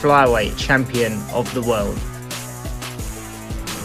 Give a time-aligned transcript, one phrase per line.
[0.00, 1.96] flyweight champion of the world.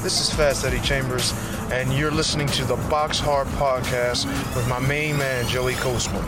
[0.04, 1.32] This is Fast Eddie Chambers,
[1.72, 6.22] and you're listening to the Box Hard Podcast with my main man, Joey Coastman.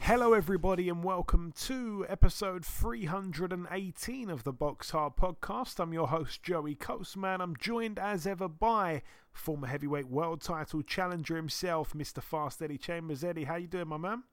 [0.00, 5.78] Hello, everybody, and welcome to episode 318 of the Box Hard Podcast.
[5.78, 7.40] I'm your host, Joey Coastman.
[7.40, 12.20] I'm joined as ever by former heavyweight world title challenger himself, Mr.
[12.20, 13.22] Fast Eddie Chambers.
[13.22, 14.24] Eddie, how you doing, my man?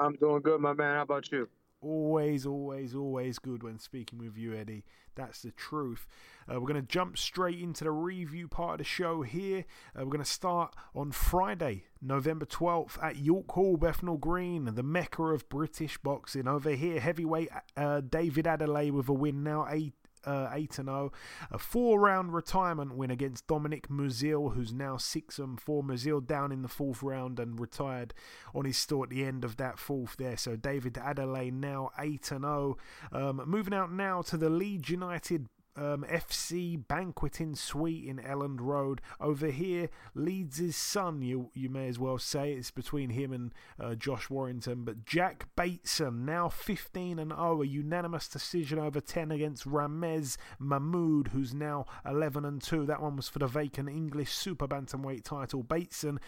[0.00, 0.96] I'm doing good, my man.
[0.96, 1.48] How about you?
[1.80, 4.84] Always, always, always good when speaking with you, Eddie.
[5.14, 6.06] That's the truth.
[6.48, 9.64] Uh, we're going to jump straight into the review part of the show here.
[9.94, 14.82] Uh, we're going to start on Friday, November 12th at York Hall, Bethnal Green, the
[14.82, 16.48] mecca of British boxing.
[16.48, 21.12] Over here, heavyweight uh, David Adeleye with a win now, eight, uh, 8 0.
[21.50, 25.82] A four round retirement win against Dominic Muzil, who's now 6 and 4.
[25.82, 28.14] Muzil down in the fourth round and retired
[28.54, 30.36] on his store at the end of that fourth there.
[30.36, 32.76] So David Adeleye now 8 0.
[33.12, 39.00] Um, moving out now to the Leeds United um, FC banqueting suite in Elland Road.
[39.20, 43.94] Over here, Leeds' son, you you may as well say it's between him and uh,
[43.94, 44.84] Josh Warrington.
[44.84, 51.28] But Jack Bateson, now 15 and 0, a unanimous decision over 10 against Ramez Mahmoud,
[51.28, 52.86] who's now 11 and 2.
[52.86, 55.62] That one was for the vacant English super bantamweight title.
[55.62, 56.18] Bateson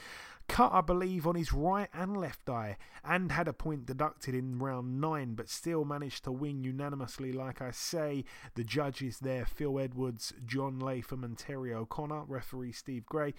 [0.51, 4.59] cut, I believe, on his right and left eye, and had a point deducted in
[4.59, 8.25] round 9, but still managed to win unanimously, like I say.
[8.55, 13.33] The judges there Phil Edwards, John Latham, and Terry O'Connor, referee Steve Gray.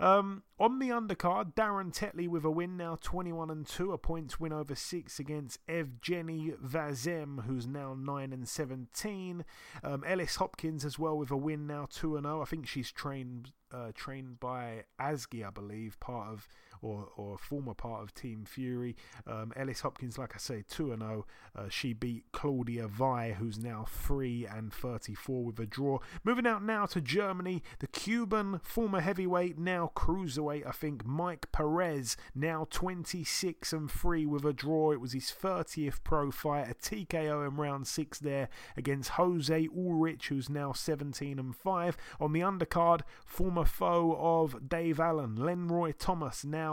[0.00, 4.40] Um, on the undercard, Darren Tetley with a win now 21 and 2, a points
[4.40, 9.44] win over 6 against Evgeny Vazem, who's now 9 and 17.
[9.84, 12.42] Um, Ellis Hopkins as well with a win now 2 and 0.
[12.42, 16.48] I think she's trained uh, trained by Asgi, I believe, part of
[16.82, 18.96] or or former part of Team Fury.
[19.26, 21.26] Um, Ellis Hopkins, like I say, two and zero.
[21.54, 25.98] Uh, she beat Claudia Vi, who's now three and thirty four with a draw.
[26.24, 32.16] Moving out now to Germany, the Cuban former heavyweight, now cruiserweight, I think Mike Perez,
[32.34, 34.92] now twenty six and three with a draw.
[34.92, 40.28] It was his thirtieth pro fight, a TKO in round six there against Jose Ulrich,
[40.28, 41.96] who's now seventeen and five.
[42.20, 46.65] On the undercard, former foe of Dave Allen, Lenroy Thomas, now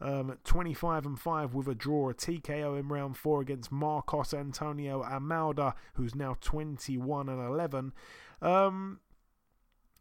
[0.00, 5.02] um, 25 and 5 with a draw, a TKO in round 4 against Marcos Antonio
[5.02, 7.92] Amalda, who's now 21 and 11.
[8.40, 9.00] Um,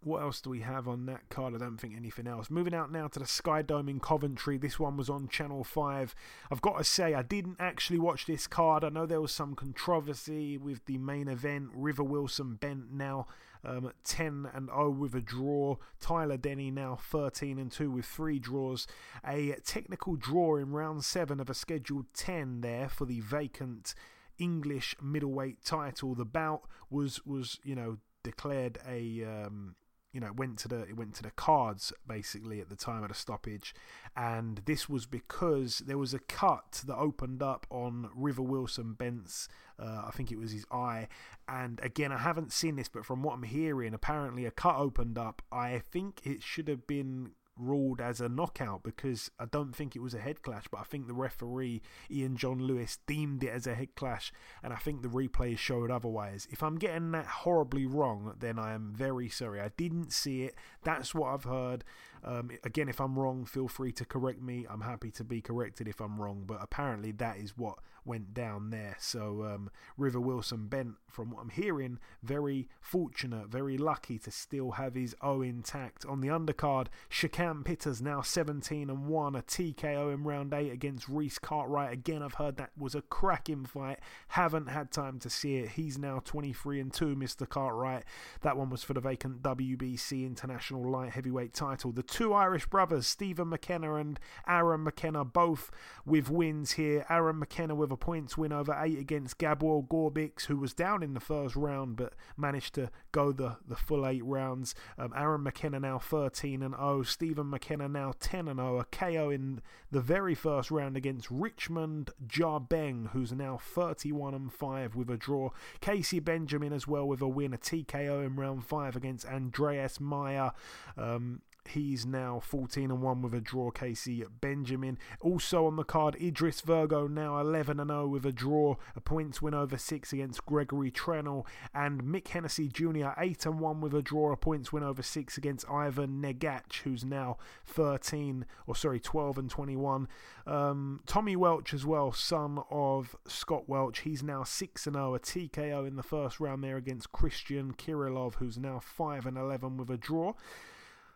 [0.03, 1.53] what else do we have on that card?
[1.53, 2.49] I don't think anything else.
[2.49, 4.57] Moving out now to the Sky Dome in Coventry.
[4.57, 6.15] This one was on Channel 5.
[6.51, 8.83] I've got to say, I didn't actually watch this card.
[8.83, 11.69] I know there was some controversy with the main event.
[11.75, 13.27] River Wilson bent now
[13.63, 15.77] um, 10 and 0 with a draw.
[15.99, 18.87] Tyler Denny now 13 and 2 with three draws.
[19.25, 23.93] A technical draw in round 7 of a scheduled 10 there for the vacant
[24.37, 26.15] English middleweight title.
[26.15, 29.75] The bout was was you know declared a um,
[30.13, 33.03] you know, it went to the it went to the cards basically at the time
[33.03, 33.73] of the stoppage,
[34.15, 39.47] and this was because there was a cut that opened up on River Wilson Bent's,
[39.79, 41.07] uh, I think it was his eye,
[41.47, 45.17] and again I haven't seen this, but from what I'm hearing, apparently a cut opened
[45.17, 45.41] up.
[45.51, 50.01] I think it should have been ruled as a knockout because I don't think it
[50.01, 53.67] was a head clash, but I think the referee Ian John Lewis deemed it as
[53.67, 54.33] a head clash,
[54.63, 56.47] and I think the replay showed otherwise.
[56.49, 59.61] If I'm getting that horribly wrong, then I am very sorry.
[59.61, 60.55] I didn't see it.
[60.83, 61.83] That's what I've heard.
[62.23, 64.65] Um, again, if I'm wrong, feel free to correct me.
[64.69, 68.69] I'm happy to be corrected if I'm wrong, but apparently that is what went down
[68.69, 68.95] there.
[68.99, 74.71] So um, River Wilson bent, from what I'm hearing, very fortunate, very lucky to still
[74.71, 76.05] have his O intact.
[76.05, 81.09] On the undercard, Shakan Pitters now 17 and 1, a TKO in round 8 against
[81.09, 81.93] Reese Cartwright.
[81.93, 83.99] Again, I've heard that was a cracking fight.
[84.29, 85.69] Haven't had time to see it.
[85.69, 87.47] He's now 23 and 2, Mr.
[87.47, 88.03] Cartwright.
[88.41, 91.91] That one was for the vacant WBC International Light Heavyweight title.
[91.91, 95.71] The two Irish brothers, Stephen McKenna and Aaron McKenna, both
[96.05, 97.05] with wins here.
[97.09, 101.13] Aaron McKenna with a points win over eight against Gabor Gorbix, who was down in
[101.13, 104.75] the first round but managed to go the, the full eight rounds.
[104.99, 107.03] Um, Aaron McKenna now 13 and 0.
[107.03, 108.79] Stephen McKenna now 10 and 0.
[108.79, 114.95] A KO in the very first round against Richmond Jarbeng, who's now 31 and 5
[114.95, 115.51] with a draw.
[115.79, 120.51] Casey Benjamin as well with a win, a TKO in round 5 against Andreas Meyer.
[120.97, 123.71] Um, He's now 14 and 1 with a draw.
[123.71, 124.97] Casey Benjamin.
[125.21, 128.75] Also on the card, Idris Virgo now 11 and 0 with a draw.
[128.95, 131.45] A points win over 6 against Gregory Trennell.
[131.73, 133.09] And Mick Hennessy Jr.
[133.17, 134.33] 8 and 1 with a draw.
[134.33, 139.49] A points win over 6 against Ivan Negach, who's now 13, or sorry, 12 and
[139.49, 140.07] 21.
[140.45, 143.99] Um, Tommy Welch as well, son of Scott Welch.
[143.99, 145.15] He's now 6 and 0.
[145.15, 149.77] A TKO in the first round there against Christian Kirillov, who's now 5 and 11
[149.77, 150.33] with a draw.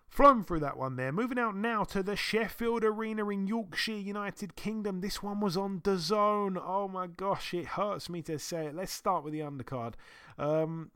[0.08, 1.12] Flown through that one there.
[1.12, 5.02] Moving out now to the Sheffield Arena in Yorkshire, United Kingdom.
[5.02, 6.58] This one was on DAZN.
[6.64, 8.76] Oh my gosh, it hurts me to say it.
[8.76, 9.96] Let's start with the undercard.
[10.38, 10.92] Um,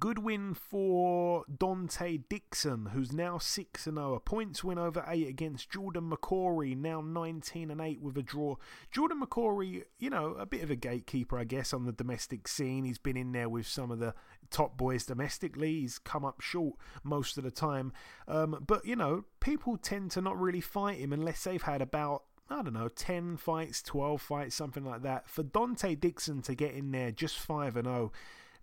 [0.00, 4.14] Good win for Dante Dixon, who's now 6 0.
[4.14, 8.56] A points win over 8 against Jordan McCorry, now 19 and 8 with a draw.
[8.90, 12.84] Jordan McCorry, you know, a bit of a gatekeeper, I guess, on the domestic scene.
[12.84, 14.14] He's been in there with some of the
[14.54, 15.80] top boys domestically.
[15.80, 17.92] He's come up short most of the time.
[18.28, 22.22] Um, but, you know, people tend to not really fight him unless they've had about
[22.50, 25.30] I don't know, 10 fights, 12 fights, something like that.
[25.30, 28.12] For Dante Dixon to get in there just 5 and 0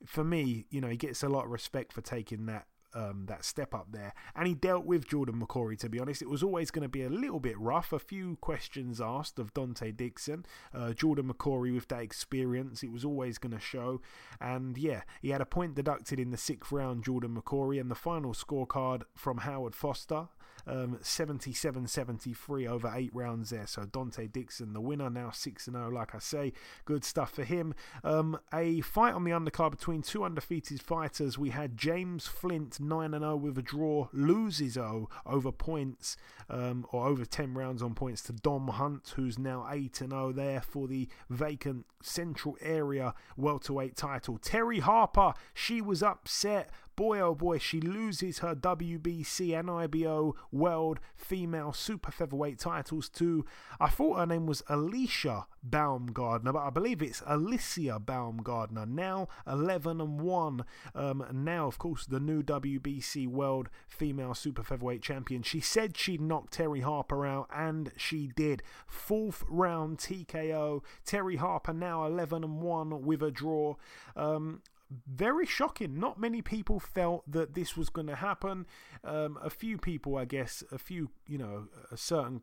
[0.06, 3.46] for me, you know, he gets a lot of respect for taking that um, that
[3.46, 4.14] step up there.
[4.36, 6.22] And he dealt with Jordan McCorry, to be honest.
[6.22, 7.94] It was always going to be a little bit rough.
[7.94, 10.46] A few questions asked of Dante Dixon.
[10.74, 14.02] Uh, Jordan McCorry, with that experience, it was always going to show.
[14.40, 17.80] And yeah, he had a point deducted in the sixth round, Jordan McCorry.
[17.80, 20.28] And the final scorecard from Howard Foster
[20.68, 23.68] um, 77 73 over eight rounds there.
[23.68, 26.54] So Dante Dixon, the winner, now 6 0, like I say.
[26.86, 27.74] Good stuff for him.
[28.04, 31.38] Um, a fight on the undercard between two undefeated fighters.
[31.38, 36.18] We had James Flint, 9 0 with a draw, loses 0 over points,
[36.50, 40.62] um, or over 10 rounds on points to Dom Hunt, who's now 8 0 there
[40.62, 44.38] for the vacant Central Area welterweight title.
[44.38, 51.00] Terri Harper, she was upset boy oh boy, she loses her WBC and IBO World
[51.16, 53.46] Female Super Featherweight titles to,
[53.80, 58.88] I thought her name was Alicia Baumgardner, but I believe it's Alicia Baumgardner.
[58.88, 60.66] Now 11 and 1.
[60.96, 65.44] Um, now, of course, the new WBC World Female Super Featherweight Champion.
[65.44, 68.64] She said she'd knock Terri Harper out, and she did.
[68.88, 70.82] Fourth round TKO.
[71.06, 73.76] Terri Harper now 11 and 1 with a draw.
[74.16, 74.62] Um,
[75.08, 76.00] very shocking.
[76.00, 78.66] Not many people felt that this was going to happen.
[79.04, 82.42] Um, a few people, I guess, a few, you know, a certain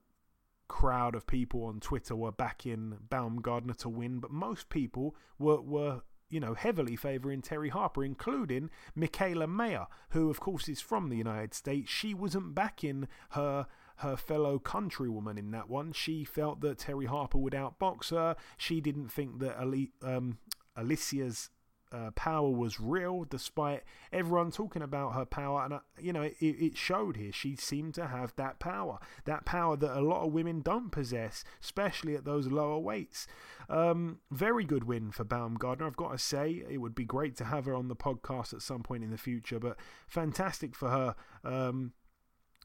[0.69, 6.03] crowd of people on Twitter were backing Baumgardner to win, but most people were, were
[6.31, 11.17] you know, heavily favouring Terri Harper, including Mikaela Mayer, who, of course, is from the
[11.17, 11.91] United States.
[11.91, 13.67] She wasn't backing her
[13.97, 15.93] her fellow countrywoman in that one.
[15.93, 18.37] She felt that Terri Harper would outbox her.
[18.57, 20.39] She didn't think that Ali, um,
[20.77, 21.51] Alicia's
[21.93, 23.83] uh, power was real, despite
[24.13, 25.65] everyone talking about her power.
[25.65, 27.33] And, uh, you know, it, it, showed here.
[27.33, 31.45] She seemed to have that power, that power that a lot of women don't possess,
[31.63, 33.27] especially at those lower weights.
[33.69, 36.63] Um, very good win for Baumgardner, I've got to say.
[36.69, 39.19] It would be great to have her on the podcast at some point in the
[39.19, 39.77] future, but
[40.07, 41.15] fantastic for her.
[41.45, 41.93] Um,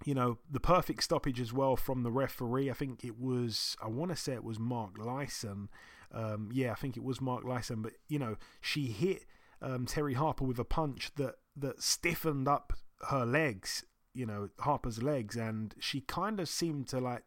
[0.06, 2.70] you know, the perfect stoppage as well from the referee.
[2.70, 5.70] I think it was, I want to say it was Mark Lyson
[6.13, 9.25] um, yeah, I think it was Mark Lyson, but you know, she hit
[9.62, 12.74] um, Terri Harper with a punch that that stiffened up
[13.10, 17.24] her legs, you know, Harper's legs, and she kind of seemed to like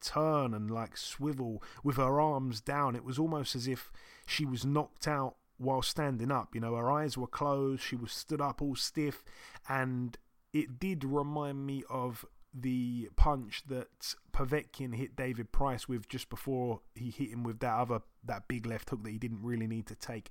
[0.00, 2.96] turn and like swivel with her arms down.
[2.96, 3.92] It was almost as if
[4.26, 6.54] she was knocked out while standing up.
[6.54, 9.22] You know, her eyes were closed, she was stood up all stiff,
[9.68, 10.16] and
[10.52, 12.24] it did remind me of
[12.54, 17.74] the punch that Povetkin hit David Price with just before he hit him with that
[17.74, 20.30] other that big left hook that he didn't really need to take.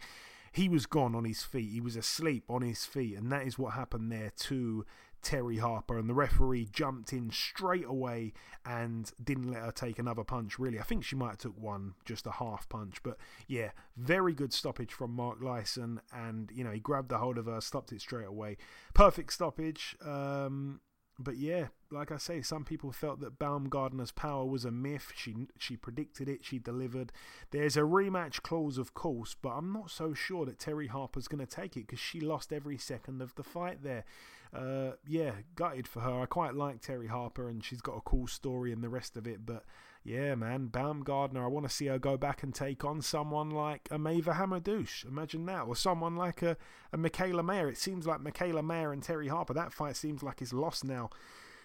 [0.51, 1.71] He was gone on his feet.
[1.71, 4.85] He was asleep on his feet, and that is what happened there to
[5.23, 5.97] Terri Harper.
[5.97, 8.33] And the referee jumped in straight away
[8.65, 10.59] and didn't let her take another punch.
[10.59, 13.01] Really, I think she might have took one, just a half punch.
[13.01, 17.37] But yeah, very good stoppage from Mark Lyson, and you know he grabbed the hold
[17.37, 18.57] of her, stopped it straight away.
[18.93, 19.95] Perfect stoppage.
[20.03, 20.81] Um,
[21.19, 25.11] but yeah, like I say, some people felt that Baumgardner's power was a myth.
[25.15, 27.11] She she predicted it, she delivered.
[27.51, 31.45] There's a rematch clause, of course, but I'm not so sure that Terri Harper's going
[31.45, 34.05] to take it because she lost every second of the fight there.
[34.53, 36.21] Uh, yeah, gutted for her.
[36.21, 39.27] I quite like Terri Harper, and she's got a cool story and the rest of
[39.27, 39.63] it, but
[40.03, 43.87] yeah, man, Baumgardner, I want to see her go back and take on someone like
[43.91, 45.05] a Maïva Hamadouche.
[45.05, 45.67] Imagine that.
[45.67, 46.57] Or someone like a,
[46.91, 47.69] a Mikaela Mayer.
[47.69, 51.11] It seems like Mikaela Mayer and Terri Harper, that fight seems like it's lost now.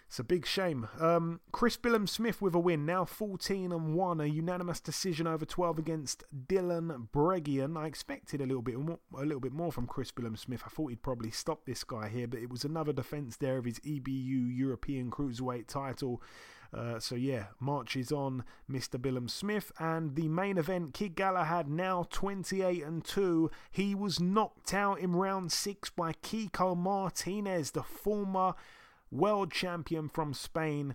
[0.08, 0.86] It's a big shame.
[1.00, 5.78] Um, Chris Billam-Smith with a win, now 14 and 1, a unanimous decision over 12
[5.78, 7.76] against Dylan Bregeon.
[7.76, 10.62] I expected a little bit more, a little bit more from Chris Billam-Smith.
[10.64, 13.64] I thought he'd probably stop this guy here, but it was another defense there of
[13.64, 16.22] his EBU European Cruiserweight title.
[16.74, 19.00] Uh, so yeah, marches on Mr.
[19.00, 20.94] Billam-Smith and the main event.
[20.94, 23.50] Kid Galahad now 28 and 2.
[23.70, 28.54] He was knocked out in round six by Kiko Martinez, the former
[29.10, 30.94] world champion from Spain.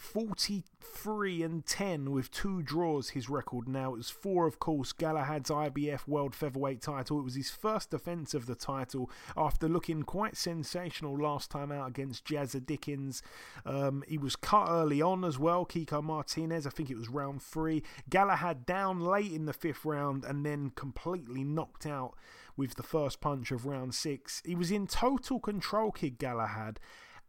[0.00, 3.10] 43 and 10 with two draws.
[3.10, 4.92] His record now it was four of course.
[4.92, 7.20] Galahad's ibf world featherweight title.
[7.20, 11.86] It was his first defense of the title after looking quite sensational last time out
[11.86, 13.22] against jazza dickens.
[13.66, 16.66] Um, he was cut early on as well kiko martinez.
[16.66, 17.82] I think it was round three.
[18.08, 22.14] Galahad down late in the fifth round and then completely knocked out
[22.56, 24.42] with the first punch of round six.
[24.46, 26.80] He was in total control kid galahad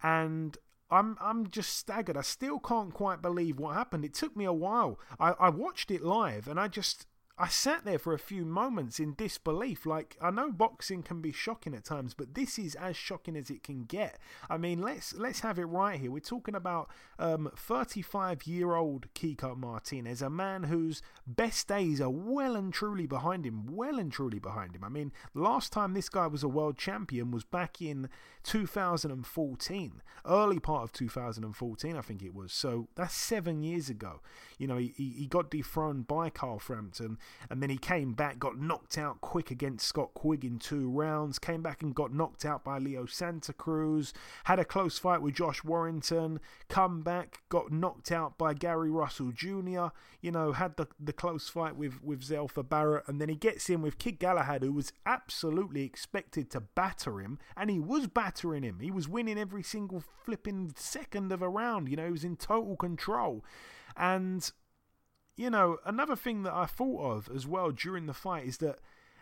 [0.02, 0.58] and
[0.92, 2.18] I'm I'm just staggered.
[2.18, 4.04] I still can't quite believe what happened.
[4.04, 5.00] It took me a while.
[5.20, 7.08] I, I watched it live and I just
[7.38, 9.86] I sat there for a few moments in disbelief.
[9.86, 13.50] Like, I know boxing can be shocking at times, but this is as shocking as
[13.50, 14.20] it can get.
[14.50, 16.12] I mean, let's let's have it right here.
[16.12, 22.10] We're talking about 35 um, year old Kiko Martinez, a man whose best days are
[22.10, 23.66] well and truly behind him.
[23.76, 24.84] Well and truly behind him.
[24.84, 28.10] I mean, last time this guy was a world champion was back in
[28.44, 32.52] 2014, early part of 2014, I think it was.
[32.54, 34.22] So that's seven years ago.
[34.58, 37.18] You know, he, he got dethroned by Carl Frampton
[37.50, 41.40] and then he came back, got knocked out quick against Scott Quigg in two rounds,
[41.40, 44.14] came back and got knocked out by Leo Santa Cruz,
[44.46, 49.32] had a close fight with Josh Warrington, come back, got knocked out by Gary Russell
[49.32, 49.88] Jr.,
[50.22, 53.70] you know, had the, the close fight with, with Zelfa Barrett, and then he gets
[53.70, 58.64] in with Kid Galahad, who was absolutely expected to batter him, and he was battering
[58.64, 58.80] him.
[58.80, 62.36] He was winning every single flipping second of a round, you know, he was in
[62.36, 63.44] total control.
[63.98, 64.50] And
[65.42, 68.78] you know, another thing that I thought of as well during the fight is that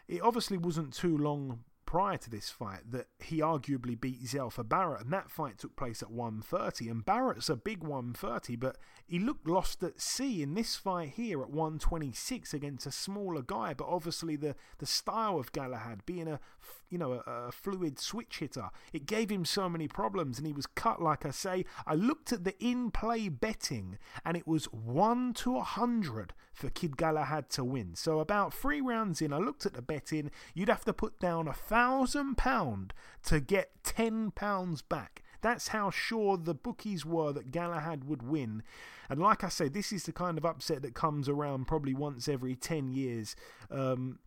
[0.05, 5.01] it obviously wasn't too long prior to this fight that he arguably beat Zelfa Barrett,
[5.01, 6.89] and that fight took place at 130.
[6.89, 11.41] And Barrett's a big 130, but he looked lost at sea in this fight here
[11.41, 13.73] at 126 against a smaller guy.
[13.73, 16.41] But obviously, the, the style of Galahad being a
[16.89, 20.53] you know a, a fluid switch hitter, it gave him so many problems, and he
[20.53, 21.01] was cut.
[21.01, 26.33] Like I say, I looked at the in-play betting, and it was one to hundred
[26.53, 27.95] for Kid Galahad to win.
[27.95, 30.31] So about three rounds in, I looked at the betting.
[30.53, 32.93] You'd have to put down a thousand pound
[33.23, 35.23] to get ten pounds back.
[35.41, 38.63] That's how sure the bookies were that Galahad would win.
[39.09, 42.27] And like I say, this is the kind of upset that comes around probably once
[42.27, 43.35] every 10 years.
[43.71, 44.19] Um,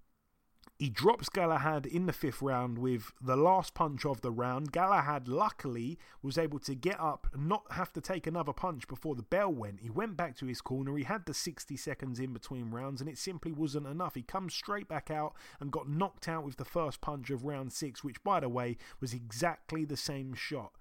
[0.82, 4.72] he drops Galahad in the fifth round with the last punch of the round.
[4.72, 9.14] Galahad, luckily, was able to get up and not have to take another punch before
[9.14, 9.78] the bell went.
[9.78, 10.96] He went back to his corner.
[10.96, 14.16] He had the 60 seconds in between rounds, and it simply wasn't enough.
[14.16, 17.72] He comes straight back out and got knocked out with the first punch of round
[17.72, 20.72] six, which, by the way, was exactly the same shot.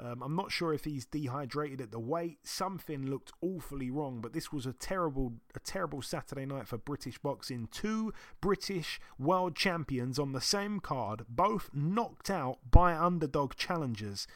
[0.00, 2.38] Um, I'm not sure if he's dehydrated at the weight.
[2.44, 7.18] Something looked awfully wrong, but this was a terrible, a terrible Saturday night for British
[7.18, 7.68] boxing.
[7.72, 14.26] Two British world champions on the same card, both knocked out by underdog challengers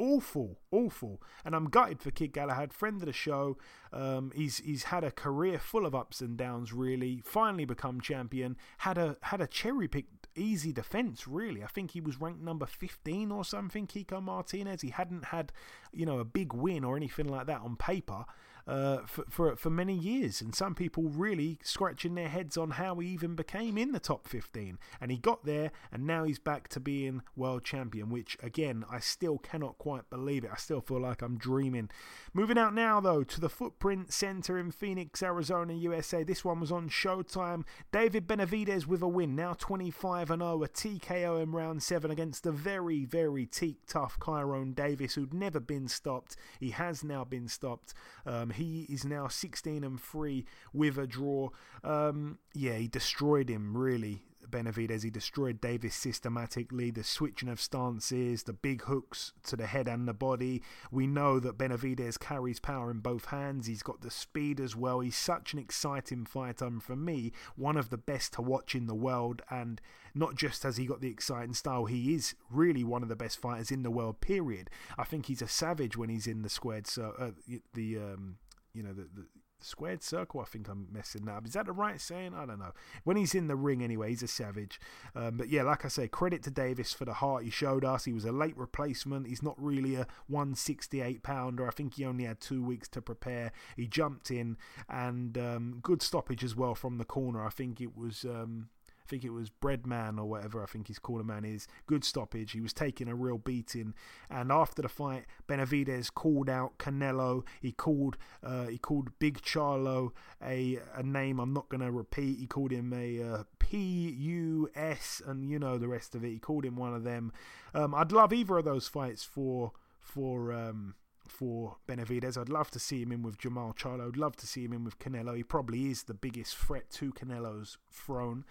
[0.00, 1.22] awful, awful.
[1.44, 3.58] And I'm gutted for Kid Galahad, friend of the show.
[3.92, 6.72] Um, he's he's had a career full of ups and downs.
[6.72, 8.56] Really, finally become champion.
[8.78, 11.62] Had a had a cherry picked easy defense, really.
[11.62, 14.80] I think he was ranked number 15 or something, Kiko Martinez.
[14.80, 15.52] He hadn't had,
[15.92, 18.24] you know, a big win or anything like that on paper
[18.66, 20.40] uh, for, for, for many years.
[20.40, 24.28] And some people really scratching their heads on how he even became in the top
[24.28, 24.78] 15.
[25.00, 29.00] And he got there, and now he's back to being world champion, which, again, I
[29.00, 30.50] still cannot quite believe it.
[30.52, 31.90] I still feel like I'm dreaming.
[32.32, 36.22] Moving out now, though, to the Footprint Center in Phoenix, Arizona, USA.
[36.22, 37.64] This one was on Showtime.
[37.92, 42.52] David Benavidez with a win, now 25 0, a TKO in round 7 against the
[42.52, 46.36] very, very teak tough Kyrone Davis, who'd never been stopped.
[46.58, 47.94] He has now been stopped.
[48.26, 51.50] Um, he is now 16 and 3 with a draw.
[51.84, 54.22] Um, yeah, he destroyed him, really.
[54.50, 55.02] Benavidez.
[55.02, 56.90] He destroyed Davis systematically.
[56.90, 60.62] The switching of stances, the big hooks to the head and the body.
[60.90, 63.66] We know that Benavidez carries power in both hands.
[63.66, 65.00] He's got the speed as well.
[65.00, 66.66] He's such an exciting fighter.
[66.66, 69.42] And for me, one of the best to watch in the world.
[69.50, 69.80] And
[70.14, 73.40] not just has he got the exciting style, he is really one of the best
[73.40, 74.20] fighters in the world.
[74.20, 74.70] Period.
[74.98, 77.30] I think he's a savage when he's in the squared so uh,
[77.74, 78.36] the um
[78.74, 79.26] you know the, the
[79.64, 80.40] squared circle.
[80.40, 81.46] I think I'm messing that up.
[81.46, 82.34] Is that the right saying?
[82.34, 82.72] I don't know.
[83.04, 84.80] When he's in the ring, anyway, he's a savage.
[85.14, 88.04] Um, but yeah, like I say, credit to Davis for the heart he showed us.
[88.04, 89.26] He was a late replacement.
[89.26, 91.66] He's not really a 168 pounder.
[91.66, 93.52] I think he only had two weeks to prepare.
[93.76, 94.56] He jumped in
[94.88, 97.44] and um, good stoppage as well from the corner.
[97.44, 98.24] I think it was.
[98.24, 98.68] Um,
[99.10, 101.66] think it was Breadman or whatever I think his corner man is.
[101.86, 102.52] Good stoppage.
[102.52, 103.94] He was taking a real beating.
[104.30, 107.44] And after the fight, Benavidez called out Canelo.
[107.60, 112.38] He called uh, he called Big Charlo a a name I'm not going to repeat.
[112.38, 116.30] He called him a uh, P U S and you know the rest of it.
[116.30, 117.32] He called him one of them.
[117.74, 120.52] Um, I'd love either of those fights for for.
[120.52, 120.94] Um,
[121.28, 122.36] for Benavidez.
[122.36, 124.08] I'd love to see him in with Jermall Charlo.
[124.08, 125.36] I'd love to see him in with Canelo.
[125.36, 128.44] He probably is the biggest threat to Canelo's throne.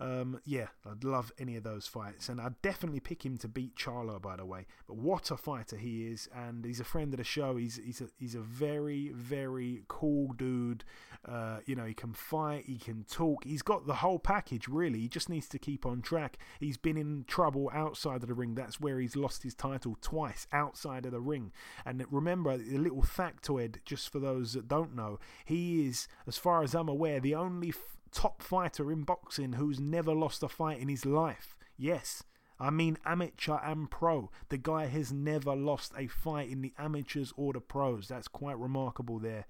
[0.00, 3.76] Um, yeah, I'd love any of those fights, and I'd definitely pick him to beat
[3.76, 4.20] Charlo.
[4.20, 7.24] By the way, but what a fighter he is, and he's a friend of the
[7.24, 7.56] show.
[7.56, 10.84] He's he's a, he's a very very cool dude.
[11.26, 14.68] Uh, you know, he can fight, he can talk, he's got the whole package.
[14.68, 16.36] Really, he just needs to keep on track.
[16.60, 18.54] He's been in trouble outside of the ring.
[18.54, 21.52] That's where he's lost his title twice outside of the ring.
[21.86, 26.62] And remember, a little factoid, just for those that don't know, he is, as far
[26.62, 27.72] as I'm aware, the only
[28.14, 31.56] top fighter in boxing who's never lost a fight in his life.
[31.76, 32.22] Yes,
[32.58, 34.30] I mean amateur and pro.
[34.48, 38.08] The guy has never lost a fight in the amateurs or the pros.
[38.08, 39.46] That's quite remarkable there.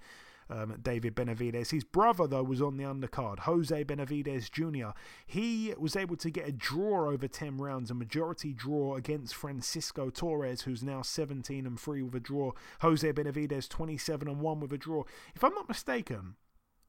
[0.51, 1.71] Um, David Benavidez.
[1.71, 4.91] His brother, though, was on the undercard, Jose Benavidez Jr.
[5.27, 10.11] He was able to get a draw over 10 rounds, a majority draw against Francisco
[10.11, 12.53] Torres, who's now 17 and 3 with a draw.
[12.83, 15.05] Jose Benavidez 27 and 1 with a draw.
[15.35, 16.37] If I'm not mistaken,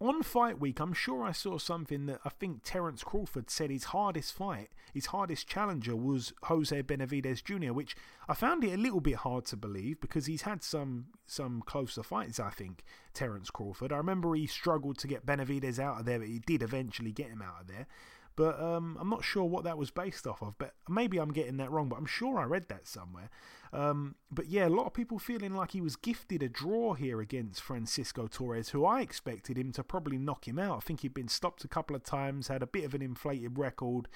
[0.01, 3.85] on fight week, I'm sure I saw something that I think Terence Crawford said his
[3.85, 7.95] hardest fight, his hardest challenger was Jose Benavidez Jr., which
[8.27, 12.03] I found it a little bit hard to believe because he's had some some closer
[12.03, 12.83] fights, I think,
[13.13, 13.93] Terence Crawford.
[13.93, 17.27] I remember he struggled to get Benavidez out of there, but he did eventually get
[17.27, 17.87] him out of there.
[18.35, 20.57] But um, I'm not sure what that was based off of.
[20.57, 21.89] But maybe I'm getting that wrong.
[21.89, 23.29] But I'm sure I read that somewhere.
[23.71, 27.19] Um, but yeah, a lot of people feeling like he was gifted a draw here
[27.19, 30.77] against Francisco Torres, who I expected him to probably knock him out.
[30.77, 33.57] I think he'd been stopped a couple of times, had a bit of an inflated
[33.57, 34.07] record.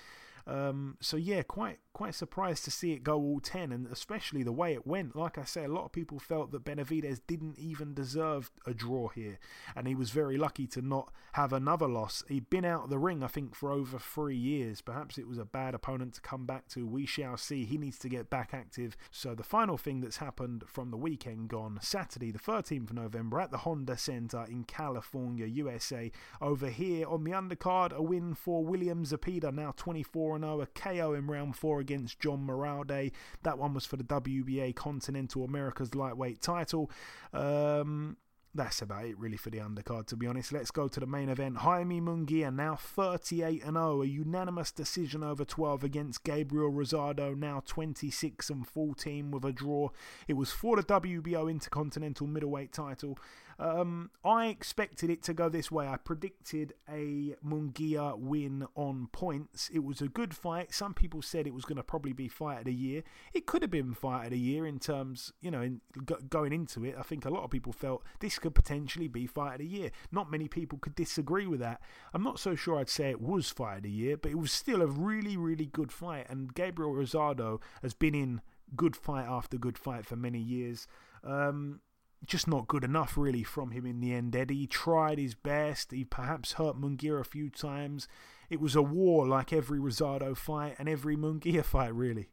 [0.49, 4.51] Um, so yeah, quite quite surprised to see it go all ten, and especially the
[4.51, 5.15] way it went.
[5.15, 9.09] Like I say, a lot of people felt that Benavidez didn't even deserve a draw
[9.09, 9.37] here,
[9.75, 12.23] and he was very lucky to not have another loss.
[12.27, 14.81] He'd been out of the ring, I think, for over three years.
[14.81, 16.87] Perhaps it was a bad opponent to come back to.
[16.87, 17.65] We shall see.
[17.65, 18.97] He needs to get back active.
[19.11, 23.39] So the final thing that's happened from the weekend gone, Saturday, the 13th of November,
[23.39, 26.11] at the Honda Center in California, USA.
[26.41, 31.13] Over here on the undercard, a win for William Zepeda, now 24 0, a KO
[31.13, 33.11] in round four against John Moralde.
[33.43, 36.89] That one was for the WBA Continental America's lightweight title.
[37.33, 38.17] Um,
[38.55, 40.51] that's about it really for the undercard to be honest.
[40.51, 41.57] Let's go to the main event.
[41.57, 47.61] Jaime Munguia now 38 and 0, a unanimous decision over 12 against Gabriel Rosado now
[47.65, 49.89] 26 and 14 with a draw.
[50.27, 53.19] It was for the WBO Intercontinental Middleweight title.
[53.59, 55.85] Um, I expected it to go this way.
[55.85, 59.69] I predicted a Munguia win on points.
[59.73, 60.73] It was a good fight.
[60.73, 63.03] Some people said it was going to probably be fight of the year.
[63.33, 65.81] It could have been fight of the year in terms, you know, in,
[66.29, 66.95] going into it.
[66.97, 69.91] I think a lot of people felt this could potentially be fight of the year.
[70.09, 71.81] Not many people could disagree with that.
[72.13, 74.53] I'm not so sure I'd say it was fight of the year, but it was
[74.53, 76.27] still a really, really good fight.
[76.29, 78.41] And Gabriel Rosado has been in
[78.77, 80.87] good fight after good fight for many years.
[81.23, 81.81] Um,
[82.25, 84.35] just not good enough, really, from him in the end.
[84.35, 85.91] Eddie tried his best.
[85.91, 88.07] He perhaps hurt Munguia a few times.
[88.49, 92.29] It was a war like every Rosado fight and every Munguia fight, really.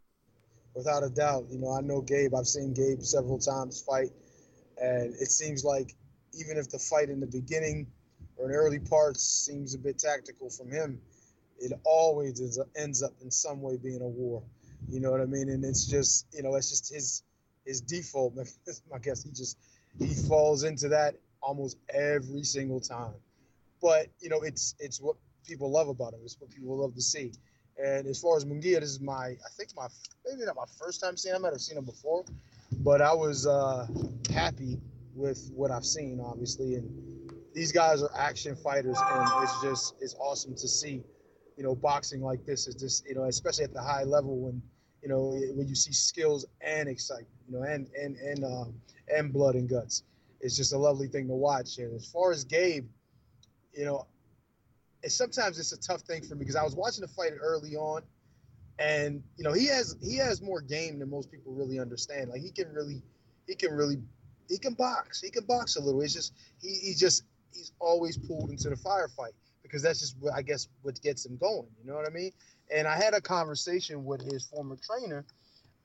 [0.75, 1.47] Without a doubt.
[1.51, 2.35] You know, I know Gabe.
[2.35, 4.11] I've seen Gabe several times fight.
[4.81, 5.95] And it seems like
[6.39, 7.87] even if the fight in the beginning
[8.37, 11.01] or in early parts seems a bit tactical from him,
[11.59, 14.43] it always ends up in some way being a war.
[14.89, 15.49] You know what I mean?
[15.49, 17.23] And it's just, you know, it's just his
[17.65, 18.35] his default.
[18.95, 19.59] I guess he just
[19.99, 23.15] he falls into that almost every single time.
[23.81, 26.21] But you know, it's it's what people love about him.
[26.25, 27.33] It's what people love to see.
[27.83, 29.89] And as far as Munguia, this is my I think my
[30.27, 31.43] maybe not my first time seeing him.
[31.43, 32.25] I might have seen him before,
[32.79, 33.87] but I was uh,
[34.33, 34.79] happy
[35.15, 36.75] with what I've seen, obviously.
[36.75, 41.05] And these guys are action fighters, and it's just it's awesome to see
[41.57, 44.63] you know, boxing like this is just, you know, especially at the high level when,
[45.07, 48.75] you know, when you see skills and excitement, you know, and and and um,
[49.15, 50.03] and blood and guts.
[50.41, 51.79] It's just a lovely thing to watch.
[51.79, 52.89] And as far as Gabe,
[53.73, 54.09] you know,
[55.05, 57.77] and sometimes it's a tough thing for me because I was watching the fight early
[57.77, 58.03] on,
[58.81, 62.31] and you know, he has he has more game than most people really understand.
[62.31, 63.01] Like he can really,
[63.47, 63.99] he can really,
[64.49, 65.21] he can box.
[65.21, 66.01] He can box a little.
[66.01, 67.23] It's just he he just
[67.55, 69.35] he's always pulled into the firefight
[69.67, 71.67] because that's just what I guess what gets him going.
[71.83, 72.33] You know what I mean?
[72.75, 75.25] And I had a conversation with his former trainer,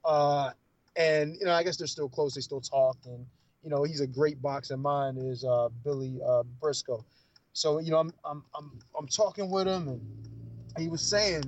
[0.06, 0.52] uh,
[0.96, 2.36] and you know I guess they're still close.
[2.36, 3.26] They still talk, and
[3.64, 4.78] you know he's a great boxer.
[4.78, 7.06] Mine is uh, Billy uh, Briscoe.
[7.54, 10.02] So you know I'm I'm I'm I'm talking with him, and
[10.78, 11.44] he was saying,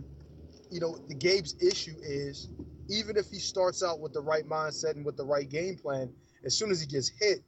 [0.69, 2.49] you know, the Gabe's issue is
[2.89, 6.11] even if he starts out with the right mindset and with the right game plan,
[6.45, 7.39] as soon as he gets hit,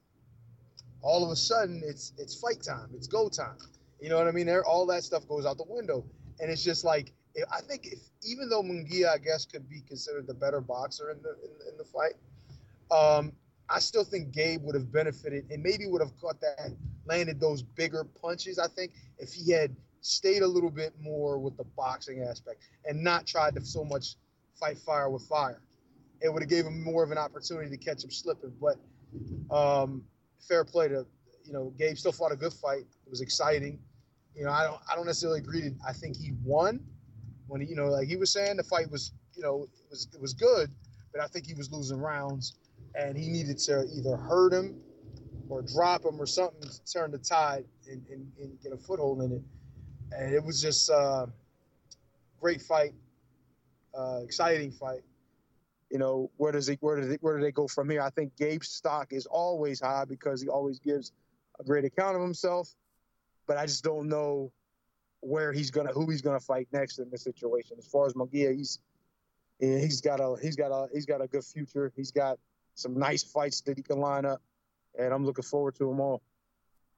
[1.01, 3.57] all of a sudden it's it's fight time, it's go time.
[3.99, 4.45] You know what I mean?
[4.45, 6.05] There, all that stuff goes out the window,
[6.39, 7.13] and it's just like
[7.51, 11.21] I think if even though Munguia, I guess, could be considered the better boxer in
[11.21, 12.13] the in, in the fight,
[12.91, 13.33] um,
[13.69, 16.71] I still think Gabe would have benefited and maybe would have caught that,
[17.05, 18.59] landed those bigger punches.
[18.59, 23.03] I think if he had stayed a little bit more with the boxing aspect and
[23.03, 24.15] not tried to so much
[24.59, 25.61] fight fire with fire,
[26.21, 28.53] it would have gave him more of an opportunity to catch him slipping.
[28.61, 28.77] But
[29.53, 30.03] um,
[30.47, 31.05] fair play to
[31.45, 32.85] you know Gabe still fought a good fight.
[33.05, 33.79] It was exciting.
[34.35, 35.61] You know I don't I don't necessarily agree.
[35.61, 36.79] To, I think he won
[37.47, 40.07] when he you know like he was saying the fight was you know it was
[40.13, 40.69] it was good,
[41.11, 42.55] but I think he was losing rounds
[42.95, 44.79] and he needed to either hurt him
[45.49, 49.21] or drop him or something to turn the tide and, and, and get a foothold
[49.21, 49.41] in it.
[50.17, 51.27] And it was just uh,
[52.39, 52.93] great fight,
[53.97, 55.01] uh, exciting fight.
[55.91, 58.01] You know, where does he where does he, where do they go from here?
[58.01, 61.11] I think Gabe's stock is always high because he always gives
[61.59, 62.69] a great account of himself.
[63.47, 64.51] But I just don't know
[65.21, 67.77] where he's gonna who he's gonna fight next in this situation.
[67.77, 68.79] As far as Munguia, he's
[69.59, 71.91] he's got a he's got a he's got a good future.
[71.95, 72.39] He's got
[72.75, 74.41] some nice fights that he can line up,
[74.97, 76.21] and I'm looking forward to them all.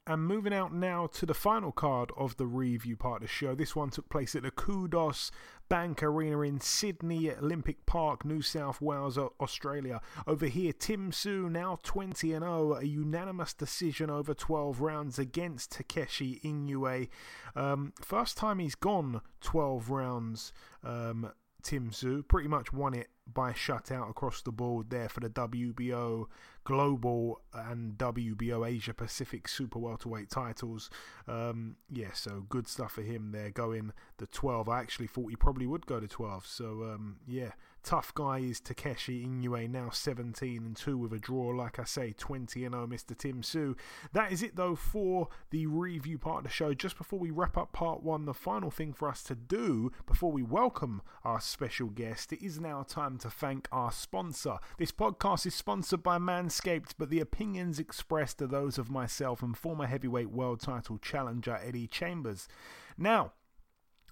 [0.10, 3.54] And moving out now to the final card of the review part of the show.
[3.54, 5.32] This one took place at the Kudos
[5.68, 10.00] Bank Arena in Sydney Olympic Park, New South Wales, Australia.
[10.26, 15.72] Over here, Tim Tszyu now 20 and 0, a unanimous decision over 12 rounds against
[15.72, 17.10] Takeshi Inoue.
[17.54, 20.54] Um, first time he's gone 12 rounds.
[20.86, 25.30] Um, Tim Tszyu pretty much won it by shutout across the board there for the
[25.30, 26.26] WBO
[26.64, 30.90] Global and WBO Asia Pacific Super Welterweight titles.
[31.28, 34.68] Um, yeah, so good stuff for him there going the 12.
[34.68, 36.46] I actually thought he probably would go to 12.
[36.46, 37.52] So um, yeah,
[37.88, 41.56] tough guy is Takeshi Inoue, now 17 and 2 with a draw.
[41.56, 43.18] Like I say, 20 and 0, Mr.
[43.18, 43.78] Tim Tszyu.
[44.12, 46.74] That is it though for the review part of the show.
[46.74, 50.34] Just before we wrap up part one, the final thing for us to do before
[50.34, 54.58] we welcome our special guest, it is now time to thank our sponsor.
[54.78, 59.58] This podcast is sponsored by Manscaped, but the opinions expressed are those of myself and
[59.58, 62.50] former heavyweight world title challenger Eddie Chambers.
[62.98, 63.32] Now,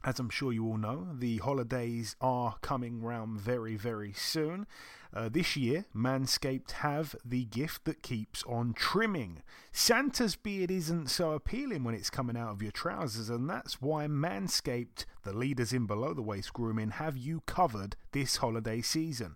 [0.05, 4.67] as I'm sure you all know, the holidays are coming round very, very soon.
[5.11, 9.41] Uh, this year, Manscaped have the gift that keeps on trimming.
[9.71, 14.05] Santa's beard isn't so appealing when it's coming out of your trousers, and that's why
[14.05, 19.35] Manscaped, the leaders in below the waist grooming, have you covered this holiday season.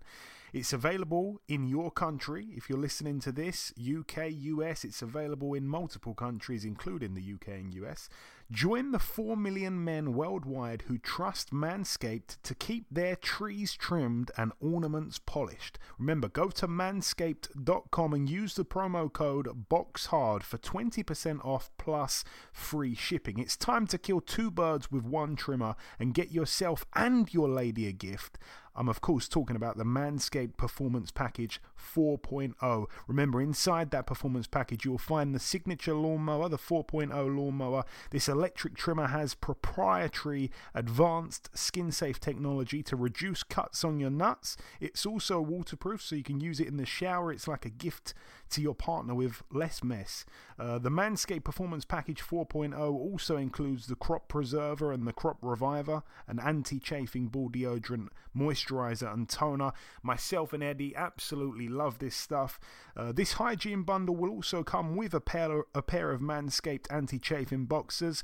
[0.52, 2.48] It's available in your country.
[2.56, 7.48] If you're listening to this, UK, US, it's available in multiple countries, including the UK
[7.54, 8.08] and US.
[8.52, 14.50] Join the 4 million men worldwide who trust Manscaped to keep their trees trimmed and
[14.58, 15.78] ornaments polished.
[16.00, 22.96] Remember, go to manscaped.com and use the promo code BOXHARD for 20% off plus free
[22.96, 23.38] shipping.
[23.38, 27.86] It's time to kill two birds with one trimmer and get yourself and your lady
[27.86, 28.36] a gift.
[28.76, 31.60] I'm, of course, talking about the Manscaped Performance Package
[31.94, 32.86] 4.0.
[33.08, 37.84] Remember, inside that performance package, you'll find the signature lawnmower, the 4.0 lawnmower.
[38.10, 44.56] This electric trimmer has proprietary advanced skin safe technology to reduce cuts on your nuts.
[44.80, 47.32] It's also waterproof, so you can use it in the shower.
[47.32, 48.14] It's like a gift
[48.50, 50.24] to your partner with less mess.
[50.58, 56.02] Uh, the Manscaped Performance Package 4.0 also includes the Crop Preserver and the Crop Reviver,
[56.28, 59.72] an anti chafing ball deodorant, moisturizer, and toner.
[60.02, 62.58] Myself and Eddie absolutely love this stuff.
[62.96, 67.18] Uh, this hygiene bundle will also come with a pair, a pair of Manscaped anti
[67.18, 68.22] chafing boxers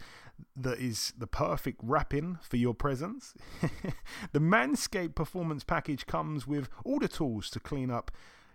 [0.55, 3.35] that is the perfect wrapping for your presents.
[4.33, 8.11] the Manscaped Performance Package comes with all the tools to clean up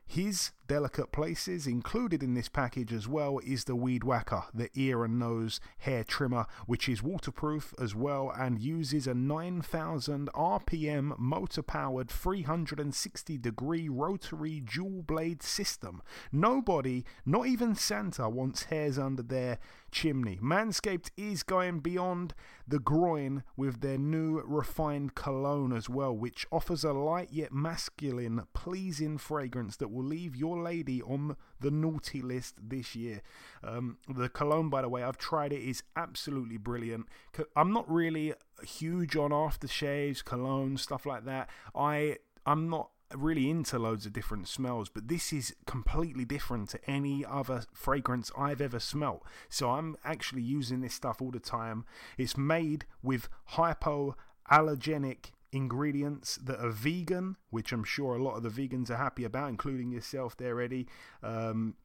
[0.06, 1.68] his delicate places.
[1.68, 6.02] Included in this package as well is the Weed Whacker, the ear and nose hair
[6.06, 13.90] trimmer, which is waterproof as well and uses a 9000 RPM motor powered 360 degree
[13.90, 16.02] rotary dual blade system.
[16.32, 19.58] Nobody, not even Santa, wants hairs under their
[19.92, 20.40] chimney.
[20.42, 22.34] Manscaped is going beyond
[22.66, 28.44] the groin with their new refined cologne as well, which offers a light yet masculine,
[28.54, 33.22] pleasing fragrance that will leave your lady on the naughty list this year.
[33.64, 37.08] Um, the cologne, by the way, I've tried it, is absolutely brilliant.
[37.56, 41.50] I'm not really huge on aftershaves, cologne, stuff like that.
[41.76, 46.80] I I'm not really into loads of different smells, but this is completely different to
[46.90, 49.24] any other fragrance I've ever smelt.
[49.50, 51.86] So I'm actually using this stuff all the time.
[52.18, 58.50] It's made with hypoallergenic ingredients that are vegan, which I'm sure a lot of the
[58.50, 60.88] vegans are happy about, including yourself there, Eddie.
[61.22, 61.76] Um,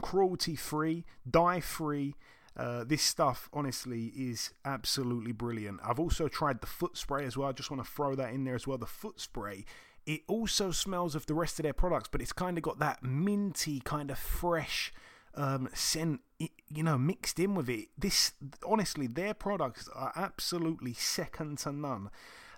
[0.00, 2.14] cruelty free, dye free.
[2.56, 5.80] Uh, this stuff, honestly, is absolutely brilliant.
[5.84, 7.48] I've also tried the foot spray as well.
[7.48, 8.76] I just want to throw that in there as well.
[8.76, 9.64] The foot spray
[10.06, 13.02] it also smells of the rest of their products, but it's kind of got that
[13.02, 14.92] minty, kind of fresh
[15.34, 17.88] um, scent, you know, mixed in with it.
[17.96, 18.32] This,
[18.66, 22.10] honestly, their products are absolutely second to none.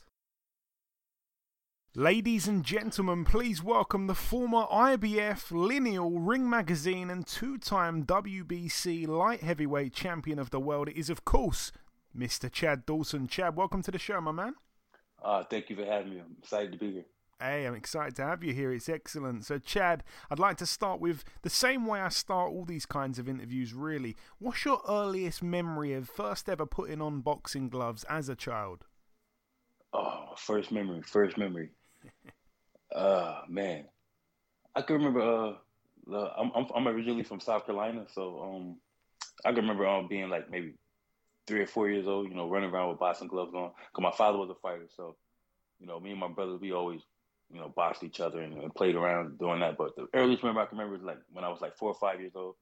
[1.96, 9.08] Ladies and gentlemen, please welcome the former IBF, Lineal, Ring Magazine, and two time WBC
[9.08, 10.90] light heavyweight champion of the world.
[10.90, 11.72] It is, of course,
[12.18, 12.52] Mr.
[12.52, 13.28] Chad Dawson.
[13.28, 14.56] Chad, welcome to the show, my man.
[15.24, 16.20] Uh, thank you for having me.
[16.20, 17.06] I'm excited to be here.
[17.40, 18.74] Hey, I'm excited to have you here.
[18.74, 19.46] It's excellent.
[19.46, 23.20] So, Chad, I'd like to start with the same way I start all these kinds
[23.20, 24.16] of interviews, really.
[24.40, 28.86] What's your earliest memory of first ever putting on boxing gloves as a child?
[29.94, 31.70] Oh, first memory, first memory.
[32.96, 33.86] Uh, man.
[34.76, 38.78] I can remember, uh, I'm, I'm, I'm originally from South Carolina, so um,
[39.46, 40.74] I can remember um, being like maybe
[41.46, 43.72] three or four years old, you know, running around with boxing gloves on.
[43.92, 45.16] Because my father was a fighter, so,
[45.80, 47.02] you know, me and my brothers, we always
[47.54, 49.78] you know, boxed each other and, and, played around doing that.
[49.78, 51.96] But the earliest memory I can remember is like when I was like four or
[51.96, 52.56] five years old.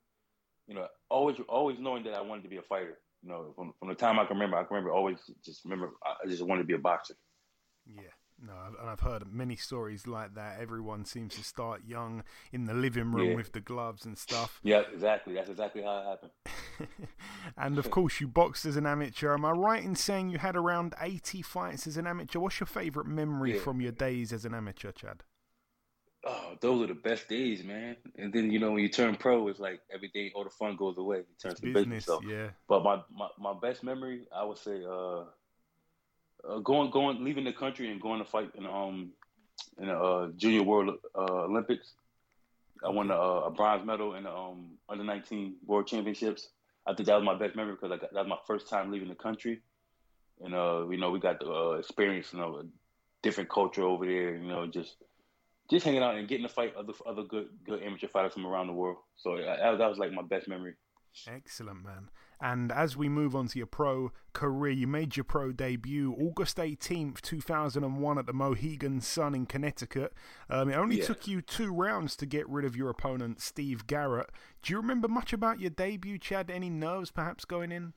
[0.67, 2.99] You know, always always knowing that I wanted to be a fighter.
[3.23, 5.91] You know, from, from the time I can remember, I can remember always just remember
[6.03, 7.15] I just wanted to be a boxer.
[7.87, 8.03] Yeah.
[8.43, 10.59] No, and I've heard many stories like that.
[10.59, 13.35] Everyone seems to start young in the living room yeah.
[13.35, 14.59] with the gloves and stuff.
[14.63, 15.35] Yeah, exactly.
[15.35, 16.97] That's exactly how it happened.
[17.57, 19.33] and of course, you boxed as an amateur.
[19.33, 22.39] Am I right in saying you had around 80 fights as an amateur?
[22.39, 23.61] What's your favorite memory yeah.
[23.61, 25.23] from your days as an amateur, Chad?
[26.23, 27.95] Oh, those are the best days, man.
[28.15, 30.97] And then you know when you turn pro, it's like everything, all the fun goes
[30.97, 31.19] away.
[31.19, 32.05] It turns it's to business.
[32.05, 32.21] business so.
[32.27, 32.49] Yeah.
[32.67, 35.23] But my, my my best memory, I would say, uh,
[36.47, 39.11] uh, going going leaving the country and going to fight in um
[39.79, 41.93] in the uh, junior world uh, Olympics.
[42.83, 46.49] I won a, a, bronze medal in the um, under 19 world championships.
[46.87, 49.15] I think that was my best memory because that was my first time leaving the
[49.15, 49.61] country,
[50.43, 52.63] and uh, you know we got the uh, experience you know a
[53.21, 54.35] different culture over there.
[54.35, 54.95] You know just
[55.69, 58.67] just hanging out and getting to fight other other good good amateur fighters from around
[58.67, 58.97] the world.
[59.15, 60.73] So that, that was like my best memory.
[61.27, 62.09] Excellent, man.
[62.39, 66.57] And as we move on to your pro career, you made your pro debut August
[66.57, 70.13] 18th, 2001, at the Mohegan Sun in Connecticut.
[70.49, 71.05] Um, it only yeah.
[71.05, 74.31] took you two rounds to get rid of your opponent, Steve Garrett.
[74.63, 76.49] Do you remember much about your debut, Chad?
[76.49, 77.93] Any nerves perhaps going in?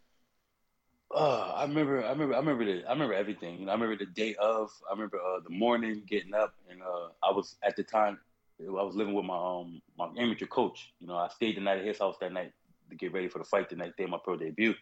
[1.14, 3.61] Uh, I remember, I remember, I remember the, I remember everything.
[3.61, 4.70] You know, I remember the day of.
[4.90, 8.18] I remember uh, the morning, getting up, and uh, I was at the time,
[8.61, 10.92] I was living with my um my amateur coach.
[10.98, 12.53] You know, I stayed the night at his house that night
[12.90, 14.75] to get ready for the fight the next day, my pro debut.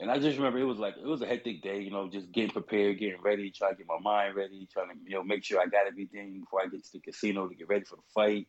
[0.00, 2.32] And I just remember it was like it was a hectic day, you know, just
[2.32, 5.44] getting prepared, getting ready, trying to get my mind ready, trying to you know make
[5.44, 8.02] sure I got everything before I get to the casino to get ready for the
[8.12, 8.48] fight.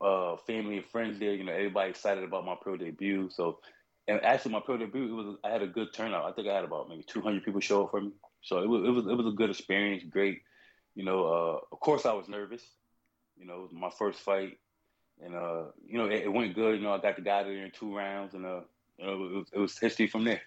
[0.00, 3.28] Uh, family and friends there, you know, everybody excited about my pro debut.
[3.30, 3.60] So,
[4.08, 6.24] and actually, my pro debut, it was I had a good turnout.
[6.24, 8.10] I think I had about maybe 200 people show up for me.
[8.42, 10.40] So it was it was it was a good experience, great.
[10.96, 12.62] You know, uh, of course I was nervous.
[13.36, 14.58] You know, it was my first fight,
[15.24, 16.76] and uh, you know it, it, went good.
[16.76, 18.60] You know, I got the guy there in two rounds, and uh,
[18.98, 20.42] you know, it was, it was history from there.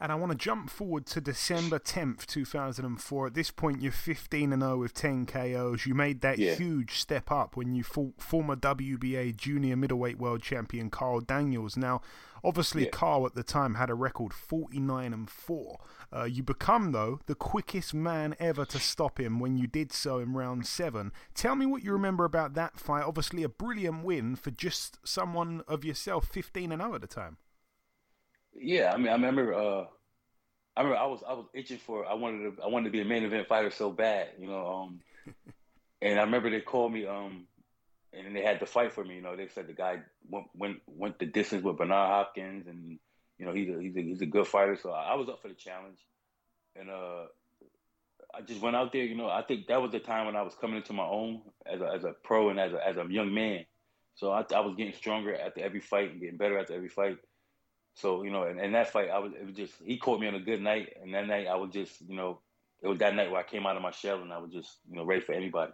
[0.00, 3.26] And I want to jump forward to December 10th, 2004.
[3.26, 5.86] At this point, you're 15 and 0 with 10 KOs.
[5.86, 6.54] You made that yeah.
[6.54, 11.76] huge step up when you fought former WBA junior middleweight world champion Carl Daniels.
[11.76, 12.00] Now,
[12.42, 12.90] obviously, yeah.
[12.90, 15.80] Carl at the time had a record 49 and 4.
[16.14, 20.18] Uh, you become, though, the quickest man ever to stop him when you did so
[20.18, 21.12] in round seven.
[21.34, 23.04] Tell me what you remember about that fight.
[23.04, 27.36] Obviously, a brilliant win for just someone of yourself, 15 and 0 at the time.
[28.54, 29.54] Yeah, I mean, I remember.
[29.54, 29.86] Uh,
[30.76, 32.06] I remember I was I was itching for.
[32.06, 32.62] I wanted to.
[32.62, 34.66] I wanted to be a main event fighter so bad, you know.
[34.66, 35.00] Um,
[36.02, 37.06] and I remember they called me.
[37.06, 37.46] Um,
[38.12, 39.16] and they had to fight for me.
[39.16, 42.98] You know, they said the guy went went went the distance with Bernard Hopkins, and
[43.38, 44.76] you know he's a he's a he's a good fighter.
[44.76, 45.98] So I was up for the challenge,
[46.76, 47.26] and uh,
[48.34, 49.04] I just went out there.
[49.04, 51.42] You know, I think that was the time when I was coming into my own
[51.66, 53.64] as a as a pro and as a as a young man.
[54.14, 57.18] So I, I was getting stronger after every fight and getting better after every fight.
[57.94, 60.28] So you know, and, and that fight, I was it was just he caught me
[60.28, 62.42] on a good night, and that night I was just you know,
[62.82, 64.78] it was that night where I came out of my shell and I was just
[64.88, 65.72] you know ready for anybody.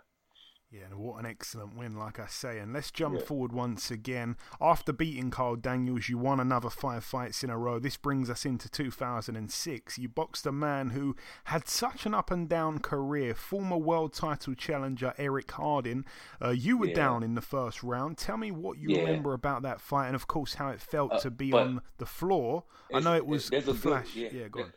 [0.70, 2.58] Yeah, and what an excellent win, like I say.
[2.58, 3.24] And let's jump Yeah.
[3.24, 4.36] forward once again.
[4.60, 7.78] After beating Carl Daniels, you won another five fights in a row.
[7.78, 9.98] This brings us into 2006.
[9.98, 14.54] You boxed a man who had such an up and down career, former world title
[14.54, 16.04] challenger Eric Harding.
[16.42, 16.94] Uh, you were Yeah.
[16.96, 18.18] down in the first round.
[18.18, 19.00] Tell me what you Yeah.
[19.04, 22.04] remember about that fight and, of course, how it felt Uh, to be on the
[22.06, 22.64] floor.
[22.92, 24.14] I know it was there's a good- flash.
[24.14, 24.72] yeah, yeah, go on.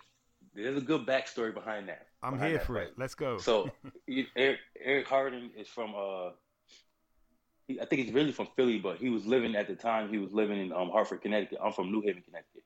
[0.53, 2.07] There's a good backstory behind that.
[2.23, 2.87] I'm here for fight.
[2.87, 2.93] it.
[2.97, 3.37] Let's go.
[3.37, 3.69] So
[4.35, 6.31] Eric, Eric Harding is from uh,
[7.67, 10.09] he, I think he's really from Philly, but he was living at the time.
[10.09, 11.59] He was living in um, Hartford, Connecticut.
[11.63, 12.63] I'm from New Haven, Connecticut.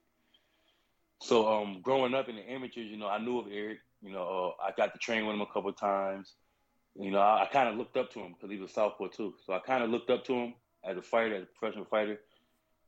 [1.21, 3.79] So um, growing up in the amateurs, you know, I knew of Eric.
[4.01, 6.33] You know, uh, I got to train with him a couple of times.
[6.95, 9.33] You know, I, I kind of looked up to him because he was southpaw too.
[9.45, 12.19] So I kind of looked up to him as a fighter, as a professional fighter.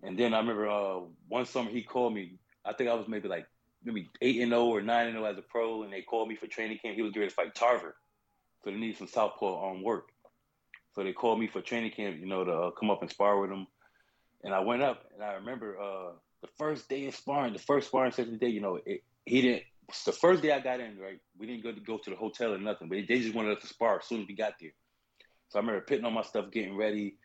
[0.04, 2.34] And then I remember uh, one summer he called me.
[2.64, 3.48] I think I was maybe like
[3.84, 6.36] maybe eight and zero or nine and zero as a pro, and they called me
[6.36, 6.96] for training camp.
[6.96, 7.96] He was ready to fight Tarver,
[8.64, 10.10] so they needed some southpaw um, work.
[10.96, 13.40] So they called me for training camp, you know, to uh, come up and spar
[13.40, 13.68] with him.
[14.44, 16.12] And I went up, and I remember uh,
[16.42, 19.42] the first day of sparring, the first sparring session the day, you know, it, he
[19.42, 19.64] didn't.
[20.06, 22.54] The first day I got in, right, we didn't go to go to the hotel
[22.54, 24.72] or nothing, but they just wanted us to spar as soon as we got there.
[25.50, 27.16] So I remember putting on my stuff, getting ready,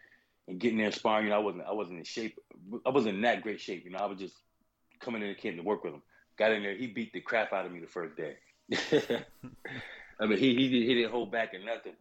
[0.46, 1.24] and getting there and sparring.
[1.24, 2.38] You know, I wasn't I wasn't in shape.
[2.86, 3.84] I wasn't in that great shape.
[3.84, 4.36] You know, I was just
[5.00, 6.02] coming in the camp to work with him.
[6.38, 8.36] Got in there, he beat the crap out of me the first day.
[10.20, 11.94] I mean, he he, he didn't hold back or nothing.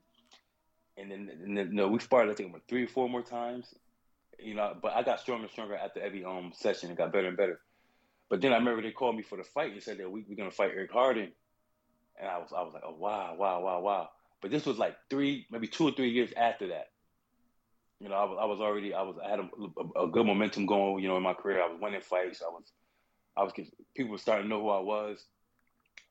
[0.97, 3.73] And then, and then no, we sparred I think three or four more times.
[4.39, 6.91] You know, but I got stronger and stronger after every um session.
[6.91, 7.59] It got better and better.
[8.29, 10.37] But then I remember they called me for the fight and said that we, we're
[10.37, 11.31] gonna fight Eric Harding,
[12.19, 14.09] and I was I was like, oh wow, wow, wow, wow.
[14.41, 16.87] But this was like three, maybe two or three years after that.
[17.99, 20.65] You know, I was I was already I was I had a, a good momentum
[20.65, 21.03] going.
[21.03, 22.41] You know, in my career, I was winning fights.
[22.41, 22.63] I was
[23.35, 23.53] I was
[23.95, 25.23] people were starting to know who I was,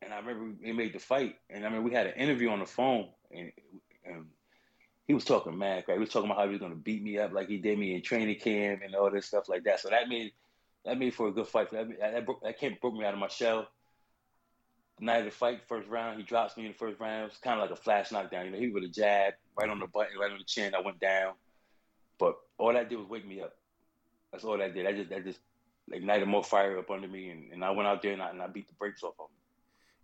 [0.02, 2.60] and I remember they made the fight, and I mean we had an interview on
[2.60, 3.52] the phone, and,
[4.04, 4.26] and
[5.10, 5.84] he was talking mad?
[5.88, 7.76] He was talking about how he was going to beat me up like he did
[7.76, 9.80] me in training camp and all this stuff like that.
[9.80, 10.30] So that made
[10.84, 11.70] that made for a good fight.
[11.72, 13.66] That that, broke, that broke me out of my shell.
[15.00, 17.24] The night of the fight, first round, he drops me in the first round.
[17.24, 18.46] It was kind of like a flash knockdown.
[18.46, 20.76] You know, he with a jab right on the button, right on the chin.
[20.76, 21.32] I went down,
[22.16, 23.56] but all that did was wake me up.
[24.30, 24.86] That's all that did.
[24.86, 25.40] I just that just
[25.92, 28.42] ignited more fire up under me, and, and I went out there and I, and
[28.42, 29.36] I beat the brakes off of him.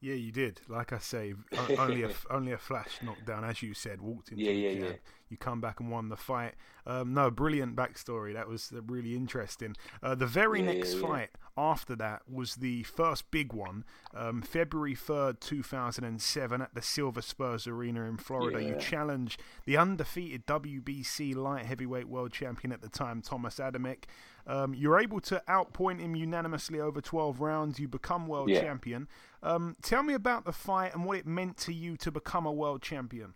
[0.00, 0.60] Yeah, you did.
[0.68, 1.34] Like I say,
[1.78, 4.00] only a only a flash knockdown, as you said.
[4.00, 4.92] Walked into Yeah, the yeah, yeah.
[5.28, 6.54] You come back and won the fight.
[6.86, 8.32] Um, no, brilliant backstory.
[8.32, 9.74] That was uh, really interesting.
[10.02, 11.06] Uh, the very Yeah, next yeah, yeah.
[11.06, 13.84] fight after that was the first big one,
[14.14, 18.62] um, February third, two thousand and seven, at the Silver Spurs Arena in Florida.
[18.62, 24.04] You challenge the undefeated WBC light heavyweight world champion at the time, Thomas Adamek.
[24.46, 27.80] Um, you're able to outpoint him unanimously over 12 rounds.
[27.80, 29.08] You become world champion.
[29.42, 32.52] Um, tell me about the fight and what it meant to you to become a
[32.52, 33.34] world champion.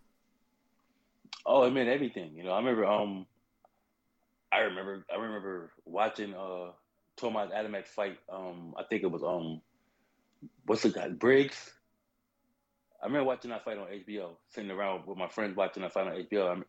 [1.45, 2.35] Oh, it meant everything.
[2.35, 2.85] You know, I remember.
[2.85, 3.25] Um,
[4.51, 5.05] I remember.
[5.11, 6.71] I remember watching uh
[7.17, 8.17] Thomas Adamek fight.
[8.31, 9.61] Um, I think it was um,
[10.65, 11.71] what's the guy Briggs.
[13.01, 16.07] I remember watching that fight on HBO, sitting around with my friends watching that fight
[16.07, 16.63] on HBO.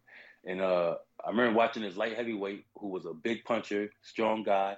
[0.45, 0.95] And uh,
[1.25, 4.77] I remember watching this light heavyweight who was a big puncher, strong guy.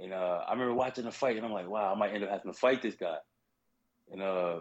[0.00, 2.30] And uh, I remember watching the fight, and I'm like, wow, I might end up
[2.30, 3.18] having to fight this guy.
[4.10, 4.60] And uh,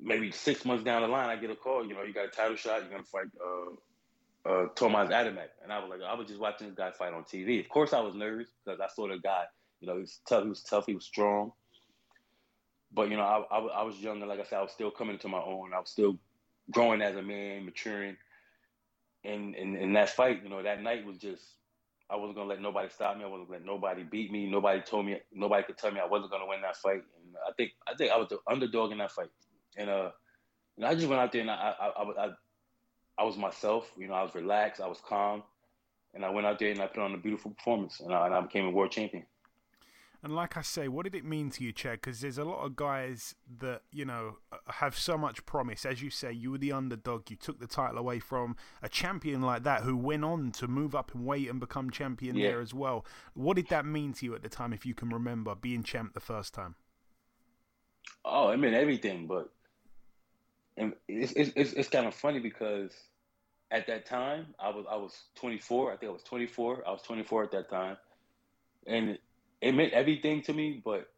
[0.00, 1.86] maybe six months down the line, I get a call.
[1.86, 2.82] You know, you got a title shot.
[2.82, 5.50] You're gonna fight uh, uh, Tomas Adamek.
[5.62, 7.60] And I was like, I was just watching this guy fight on TV.
[7.60, 9.44] Of course, I was nervous because I saw the guy.
[9.80, 10.44] You know, he was tough.
[10.44, 10.86] He was tough.
[10.86, 11.52] He was strong.
[12.92, 14.26] but you know, I, I, I was younger.
[14.26, 15.72] Like I said, I was still coming to my own.
[15.74, 16.18] I was still
[16.70, 18.16] growing as a man, maturing.
[19.24, 21.42] And in in that fight, you know, that night was just
[22.10, 23.24] I wasn't gonna let nobody stop me.
[23.24, 24.50] I wasn't gonna let nobody beat me.
[24.50, 27.02] Nobody told me nobody could tell me I wasn't gonna win that fight.
[27.22, 29.30] And I think I think I was the underdog in that fight.
[29.76, 30.10] And uh,
[30.78, 32.30] know, I just went out there and I I, I, I
[33.18, 33.90] I was myself.
[33.96, 34.80] You know, I was relaxed.
[34.80, 35.42] I was calm,
[36.14, 38.34] and I went out there and I put on a beautiful performance, and I, and
[38.34, 39.26] I became a world champion.
[40.22, 42.00] And like I say, what did it mean to you, Chad?
[42.00, 45.84] Because there's a lot of guys that you know have so much promise.
[45.84, 47.30] As you say, you were the underdog.
[47.30, 50.94] You took the title away from a champion like that, who went on to move
[50.94, 52.52] up in weight and become champion Yeah.
[52.52, 53.04] there as well.
[53.34, 56.14] What did that mean to you at the time, if you can remember being champ
[56.14, 56.76] the first time?
[58.24, 59.50] Oh, it meant everything, but
[60.76, 62.92] and it's it's it's, kind of funny because
[63.70, 65.92] at that time I was I was 24.
[65.92, 66.84] I think I was 24.
[66.86, 67.96] I was 24 at that time,
[68.86, 69.20] and it,
[69.60, 71.08] it meant everything to me, but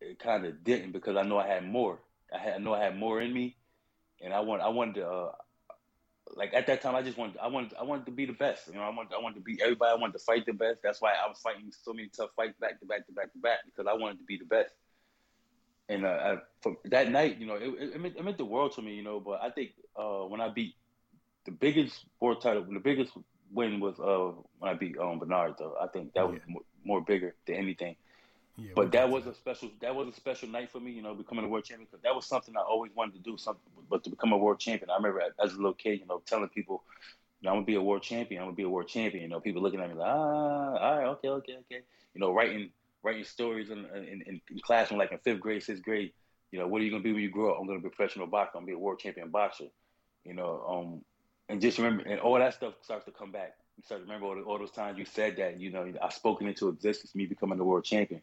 [0.00, 2.00] it kind of didn't because I know I had more.
[2.34, 3.56] I had I know I had more in me,
[4.20, 5.08] and I want I wanted to.
[5.08, 5.32] Uh,
[6.36, 8.68] like at that time, I just wanted, I wanted, I wanted to be the best.
[8.68, 9.92] You know, I wanted, I wanted to be everybody.
[9.92, 10.80] I wanted to fight the best.
[10.82, 13.38] That's why I was fighting so many tough fights back to back to back to
[13.38, 14.74] back because I wanted to be the best.
[15.88, 18.72] And uh, I, from that night, you know, it, it, meant, it meant the world
[18.74, 19.20] to me, you know.
[19.20, 20.74] But I think uh, when I beat
[21.44, 23.12] the biggest world title, the biggest
[23.52, 25.54] win was uh, when I beat um, Bernard.
[25.58, 27.96] Though I think that was more, more bigger than anything.
[28.56, 31.14] Yeah, but that was a special that was a special night for me, you know,
[31.14, 34.04] becoming a world champion because that was something I always wanted to do, something but
[34.04, 34.90] to become a world champion.
[34.90, 36.82] I remember as a little kid, you know, telling people,
[37.40, 38.42] you know, I'm gonna be a world champion.
[38.42, 39.22] I'm gonna be a world champion.
[39.22, 41.80] You know, people looking at me like, ah, all right, okay, okay, okay.
[42.14, 42.70] You know, writing
[43.02, 46.12] writing stories in in, in, classroom like in fifth grade, sixth grade.
[46.50, 47.58] You know, what are you gonna be when you grow up?
[47.60, 48.58] I'm gonna be a professional boxer.
[48.58, 49.66] I'm gonna be a world champion boxer.
[50.24, 51.04] You know, um,
[51.48, 53.54] and just remember, and all that stuff starts to come back.
[53.76, 55.60] You start to remember all, the, all those times you said that.
[55.60, 58.20] You know, I spoken into existence, me becoming the world champion.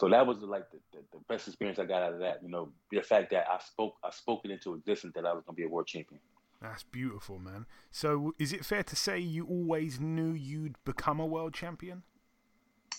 [0.00, 2.42] So that was like the, the, the, best experience I got out of that.
[2.42, 5.44] You know, the fact that I spoke, I spoke it into existence that I was
[5.44, 6.20] to be a world champion.
[6.60, 7.66] That's beautiful, man.
[7.90, 12.02] So is it fair to say you always knew you'd become a world champion?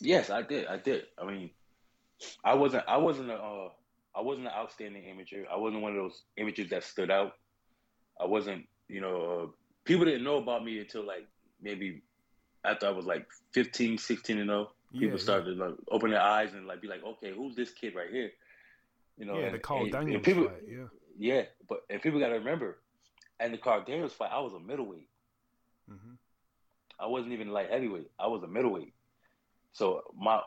[0.02, 0.68] Yes, I did.
[0.68, 1.04] I did.
[1.22, 1.50] I mean,
[2.44, 3.70] I wasn't, I wasn't a, uh,
[4.16, 5.46] I wasn't an outstanding amateur.
[5.52, 7.34] I wasn't one of those amateurs that stood out.
[8.20, 9.48] I wasn't, you know, uh,
[9.86, 11.28] people didn't know about me until like
[11.62, 12.02] maybe
[12.64, 16.22] after I was like 15, 16 and 0 people Yeah, started to like open their
[16.22, 18.32] eyes and like be like, okay, who's this kid right here?
[19.18, 20.62] You know, yeah, and, the Carl and- and people, fight.
[20.68, 20.86] Yeah.
[21.18, 22.80] yeah, but and people got to remember,
[23.40, 25.10] and the Carl Daniels fight, I was a middleweight.
[25.92, 26.18] Mhm.
[27.00, 28.12] I wasn't even like heavyweight.
[28.20, 28.93] I was a middleweight.
[29.74, 30.40] So my,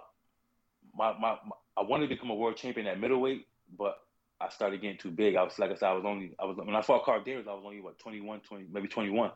[0.95, 3.47] my my my I wanted to become a world champion at middleweight,
[3.79, 3.99] but
[4.41, 5.37] I started getting too big.
[5.37, 7.47] I was like I said, I was only I was when I fought Carl Daniels,
[7.49, 9.31] I was only what 21, 20, maybe 21.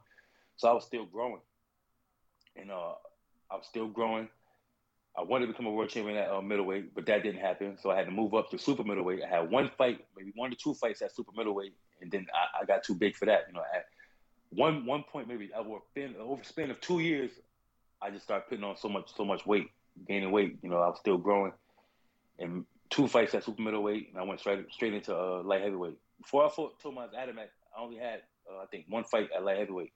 [0.57, 1.41] So I was still growing,
[2.57, 2.95] and uh,
[3.51, 4.29] I was still growing.
[5.19, 7.77] I wanted to become a world champion at uh, middleweight, but that didn't happen.
[7.81, 9.23] So I had to move up to super middleweight.
[9.25, 12.63] I had one fight, maybe one to two fights at super middleweight, and then I,
[12.63, 13.47] I got too big for that.
[13.49, 13.87] You know, at
[14.51, 17.33] one one point, maybe over a span of two years,
[18.01, 19.71] I just started putting on so much so much weight,
[20.07, 20.59] gaining weight.
[20.63, 21.53] You know, I was still growing,
[22.39, 25.99] and two fights at super middleweight, and I went straight straight into uh, light heavyweight.
[26.21, 29.59] Before I fought Tomas Adamek, I only had uh, I think one fight at light
[29.59, 29.93] heavyweight.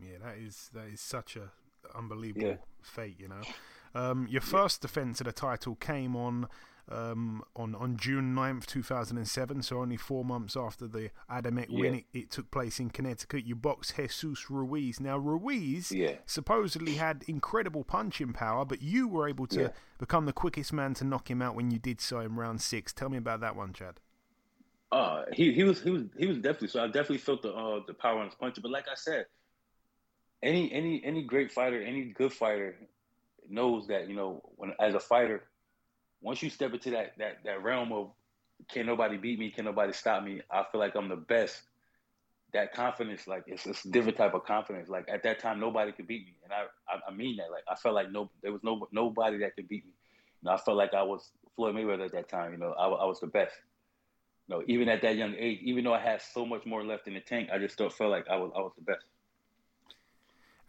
[0.00, 1.50] Yeah, that is that is such a
[1.94, 2.56] unbelievable Yeah.
[2.82, 3.42] fate, you know.
[3.94, 6.46] Um, your first defence of the title came on
[6.88, 11.94] um, on on June 9th, 2007, so only four months after the Adamek win.
[11.96, 13.44] It, it took place in Connecticut.
[13.44, 15.00] You boxed Jesus Ruiz.
[15.00, 16.16] Now, Ruiz Yeah.
[16.26, 19.68] supposedly had incredible punching power, but you were able to Yeah.
[19.98, 22.92] become the quickest man to knock him out when you did so in round six.
[22.92, 24.00] Tell me about that one, Chad.
[24.92, 27.80] Uh, he he was he was he was definitely so I definitely felt the uh
[27.86, 28.58] the power on his punch.
[28.60, 29.26] But like I said,
[30.42, 32.76] any any any great fighter, any good fighter
[33.48, 35.44] knows that you know when as a fighter,
[36.20, 38.10] once you step into that that that realm of
[38.68, 41.62] can nobody beat me, can nobody stop me, I feel like I'm the best.
[42.52, 44.88] That confidence, like it's, it's a different type of confidence.
[44.88, 47.48] Like at that time, nobody could beat me, and I, I I mean that.
[47.50, 49.92] Like I felt like no, there was no nobody that could beat me.
[50.42, 52.50] You know, I felt like I was Floyd Mayweather at that time.
[52.50, 53.54] You know, I, I was the best.
[54.48, 57.06] You know, even at that young age, even though I had so much more left
[57.06, 59.04] in the tank, I just still felt like I was I was the best.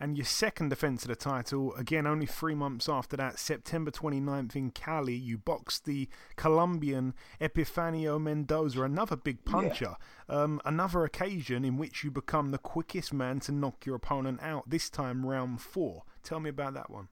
[0.01, 4.55] And your second defence of the title, again, only three months after that, September 29th
[4.55, 9.97] in Cali, you boxed the Colombian Epifanio Mendoza, another big puncher.
[10.27, 14.67] Um, another occasion in which you become the quickest man to knock your opponent out,
[14.67, 16.01] this time round four.
[16.23, 17.07] Tell me about that one.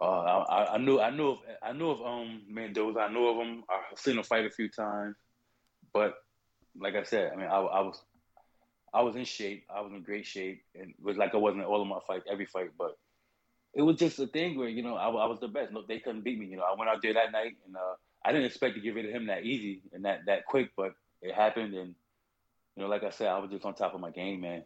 [0.00, 3.00] Uh, I, I knew I knew of I knew of um Mendoza.
[3.00, 3.64] I knew of him.
[3.68, 5.16] I've seen him fight a few times,
[5.92, 6.14] but
[6.78, 8.00] like I said, I mean, I, I was
[8.94, 9.66] I was in shape.
[9.74, 12.22] I was in great shape, and it was like I wasn't all of my fight,
[12.30, 12.96] every fight, but
[13.74, 15.72] it was just a thing where you know I, I was the best.
[15.72, 16.46] No, they couldn't beat me.
[16.46, 18.94] You know, I went out there that night, and uh, I didn't expect to get
[18.94, 21.74] rid of him that easy and that that quick, but it happened.
[21.74, 21.94] And
[22.76, 24.62] you know, like I said, I was just on top of my game, man.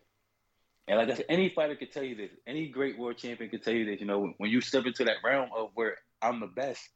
[0.86, 2.30] And like I said, any fighter could tell you this.
[2.46, 4.00] Any great world champion could tell you this.
[4.00, 6.88] You know, when you step into that realm of where I'm the best,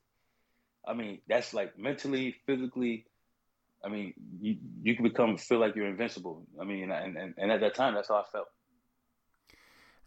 [0.87, 3.07] I mean, that's like mentally, physically.
[3.85, 6.47] I mean, you you can become feel like you're invincible.
[6.61, 8.49] I mean, and and, and at that time, that's how I felt.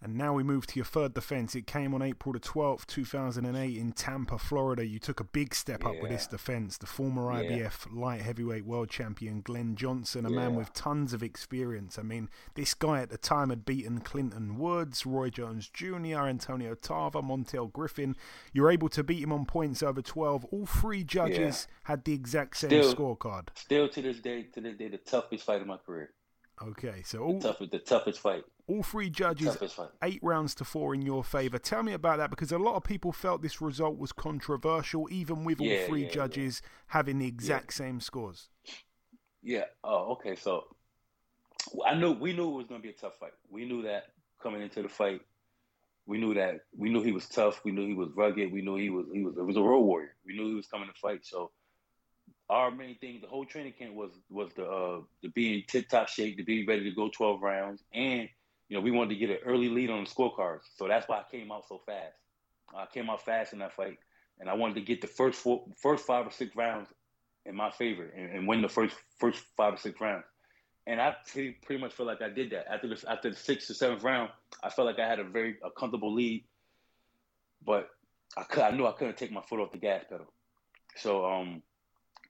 [0.05, 1.55] And now we move to your third defense.
[1.55, 4.85] It came on April the 12th, 2008 in Tampa, Florida.
[4.85, 6.01] You took a big step up Yeah.
[6.03, 6.77] with this defense.
[6.77, 7.39] The former Yeah.
[7.49, 11.97] IBF light heavyweight world champion Glenn Johnson, a man with tons of experience.
[11.97, 16.75] I mean, this guy at the time had beaten Clinton Woods, Roy Jones Jr., Antonio
[16.75, 18.15] Tarver, Montel Griffin.
[18.53, 20.45] You're able to beat him on points over 12.
[20.51, 23.47] All three judges had the exact same Still- scorecard.
[23.55, 26.11] Still to this day, to this day, the toughest fight of my career.
[26.61, 28.43] Okay, so all, The toughest, the toughest fight.
[28.67, 29.57] all three judges
[30.01, 31.59] eight rounds to four in your favour.
[31.59, 35.43] Tell me about that because a lot of people felt this result was controversial, even
[35.43, 38.49] with all three yeah, judges having the exact same scores.
[39.43, 39.65] Yeah.
[39.83, 40.35] Oh, okay.
[40.35, 40.63] So
[41.85, 43.33] I knew we knew it was gonna be a tough fight.
[43.49, 44.05] We knew that
[44.41, 45.21] coming into the fight.
[46.07, 47.61] We knew that we knew he was tough.
[47.65, 48.51] We knew he was rugged.
[48.51, 50.15] We knew he was he was it was a road warrior.
[50.25, 51.25] We knew he was coming to fight.
[51.25, 51.51] So
[52.49, 55.89] our main thing, the whole training camp was was the uh the being in tip
[55.89, 58.29] top shape, to be ready to go twelve rounds, and
[58.69, 60.61] you know we wanted to get an early lead on the scorecards.
[60.75, 62.13] So that's why I came out so fast.
[62.75, 63.97] I came out fast in that fight,
[64.39, 66.89] and I wanted to get the first four, first five or six rounds
[67.45, 70.25] in my favor and, and win the first first five or six rounds.
[70.87, 73.69] And I pretty, pretty much feel like I did that after the after the sixth
[73.69, 74.29] or seventh round.
[74.63, 76.43] I felt like I had a very a comfortable lead,
[77.65, 77.89] but
[78.37, 80.31] I could, I knew I couldn't take my foot off the gas pedal.
[80.97, 81.63] So um,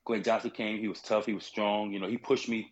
[0.06, 0.80] Glenn Johnson came.
[0.80, 1.26] He was tough.
[1.26, 1.91] He was strong.
[1.91, 2.72] You know, he pushed me.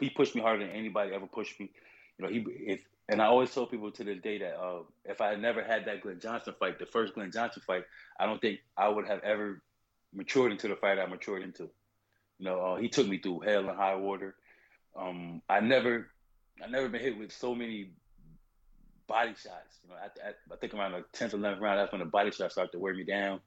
[0.00, 1.70] He pushed me harder than anybody ever pushed me.
[2.18, 5.20] You know, he if and I always tell people to this day that uh, if
[5.20, 7.84] I had never had that Glenn Johnson fight, the first Glenn Johnson fight,
[8.18, 9.62] I don't think I would have ever
[10.14, 11.64] matured into the fight I matured into.
[12.38, 14.34] You know, uh, he took me through hell and high water.
[14.96, 16.08] Um, I never,
[16.62, 17.90] I never been hit with so many
[19.06, 19.78] body shots.
[19.82, 22.30] You know, at, at, I think around the tenth, eleventh round, that's when the body
[22.30, 23.40] shots started to wear me down.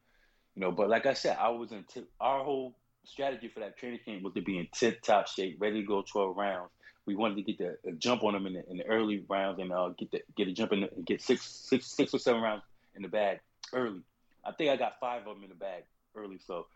[0.56, 2.76] You know, but like I said, I was in tip, our whole
[3.08, 6.04] strategy for that training camp was to be in tip top shape, ready to go
[6.04, 6.72] twelve rounds.
[7.06, 9.60] We wanted to get the, the jump on them in the, in the early rounds
[9.60, 12.20] and uh, get the, get a jump in the, and get six six six or
[12.20, 12.64] seven rounds
[12.96, 13.40] in the bag
[13.74, 14.02] early.
[14.44, 15.84] I think I got five of them in the bag
[16.16, 16.68] early, so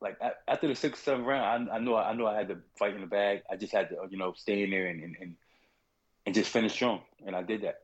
[0.00, 3.00] like after the sixth, seventh round, I, I I, knew I had to fight in
[3.00, 3.42] the bag.
[3.50, 5.34] I just had to, you know, stay in there and and, and,
[6.26, 7.80] and just finish strong, and I did that.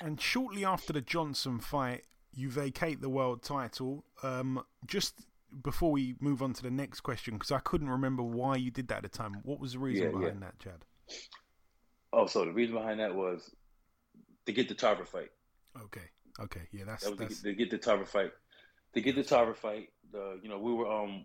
[0.00, 4.04] And shortly after the Johnson fight, you vacate the world title.
[4.22, 5.20] Um, just
[5.62, 8.88] before we move on to the next question, because I couldn't remember why you did
[8.88, 9.34] that at the time.
[9.42, 10.18] What was the reason Yeah, yeah.
[10.18, 10.84] behind that, Chad?
[12.12, 13.54] Oh, so the reason behind that was
[14.46, 15.30] to get the Tarver fight.
[15.84, 16.08] Okay,
[16.40, 18.32] okay, yeah, that's That was to get, to get the Tarver fight.
[18.94, 21.24] To get the Tarver fight, the you know we were um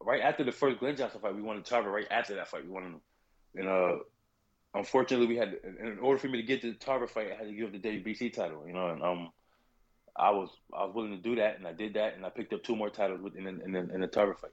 [0.00, 1.90] right after the first Glenn Johnson fight, we wanted Tarver.
[1.90, 3.00] Right after that fight, we wanted him.
[3.54, 3.96] And uh,
[4.74, 7.54] unfortunately, we had in order for me to get the Tarver fight, I had to
[7.54, 8.64] give up the WBC title.
[8.66, 9.30] You know, and um,
[10.16, 12.52] I was I was willing to do that, and I did that, and I picked
[12.52, 14.50] up two more titles within in, in, in the Tarver fight.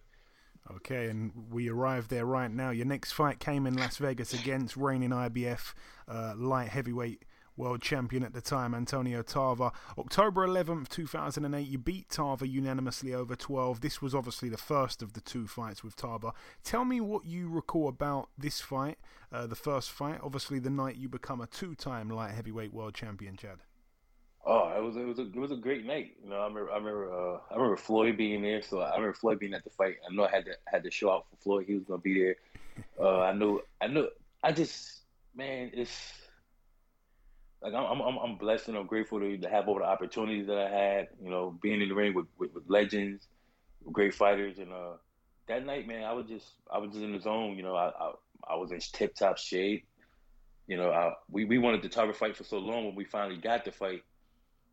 [0.76, 2.70] Okay, and we arrive there right now.
[2.70, 5.74] Your next fight came in Las Vegas against reigning IBF
[6.08, 7.26] uh, light heavyweight
[7.60, 9.72] world champion at the time, Antonio Tarver.
[9.98, 13.82] October 11th, 2008, you beat Tarver unanimously over 12.
[13.82, 16.32] This was obviously the first of the two fights with Tarver.
[16.64, 18.98] Tell me what you recall about this fight,
[19.32, 22.94] uh, the first fight, obviously the night you become a two time light heavyweight world
[22.94, 23.60] champion, Chad.
[24.52, 26.16] Oh, it was it was a it was a great night.
[26.24, 29.14] You know, I remember I remember uh, I remember Floyd being there, so I remember
[29.14, 29.98] Floyd being at the fight.
[30.10, 31.66] I know I had to had to show out for Floyd.
[31.68, 32.36] He was gonna be there.
[33.00, 34.10] Uh, I knew I knew
[34.44, 35.02] I just
[35.36, 36.14] man, it's
[37.62, 40.58] like I'm I'm I'm blessed and I'm grateful to, to have all the opportunities that
[40.58, 41.08] I had.
[41.24, 43.28] You know, being in the ring with, with, with legends,
[43.84, 44.94] with great fighters, and uh,
[45.48, 47.56] that night, man, I was just I was just in the zone.
[47.56, 48.12] You know, I I,
[48.52, 49.86] I was in tip top shape.
[50.68, 52.86] You know, I, we we wanted the Tarver fight for so long.
[52.86, 54.02] When we finally got the fight,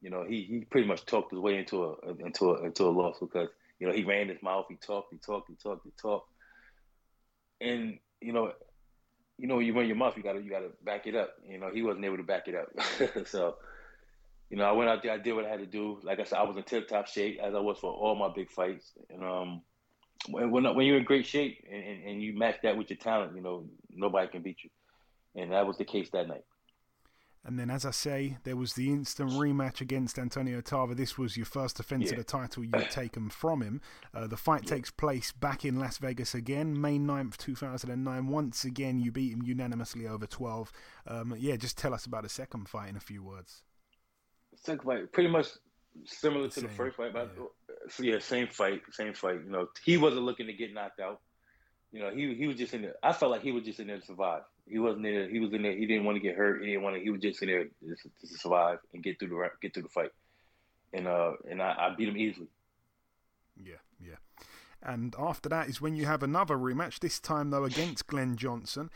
[0.03, 2.91] you know, he he pretty much talked his way into a into a into a
[2.91, 5.93] loss because you know he ran his mouth, he talked, he talked, he talked, he
[6.01, 6.29] talked,
[7.61, 8.53] and you know,
[9.39, 11.31] you know, when you run your mouth, you gotta you gotta back it up.
[11.49, 13.57] You know, he wasn't able to back it up, so.
[14.49, 15.11] You know, I went out there.
[15.11, 15.99] I did what I had to do.
[16.05, 18.49] Like I said, I was in tip-top shape as I was for all my big
[18.49, 18.93] fights.
[19.11, 19.63] And um,
[20.29, 23.35] when when, you're in great shape and, and, and you match that with your talent,
[23.35, 24.71] you know, nobody can beat you.
[25.35, 26.45] And that was the case that night.
[27.47, 30.97] And then, as I say, there was the instant rematch against Antonio Tarver.
[30.97, 32.19] This was your first defense of Yeah.
[32.19, 33.81] the title you'd taken from him.
[34.13, 38.27] Uh, the fight takes place back in Las Vegas again, May 9th, 2009.
[38.27, 40.73] Once again, you beat him unanimously over 12.
[41.07, 43.63] Um, yeah, just tell us about the second fight in a few words.
[44.57, 45.47] Second fight, pretty much
[46.05, 47.33] similar to the first fight, but
[47.89, 49.37] so yeah, same fight, same fight.
[49.45, 51.21] You know, he wasn't looking to get knocked out.
[51.93, 52.95] You know, he he was just in there.
[53.03, 54.43] I felt like he was just in there to survive.
[54.69, 55.29] He wasn't there.
[55.29, 55.77] He was in there.
[55.77, 56.61] He didn't want to get hurt.
[56.61, 57.03] He didn't want to.
[57.03, 59.89] He was just in there to, to survive and get through the get through the
[59.89, 60.11] fight.
[60.93, 62.49] And uh, and I, I beat him easily.
[63.63, 64.17] Yeah, yeah.
[64.83, 66.99] And after that is when you have another rematch.
[66.99, 68.91] This time though against Glenn Johnson.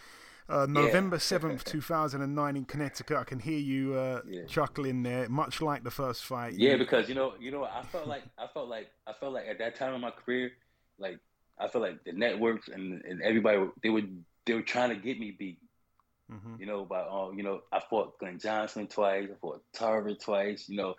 [0.49, 3.17] Uh, November seventh, two thousand and nine, in Connecticut.
[3.17, 4.45] I can hear you uh, yeah.
[4.49, 6.55] chuckling there, much like the first fight.
[6.55, 9.47] Yeah, because you know, you know, I felt like I felt like I felt like
[9.47, 10.51] at that time in my career,
[10.99, 11.21] like
[11.61, 14.03] I felt like the networks and, and everybody they were
[14.47, 15.59] they were trying to get me beat.
[16.33, 16.57] Mm-hmm.
[16.61, 20.69] You know, by um, you know, I fought Glenn Johnson twice, I fought Tarver twice.
[20.69, 20.95] You know,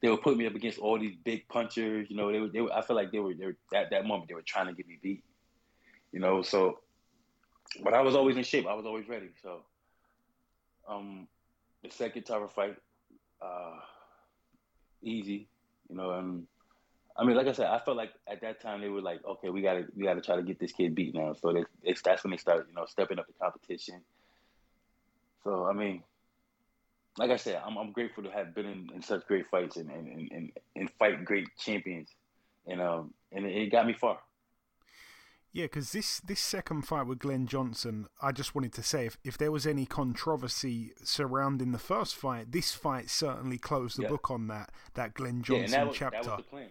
[0.00, 2.08] they were putting me up against all these big punchers.
[2.08, 4.06] You know, they were, they were I feel like they were they were at that
[4.06, 5.24] moment they were trying to get me beat.
[6.12, 6.78] You know, so
[7.82, 8.66] but I was always in shape.
[8.66, 9.28] I was always ready.
[9.42, 9.62] So,
[10.88, 11.26] um,
[11.82, 12.76] the second Tarver fight,
[13.42, 13.78] uh,
[15.02, 15.48] easy,
[15.88, 16.10] you know.
[16.12, 16.46] And
[17.18, 19.48] I mean, like I said, I felt like at that time they were like, okay,
[19.48, 21.34] we gotta we gotta try to get this kid beat now.
[21.34, 24.02] So they, it's that's when they started, you know, stepping up the competition.
[25.44, 26.02] So I mean,
[27.18, 29.90] like I said, I'm I'm grateful to have been in, in such great fights and
[29.90, 32.10] and, and and fight great champions,
[32.66, 34.18] and um and it, it got me far.
[35.56, 39.16] Yeah, because this, this second fight with Glenn Johnson, I just wanted to say if,
[39.24, 44.08] if there was any controversy surrounding the first fight, this fight certainly closed the yeah.
[44.08, 46.22] book on that that Glenn Johnson yeah, that was, chapter.
[46.22, 46.68] That was the plan.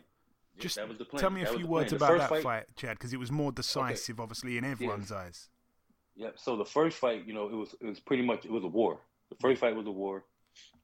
[0.60, 1.20] Just that was the plan.
[1.20, 3.52] tell me that a few words about that fight, fight, Chad, because it was more
[3.52, 4.24] decisive, okay.
[4.24, 5.18] obviously, in everyone's yeah.
[5.18, 5.50] eyes.
[6.16, 6.30] Yeah.
[6.36, 8.68] So the first fight, you know, it was it was pretty much it was a
[8.68, 9.00] war.
[9.30, 10.24] The first fight was a war.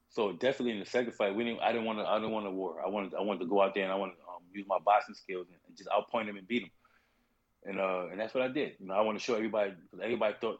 [0.09, 1.61] So definitely in the second fight, we didn't.
[1.61, 2.05] I didn't want to.
[2.05, 2.81] I didn't want a war.
[2.85, 3.13] I wanted.
[3.13, 5.47] I wanted to go out there and I wanted to um, use my boxing skills
[5.49, 6.71] and, and just outpoint him and beat him
[7.65, 8.73] and uh, and that's what I did.
[8.79, 10.59] You know, I want to show everybody because everybody thought,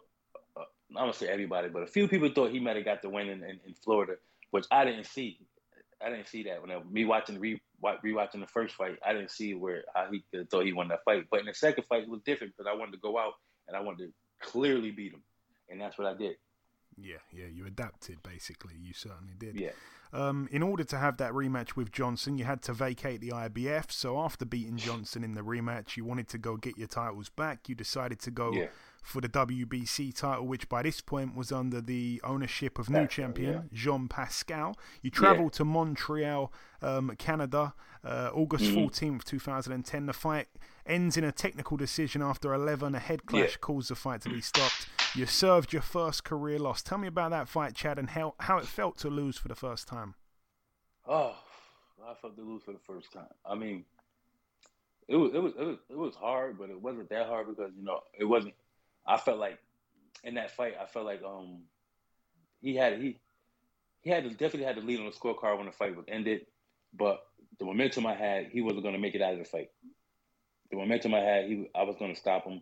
[0.56, 3.10] uh, I'm gonna say everybody, but a few people thought he might have got the
[3.10, 4.14] win in, in, in, Florida,
[4.52, 5.40] which I didn't see.
[6.04, 8.98] I didn't see that when I, me watching re rewatching the first fight.
[9.06, 11.26] I didn't see where how he thought he won that fight.
[11.30, 13.34] But in the second fight, it was different because I wanted to go out
[13.68, 15.24] and I wanted to clearly beat him,
[15.70, 16.36] and that's what I did.
[16.98, 18.76] Yeah, yeah, you adapted basically.
[18.80, 19.60] You certainly did.
[19.60, 19.72] Yeah.
[20.14, 23.92] Um, in order to have that rematch with Johnson, you had to vacate the IBF.
[23.92, 27.70] So after beating Johnson in the rematch, you wanted to go get your titles back.
[27.70, 28.68] You decided to go yeah.
[29.02, 33.54] For the WBC title, which by this point was under the ownership of new champion
[33.54, 33.62] yeah.
[33.74, 34.78] Jean Pascal.
[35.02, 35.58] You travelled yeah.
[35.58, 37.74] to Montreal, um, Canada,
[38.04, 38.86] uh, August mm-hmm.
[38.86, 40.06] 14th, 2010.
[40.06, 40.48] The fight
[40.86, 42.96] ends in a technical decision after 11.
[42.96, 44.88] A head clash caused the fight to be stopped.
[45.16, 46.82] You served your first career loss.
[46.82, 49.56] Tell me about that fight, Chad, and how, how it felt to lose for the
[49.56, 50.16] first time.
[51.08, 51.36] Oh,
[52.08, 53.26] I felt to lose for the first time.
[53.46, 53.86] I mean,
[55.08, 57.72] it was it was it was it was hard, but it wasn't that hard because
[57.78, 58.54] you know it wasn't.
[59.06, 59.60] I felt like
[60.24, 61.64] in that fight, I felt like um
[62.62, 63.18] he had he
[64.02, 66.48] he had to, definitely had to lead on the scorecard when the fight was ended,
[66.94, 67.22] but
[67.60, 69.70] the momentum I had, he wasn't going to make it out of the fight.
[70.72, 72.62] The momentum I had, he I was going to stop him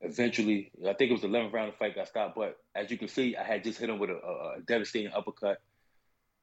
[0.00, 2.36] eventually, I think it was the 11th round of the fight got stopped.
[2.36, 5.12] But as you can see, I had just hit him with a, a, a devastating
[5.12, 5.60] uppercut,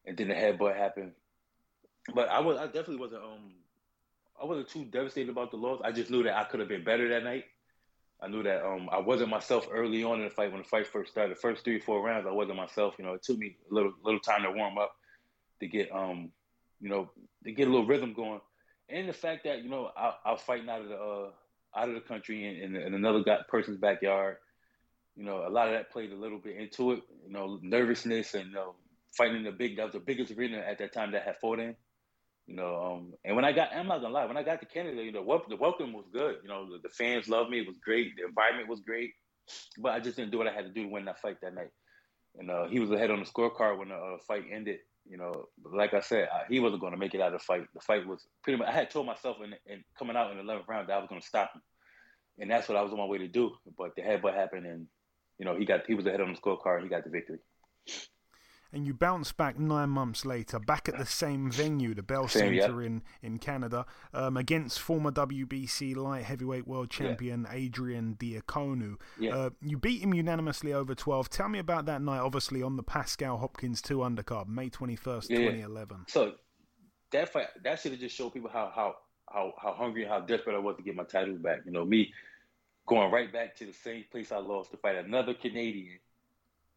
[0.05, 1.13] and then the headbutt happened.
[2.13, 3.51] But I was, I definitely wasn't, um,
[4.41, 5.81] I wasn't too devastated about the loss.
[5.83, 7.45] I just knew that I could have been better that night.
[8.21, 10.87] I knew that um, I wasn't myself early on in the fight when the fight
[10.87, 11.35] first started.
[11.35, 12.95] The first three or four rounds, I wasn't myself.
[12.97, 14.95] You know, it took me a little little time to warm up,
[15.59, 16.31] to get um,
[16.81, 17.11] you know,
[17.43, 18.41] to get a little rhythm going,
[18.89, 21.29] and the fact that you know I, I was fighting out of the uh,
[21.75, 24.37] out of the country in, in, in another guy, person's backyard.
[25.15, 27.01] You know, a lot of that played a little bit into it.
[27.25, 28.75] You know, nervousness and you know,
[29.15, 31.59] fighting in the big that was the biggest arena at that time that had fought
[31.59, 31.75] in.
[32.47, 34.65] You know, um, and when I got, I'm not gonna lie, when I got to
[34.65, 36.37] Canada, you know, the welcome was good.
[36.41, 37.59] You know, the, the fans loved me.
[37.59, 38.15] It was great.
[38.15, 39.11] The environment was great,
[39.77, 41.53] but I just didn't do what I had to do to win that fight that
[41.53, 41.71] night.
[42.39, 44.79] And uh, he was ahead on the scorecard when the uh, fight ended.
[45.09, 47.45] You know, like I said, I, he wasn't going to make it out of the
[47.45, 47.65] fight.
[47.73, 48.69] The fight was pretty much.
[48.69, 51.07] I had told myself in, in coming out in the 11th round that I was
[51.09, 51.61] going to stop him,
[52.39, 53.51] and that's what I was on my way to do.
[53.77, 54.87] But the headbutt happened, and
[55.37, 56.75] you know, he got he was ahead on the scorecard.
[56.75, 57.39] And he got the victory.
[58.71, 62.59] And you bounce back nine months later, back at the same venue, the Bell same,
[62.59, 62.87] Center yeah.
[62.87, 67.57] in in Canada, um, against former WBC light heavyweight world champion yeah.
[67.57, 68.97] Adrian Diaconu.
[69.19, 69.35] Yeah.
[69.35, 71.29] Uh, you beat him unanimously over twelve.
[71.29, 72.19] Tell me about that night.
[72.19, 76.05] Obviously on the Pascal Hopkins two undercard, May twenty first, twenty eleven.
[76.07, 76.33] So
[77.11, 78.95] that fight, that should have just showed people how how
[79.31, 81.59] how how hungry and how desperate I was to get my title back.
[81.65, 82.13] You know, me
[82.87, 85.99] going right back to the same place I lost to fight another Canadian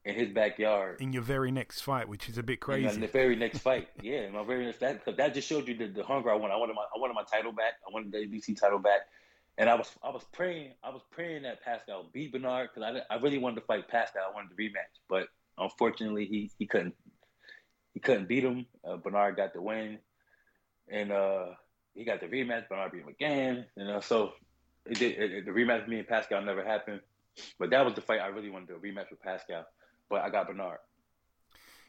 [0.05, 1.01] in his backyard.
[1.01, 2.95] In your very next fight, which is a bit crazy.
[2.95, 5.77] In the very next fight, yeah, my very next that because that just showed you
[5.77, 6.53] the, the hunger I want.
[6.53, 7.75] I wanted my I wanted my title back.
[7.87, 9.01] I wanted the ABC title back,
[9.59, 13.15] and I was I was praying I was praying that Pascal beat Bernard because I
[13.15, 14.23] I really wanted to fight Pascal.
[14.29, 15.29] I wanted the rematch, but
[15.59, 16.95] unfortunately he he couldn't
[17.93, 18.67] he couldn't beat him.
[18.85, 19.99] Uh, Bernard got the win,
[20.89, 21.47] and uh
[21.95, 23.67] he got the rematch, Bernard beat him again.
[23.77, 24.33] You know, so
[24.87, 27.01] it did, it, the rematch with me and Pascal never happened.
[27.59, 29.67] But that was the fight I really wanted to rematch with Pascal.
[30.11, 30.79] But I got Bernard.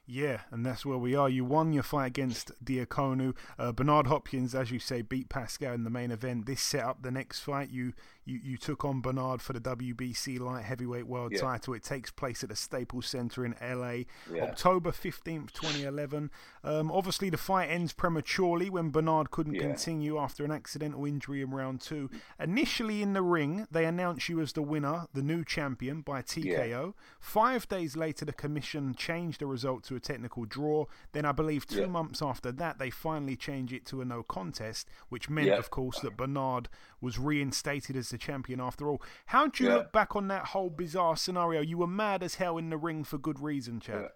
[0.05, 1.29] Yeah, and that's where we are.
[1.29, 3.35] You won your fight against Diaconu.
[3.57, 6.45] Uh, Bernard Hopkins, as you say, beat Pascal in the main event.
[6.47, 7.69] This set up the next fight.
[7.69, 7.93] You
[8.31, 11.41] you, you took on Bernard for the WBC light heavyweight world Yeah.
[11.41, 11.73] title.
[11.73, 14.43] It takes place at the Staples Center in LA, Yeah.
[14.43, 16.31] October 15th, 2011.
[16.63, 19.61] Um, obviously, the fight ends prematurely when Bernard couldn't Yeah.
[19.61, 22.09] continue after an accidental injury in round two.
[22.39, 26.93] Initially in the ring, they announced you as the winner, the new champion, by TKO.
[27.19, 30.85] Five days later, the commission changed the result to a technical draw.
[31.11, 34.87] Then, I believe two months after that, they finally changed it to a no contest,
[35.09, 36.69] which meant, of course, that Bernard
[37.01, 39.01] was reinstated as the champion after all.
[39.25, 39.77] How do you Yeah.
[39.77, 41.61] look back on that whole bizarre scenario?
[41.61, 44.11] You were mad as hell in the ring for good reason, Chad.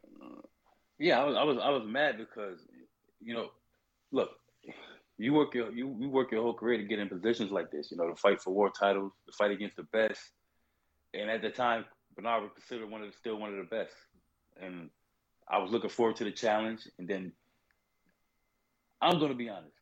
[0.98, 2.66] Yeah, I was I was I was mad because
[3.20, 3.52] you know,
[4.12, 4.30] look,
[5.18, 7.92] you work your you, you work your whole career to get in positions like this,
[7.92, 10.22] you know, to fight for war titles, to fight against the best.
[11.14, 13.94] And at the time, Bernard was considered one of the, still one of the best.
[14.62, 14.90] And
[15.50, 17.34] I was looking forward to the challenge and then
[19.02, 19.76] I'm gonna be honest.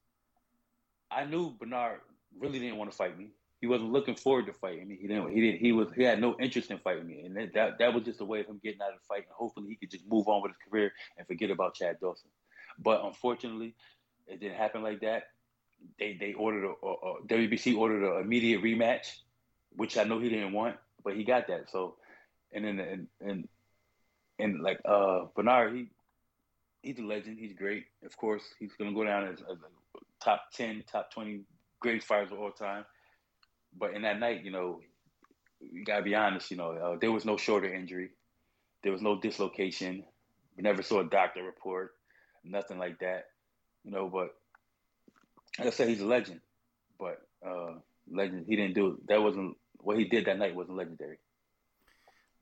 [1.11, 2.01] I knew Bernard
[2.39, 3.29] really didn't want to fight me.
[3.61, 4.97] He wasn't looking forward to fighting me.
[4.99, 5.31] He didn't.
[5.31, 5.59] He didn't.
[5.61, 5.87] He was.
[5.95, 8.41] He had no interest in fighting me, and that that, that was just a way
[8.41, 9.23] of him getting out of the fight.
[9.23, 12.29] And hopefully, he could just move on with his career and forget about Chad Dawson.
[12.77, 13.75] But unfortunately,
[14.27, 15.23] it didn't happen like that.
[15.97, 19.19] They they ordered a, a, a WBC ordered an immediate rematch,
[19.75, 21.69] which I know he didn't want, but he got that.
[21.71, 21.95] So,
[22.51, 23.47] and then and and
[24.39, 25.87] and like uh Bernard, he
[26.81, 27.39] he's a legend.
[27.39, 27.85] He's great.
[28.05, 31.43] Of course, he's gonna go down as, as a top ten, top twenty
[31.83, 32.85] great fighters of all time.
[33.77, 34.79] But in that night, you know,
[35.59, 36.49] you gotta be honest.
[36.49, 38.09] You know, uh, there was no shoulder injury,
[38.81, 40.03] there was no dislocation.
[40.57, 41.91] We never saw a doctor report,
[42.43, 43.25] nothing like that.
[43.83, 44.29] You know, but
[45.59, 46.39] like I said, he's a legend.
[46.99, 47.73] But uh,
[48.09, 49.21] legend, he didn't do that.
[49.21, 51.17] Wasn't what he did that night wasn't legendary.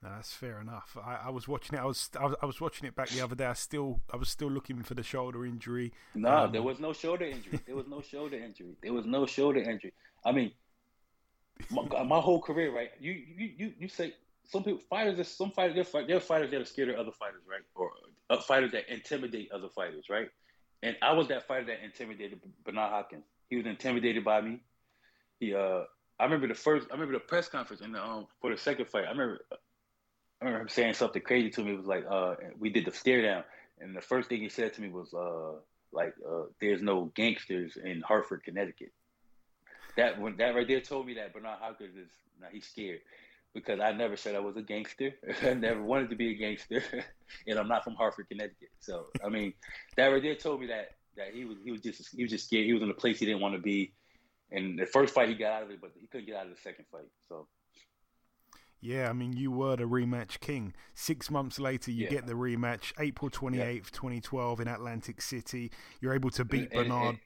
[0.04, 0.97] No, that's fair enough.
[1.06, 1.82] I, I was watching it.
[1.82, 3.45] I was, I was I was watching it back the other day.
[3.45, 5.93] I still I was still looking for the shoulder injury.
[6.16, 7.60] No, Um, there was no shoulder injury.
[7.68, 8.76] There was no shoulder injury.
[8.82, 9.93] There was no shoulder injury.
[10.26, 10.52] I mean,
[11.70, 12.89] my, my whole career, right?
[12.99, 15.20] You you you, you say some people fighters.
[15.20, 17.62] are- Some fighters, they're, fight- they're fighters that are scared of other fighters, right?
[17.76, 17.91] Or
[18.32, 20.30] uh, fighters that intimidate other fighters, right?
[20.82, 23.24] And I was that fighter that intimidated Bernard Hopkins.
[23.52, 24.62] He was intimidated by me.
[25.39, 25.82] He uh,
[26.20, 26.88] I remember the first.
[26.89, 29.06] I remember the press conference and um for the second fight.
[29.06, 29.41] I remember.
[30.41, 31.73] I remember him saying something crazy to me.
[31.73, 33.43] It was like, uh, we did the stare down,
[33.79, 35.59] and the first thing he said to me was, uh,
[35.91, 38.91] like, uh, there's no gangsters in Hartford, Connecticut.
[39.97, 42.07] That when that right there told me that Bernard Hopkins is
[42.39, 43.01] now he's scared
[43.53, 45.11] because I never said I was a gangster.
[45.43, 46.81] I never wanted to be a gangster,
[47.47, 48.69] and I'm not from Hartford, Connecticut.
[48.79, 49.53] So I mean,
[49.97, 52.47] that right there told me that that he was he was just he was just
[52.47, 52.65] scared.
[52.65, 53.93] He was in a place he didn't want to be.
[54.53, 56.55] And the first fight he got out of it, but he couldn't get out of
[56.55, 57.09] the second fight.
[57.27, 57.47] So
[58.82, 60.73] Yeah, I mean, you were the rematch king.
[60.95, 62.09] Six months later, you Yeah.
[62.09, 65.71] get the rematch, April 28th, 2012, in Atlantic City.
[66.01, 67.09] You're able to beat And- and- Bernard.
[67.09, 67.19] and-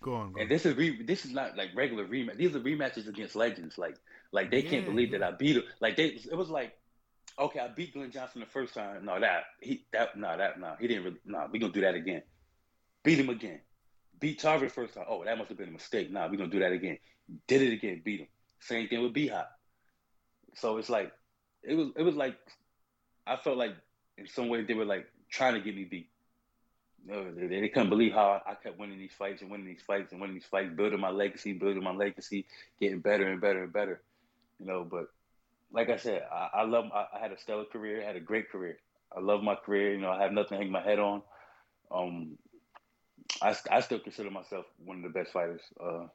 [0.00, 0.42] go on, go on.
[0.42, 2.36] And this is re- this is not like regular rematch.
[2.36, 3.78] These are rematches against legends.
[3.78, 3.96] Like
[4.32, 5.64] like they can't believe that I beat him.
[5.80, 6.78] Like they it was like,
[7.38, 9.04] okay, I beat Glenn Johnson the first time.
[9.04, 11.94] No, that he that no that no he didn't really no we gonna do that
[11.96, 12.22] again.
[13.04, 13.60] Beat him again.
[14.20, 15.04] Beat Tarver the first time.
[15.08, 16.10] Oh, that must have been a mistake.
[16.12, 16.98] Nah, we gonna do that again.
[17.48, 18.02] Did it again.
[18.04, 18.28] Beat him.
[18.60, 19.50] Same thing with B Hop.
[20.54, 21.12] So it's like
[21.62, 22.36] it was it was like
[23.26, 23.74] I felt like
[24.18, 26.08] in some ways they were like trying to get me beat.
[27.06, 30.20] They, they couldn't believe how I kept winning these fights and winning these fights and
[30.20, 32.46] winning these fights, building my legacy, building my legacy,
[32.80, 34.02] getting better and better and better.
[34.60, 35.06] You know, but
[35.72, 36.84] like I said, I, I love.
[36.94, 38.04] I, I had a stellar career.
[38.04, 38.78] Had a great career.
[39.16, 39.94] I love my career.
[39.94, 41.22] You know, I have nothing to hang my head on.
[41.90, 42.38] Um,
[43.40, 45.62] I, I still consider myself one of the best fighters.
[45.82, 46.06] Uh,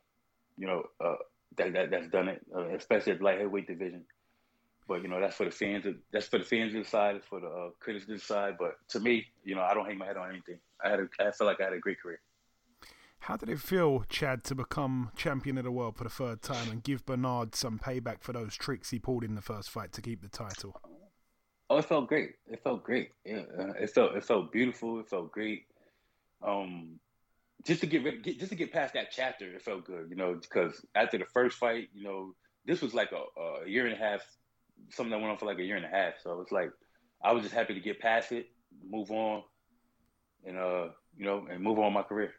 [0.57, 1.15] you know, uh,
[1.57, 4.05] that, that that's done it, uh, especially at light heavyweight division.
[4.87, 5.85] But you know, that's for the fans.
[6.11, 7.15] That's for the fans to decide.
[7.17, 8.55] It's for the uh, critics to decide.
[8.57, 10.59] But to me, you know, I don't hang my head on anything.
[10.83, 10.99] I had.
[10.99, 12.19] A, I feel like I had a great career.
[13.19, 16.69] How did it feel, Chad, to become champion of the world for the third time
[16.69, 20.01] and give Bernard some payback for those tricks he pulled in the first fight to
[20.01, 20.79] keep the title?
[21.69, 22.35] Oh, it felt great.
[22.47, 23.11] It felt great.
[23.25, 24.99] Yeah, uh, it felt it felt beautiful.
[24.99, 25.65] It felt great.
[26.41, 26.99] Um,
[27.65, 30.07] just to get, rid, get just to get past that chapter, it felt good.
[30.09, 32.33] You know, because after the first fight, you know,
[32.65, 34.21] this was like a, a year and a half,
[34.89, 36.13] something that went on for like a year and a half.
[36.23, 36.71] So it's like
[37.23, 38.47] I was just happy to get past it,
[38.89, 39.43] move on,
[40.45, 42.31] and uh, you know, and move on my career.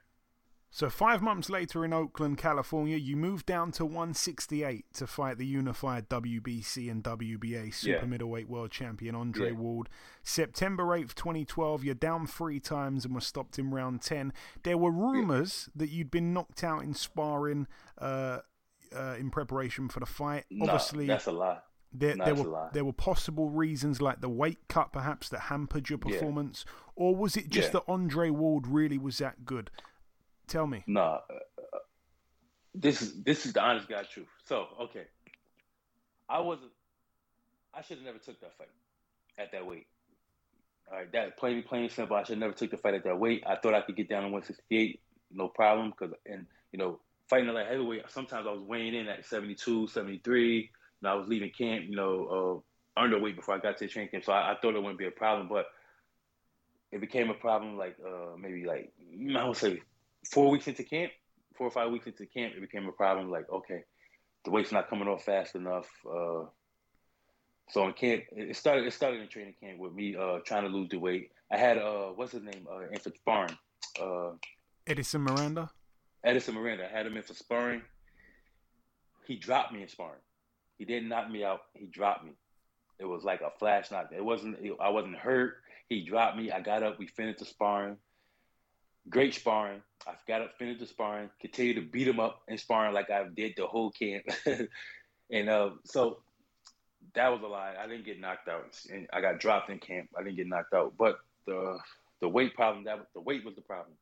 [0.71, 5.47] So five months later in Oakland, California, you moved down to 168 to fight the
[5.47, 8.05] unified WBC and WBA super Yeah.
[8.05, 9.57] middleweight world champion Andre Yeah.
[9.57, 9.89] Ward.
[10.23, 14.31] September 8th, 2012, you're down three times and were stopped in round 10.
[14.63, 18.41] There were rumors that you'd been knocked out in sparring uh,
[18.95, 20.45] uh, in preparation for the fight.
[20.51, 21.61] No, Obviously, that's a lie.
[21.93, 25.89] There, No, there were there were possible reasons like the weight cut perhaps that hampered
[25.89, 26.11] your Yeah.
[26.11, 26.65] performance,
[26.95, 27.81] or was it just Yeah.
[27.81, 29.71] that Andre Ward really was that good?
[30.47, 30.85] Tell me.
[30.87, 31.35] Nah, uh,
[31.73, 31.79] uh,
[32.75, 34.29] this is this is the honest guy truth.
[34.45, 35.07] So okay,
[36.29, 36.73] I wasn't.
[37.75, 38.69] I should have never took that fight
[39.39, 39.87] at that weight.
[40.91, 42.17] All right, that plain plain simple.
[42.17, 43.45] I should never took the fight at that weight.
[43.47, 45.01] I thought I could get down to 168,
[45.33, 45.91] no problem.
[45.91, 49.87] Because and you know fighting at that heavyweight, sometimes I was weighing in at 72,
[49.89, 50.71] 73.
[51.05, 52.65] I was leaving camp, you know,
[52.97, 54.25] uh, underweight before I got to the training camp.
[54.25, 55.67] So I, I thought it wouldn't be a problem, but
[56.91, 58.93] it became a problem like uh, maybe like
[59.37, 59.81] I would say
[60.31, 61.13] four weeks into camp,
[61.57, 63.31] four or five weeks into camp, it became a problem.
[63.31, 63.83] Like, okay,
[64.45, 65.89] the weight's not coming off fast enough.
[66.07, 66.45] Uh,
[67.71, 68.87] so in camp, it started.
[68.87, 71.31] It started in training camp with me uh, trying to lose the weight.
[71.53, 72.67] I had uh, what's his name?
[72.71, 73.57] Uh, in for sparring.
[74.01, 74.31] Uh,
[74.87, 75.71] Edison Miranda.
[76.25, 76.89] Edison Miranda.
[76.91, 77.83] I had him in for sparring.
[79.27, 80.21] He dropped me in sparring.
[80.79, 81.61] He didn't knock me out.
[81.75, 82.33] He dropped me.
[82.99, 84.11] It was like a flash knock.
[84.17, 84.59] It wasn't.
[84.81, 85.57] I wasn't hurt.
[85.89, 86.51] He dropped me.
[86.51, 86.99] I got up.
[86.99, 87.97] We finished the sparring.
[89.09, 89.83] Great sparring.
[90.07, 93.25] I got up, finished the sparring, continued to beat him up in sparring like I
[93.35, 94.25] did the whole camp.
[95.31, 96.19] and uh, so
[97.15, 97.75] that was a lie.
[97.79, 98.79] I didn't get knocked out.
[98.93, 100.11] And I got dropped in camp.
[100.17, 100.95] I didn't get knocked out.
[100.99, 101.79] But the
[102.21, 103.95] the weight problem that the weight was the problem.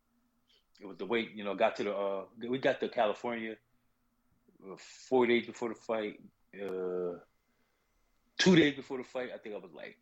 [0.81, 1.31] It was the weight.
[1.35, 3.57] You know, got to the uh, we got to California
[4.65, 4.77] uh,
[5.09, 6.21] four days before the fight.
[6.63, 7.19] Uh,
[8.39, 9.97] two days before the fight, I think I was like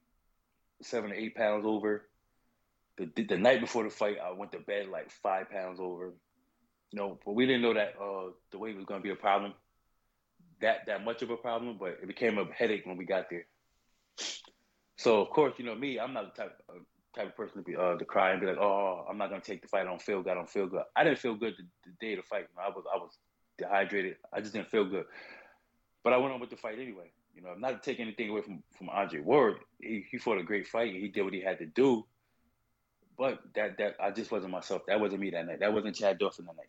[0.82, 2.08] seven or eight pounds over.
[2.96, 6.14] The, the night before the fight, I went to bed like five pounds over.
[6.92, 9.16] You know, but we didn't know that uh, the weight was going to be a
[9.16, 9.52] problem,
[10.60, 11.76] that that much of a problem.
[11.78, 13.46] But it became a headache when we got there.
[14.96, 16.78] So of course, you know me, I'm not the type uh,
[17.16, 19.40] type of person to be uh, to cry and be like, oh, I'm not going
[19.40, 19.82] to take the fight.
[19.82, 20.30] I don't feel good.
[20.30, 20.82] I don't feel good.
[20.94, 22.46] I didn't feel good the, the day of the fight.
[22.56, 23.18] I was I was
[23.58, 24.16] dehydrated.
[24.32, 25.04] I just didn't feel good.
[26.04, 27.10] But I went on with the fight anyway.
[27.34, 29.56] You know, I'm not taking anything away from from Andre Ward.
[29.80, 30.92] He, he fought a great fight.
[30.92, 32.04] and He did what he had to do.
[33.18, 34.82] But that that I just wasn't myself.
[34.86, 35.60] That wasn't me that night.
[35.60, 36.68] That wasn't Chad Dawson that night.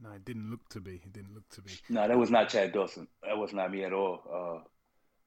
[0.00, 0.96] No, it didn't look to be.
[0.96, 1.72] It didn't look to be.
[1.88, 3.08] No, that was not Chad Dawson.
[3.26, 4.22] That was not me at all.
[4.32, 4.64] Uh,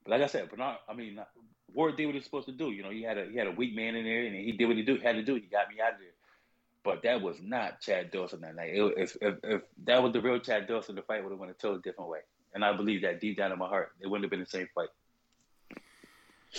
[0.04, 1.28] but like I said, but not, I mean, not,
[1.74, 2.72] Ward did what he was supposed to do.
[2.72, 4.66] You know, he had a he had a weak man in there, and he did
[4.66, 5.36] what he do, had to do.
[5.36, 6.08] He got me out of there.
[6.84, 8.72] But that was not Chad Dawson that night.
[8.74, 11.52] It, if, if if that was the real Chad Dawson, the fight would have went
[11.52, 12.20] a totally different way.
[12.54, 14.68] And I believe that deep down in my heart, it wouldn't have been the same
[14.76, 14.90] fight.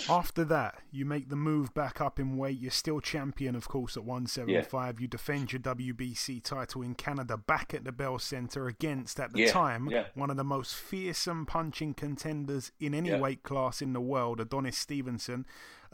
[0.09, 2.59] After that, you make the move back up in weight.
[2.59, 4.99] You're still champion, of course, at 175.
[4.99, 9.41] You defend your WBC title in Canada back at the Bell Center against, at the
[9.41, 10.07] Yeah, time, yeah.
[10.15, 13.19] one of the most fearsome punching contenders in any Yeah.
[13.19, 15.45] weight class in the world, Adonis Stevenson.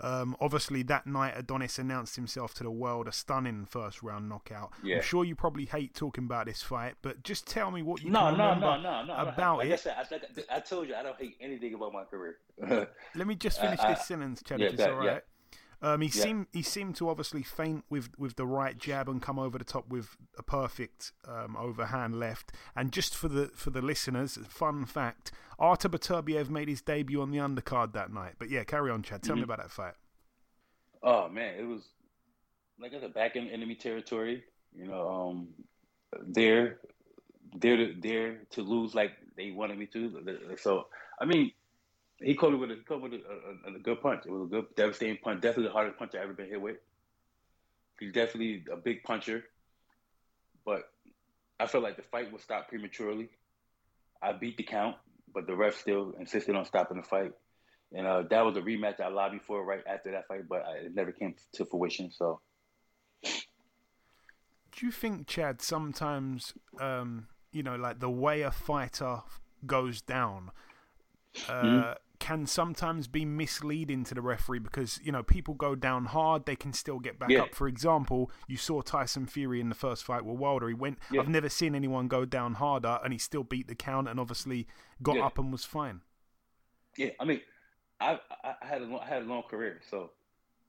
[0.01, 4.71] Um, obviously, that night, Adonis announced himself to the world a stunning first round knockout.
[4.83, 4.97] Yeah.
[4.97, 8.09] I'm sure you probably hate talking about this fight, but just tell me what you
[8.09, 9.13] No, no, no, no, no.
[9.13, 9.73] I about hate- it.
[9.73, 12.37] I said, I, like, I told you, I don't hate anything about my career.
[13.15, 15.23] Let me just Uh, finish uh, this sentence, Chad, yeah, it's all right.
[15.81, 16.23] Um, he Yeah.
[16.23, 19.63] seemed he seemed to obviously faint with, with the right jab and come over the
[19.63, 22.51] top with a perfect um, overhand left.
[22.75, 27.31] And just for the for the listeners, fun fact: Artur Beterbiev made his debut on
[27.31, 28.33] the undercard that night.
[28.39, 29.23] But yeah, carry on, Chad.
[29.23, 29.45] Tell me Mhm.
[29.45, 29.95] about that fight.
[31.01, 31.81] Oh man, it was
[32.79, 34.43] like I said, back in enemy territory.
[34.73, 35.47] You know, um,
[36.27, 36.79] there,
[37.57, 40.55] there, to, there to lose like they wanted me to.
[40.57, 40.87] So
[41.21, 41.51] I mean,
[42.21, 44.25] he caught me with a he caught with a, a, a good punch.
[44.25, 45.41] It was a good, devastating punch.
[45.41, 46.77] Definitely the hardest punch I ever been hit with.
[47.99, 49.43] He's definitely a big puncher,
[50.65, 50.91] but
[51.59, 53.29] I felt like the fight was stopped prematurely.
[54.21, 54.95] I beat the count,
[55.33, 57.33] but the ref still insisted on stopping the fight.
[57.91, 60.85] And uh, that was a rematch I lobbied for right after that fight, but I,
[60.85, 62.11] it never came to fruition.
[62.11, 62.39] So
[64.71, 69.23] Do you think, Chad, sometimes, um, you know, like the way a fighter
[69.65, 70.51] goes down
[71.49, 71.97] uh, Mhm.
[72.19, 76.55] Can sometimes be misleading to the referee because, you know, people go down hard, they
[76.55, 77.43] can still get back Yeah.
[77.43, 77.55] up.
[77.55, 80.67] For example, you saw Tyson Fury in the first fight with Wilder.
[80.67, 81.21] He went, Yeah.
[81.21, 84.67] I've never seen anyone go down harder, and he still beat the count and obviously
[85.01, 85.25] got Yeah.
[85.25, 86.01] up and was fine.
[86.97, 87.41] yeah, I mean,
[88.01, 90.11] I I, had a long, I had a long career, so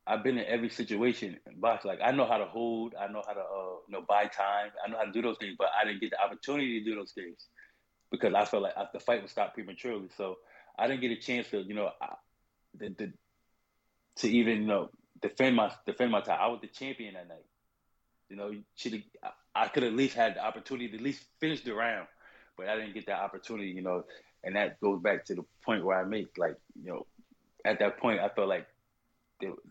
[0.07, 1.91] I've been in every situation in boxing.
[1.91, 4.71] Like I know how to hold, I know how to uh, you know buy time,
[4.85, 6.95] I know how to do those things, but I didn't get the opportunity to do
[6.95, 7.49] those things
[8.11, 10.09] because I felt like the fight was stopped prematurely.
[10.17, 10.37] So
[10.81, 12.15] I didn't get a chance to you know I,
[12.79, 13.13] the, the,
[14.17, 16.45] to even you know defend my defend my title.
[16.45, 17.45] I was the champion that night.
[18.29, 19.03] You know, should
[19.55, 22.07] I could at least had the opportunity to at least finish the round,
[22.57, 24.05] but I didn't get that opportunity, you know.
[24.43, 27.07] And that goes back to the point where I make like, you know,
[27.65, 28.67] at that point I felt like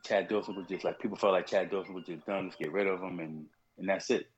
[0.05, 2.45] Chad Dawson was just like people felt like Chad Dawson was just done.
[2.45, 3.45] Let's get rid of him, and
[3.77, 4.29] and that's it.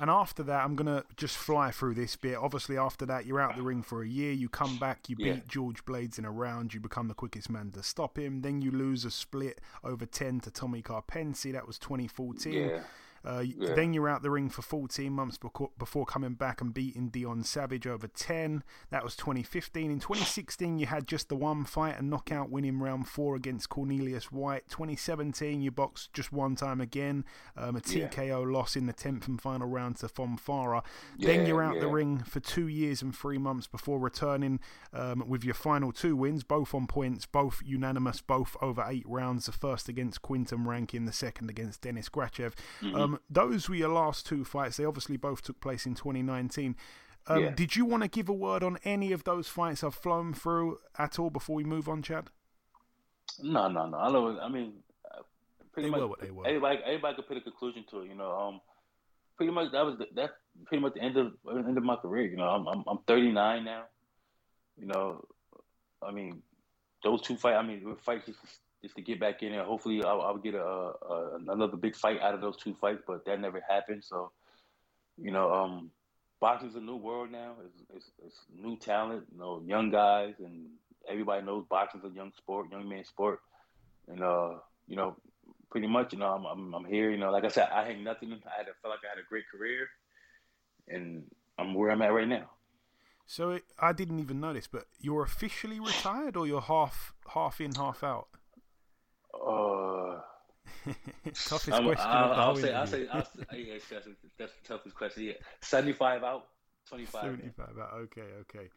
[0.00, 2.36] And after that, I'm gonna just fly through this bit.
[2.36, 4.32] Obviously, after that, you're out the ring for a year.
[4.32, 5.40] You come back, you beat Yeah.
[5.48, 6.74] George Blades in a round.
[6.74, 8.42] You become the quickest man to stop him.
[8.42, 11.52] Then you lose a split over ten to Tommy Karpency.
[11.52, 12.52] That was 2014.
[12.52, 12.80] Yeah.
[13.24, 13.74] Uh, Yeah.
[13.74, 15.38] Then you're out the ring for 14 months
[15.78, 18.62] before coming back and beating Dion Savage over 10.
[18.90, 19.90] That was 2015.
[19.90, 23.68] In 2016, you had just the one fight and knockout win in round four against
[23.68, 24.68] Cornelius White.
[24.68, 27.24] 2017, you boxed just one time again,
[27.56, 28.08] um, a Yeah.
[28.08, 30.82] TKO loss in the 10th and final round to Fonfara.
[31.18, 34.60] then you're out the ring for two years and three months before returning
[34.92, 39.46] um, with your final two wins, both on points, both unanimous, both over eight rounds.
[39.46, 42.54] The first against Quinton Rankin, the second against Denis Grachev.
[42.80, 42.94] Mhm.
[42.94, 44.76] Um, those were your last two fights.
[44.76, 46.76] They obviously both took place in 2019.
[47.26, 47.50] Um, Yeah.
[47.50, 50.78] Did you want to give a word on any of those fights I've flown through
[50.98, 52.30] at all before we move on, Chad?
[53.42, 53.98] No, no, no.
[53.98, 54.38] I know.
[54.40, 55.22] I mean, uh,
[55.72, 56.46] pretty They much were what they were.
[56.46, 58.08] everybody, everybody could put a conclusion to it.
[58.08, 58.60] You know, um,
[59.36, 60.30] pretty much that was the, that
[60.66, 62.26] pretty much the end of end of my career.
[62.26, 63.84] You know, I'm I'm, I'm 39 now.
[64.76, 65.24] You know,
[66.02, 66.42] I mean,
[67.04, 67.56] those two fights.
[67.58, 68.28] I mean, were fights
[68.82, 69.64] just to get back in there.
[69.64, 73.24] Hopefully, I'll, I'll get a, a another big fight out of those two fights, but
[73.26, 74.02] that never happened.
[74.04, 74.32] So,
[75.16, 75.90] you know, um,
[76.40, 77.54] boxing's a new world now.
[77.64, 79.24] It's, it's, it's new talent.
[79.32, 80.66] You know, young guys, and
[81.08, 83.40] everybody knows boxing's a young sport, young man sport.
[84.08, 84.54] And uh,
[84.88, 85.16] you know,
[85.70, 87.10] pretty much, you know, I'm, I'm I'm here.
[87.10, 88.32] You know, like I said, I had nothing.
[88.32, 89.88] I had felt like I had a great career,
[90.88, 91.24] and
[91.58, 92.50] I'm where I'm at right now.
[93.26, 97.74] So it, I didn't even notice, but you're officially retired, or you're half half in,
[97.74, 98.28] half out?
[99.34, 100.20] Uh,
[101.24, 104.08] Toughest I'm- question I'll, I'll say, I'll say, I'll say, yeah, that's,
[104.38, 105.24] that's the toughest question.
[105.24, 106.46] Yeah, 75 out,
[106.88, 107.24] 25.
[107.24, 107.30] in.
[107.30, 107.92] 75 out.
[107.94, 108.68] Okay, okay.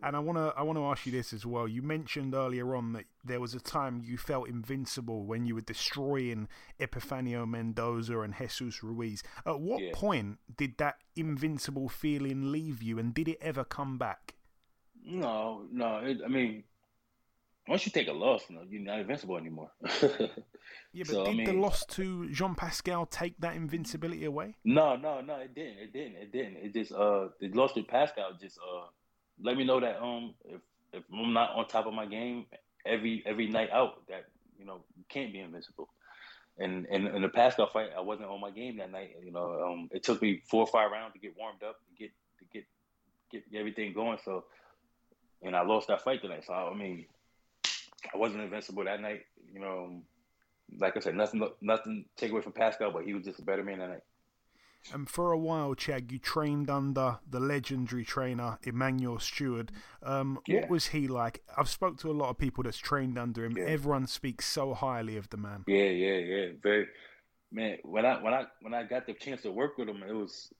[0.00, 1.66] And I want to I want to ask you this as well.
[1.66, 5.60] You mentioned earlier on that there was a time you felt invincible when you were
[5.60, 6.46] destroying
[6.78, 9.24] Epifanio Mendoza and Jesus Ruiz.
[9.44, 9.90] At what Yeah.
[9.92, 14.34] point did that invincible feeling leave you, and did it ever come back?
[15.04, 15.96] No, no.
[15.96, 16.62] It, I mean,
[17.68, 19.70] once you take a loss, you know, you're not invincible anymore.
[20.92, 24.56] Yeah, but So, I did the loss to Jean Pascal take that invincibility away?
[24.64, 25.78] No, no, no, it didn't.
[25.78, 26.16] It didn't.
[26.16, 26.56] It didn't.
[26.56, 28.86] It just uh the loss to Pascal just uh
[29.40, 30.60] let me know that um if
[30.92, 32.46] if I'm not on top of my game
[32.86, 34.24] every every night out that
[34.58, 35.88] you know you can't be invincible.
[36.58, 39.10] And and in the Pascal fight, I wasn't on my game that night.
[39.22, 42.02] You know, um, it took me four or five rounds to get warmed up, to
[42.02, 42.64] get to get
[43.30, 44.18] get everything going.
[44.24, 44.46] So,
[45.42, 46.44] and I lost that fight tonight.
[46.46, 47.06] So I mean,
[48.12, 49.22] I wasn't invincible that night.
[49.52, 50.02] You know,
[50.78, 53.64] like I said, nothing nothing take away from Pascal, but he was just a better
[53.64, 54.02] man that night.
[54.92, 59.72] And for a while, Chad, you trained under the legendary trainer Emanuel Steward.
[60.02, 60.60] Um, Yeah.
[60.60, 61.42] What was he like?
[61.56, 63.56] I've spoke to a lot of people that's trained under him.
[63.56, 63.64] Yeah.
[63.64, 65.64] Everyone speaks so highly of the man.
[65.66, 66.46] Yeah, yeah, yeah.
[66.62, 66.86] Very
[67.50, 67.78] man.
[67.82, 70.52] When I when I when I got the chance to work with him, it was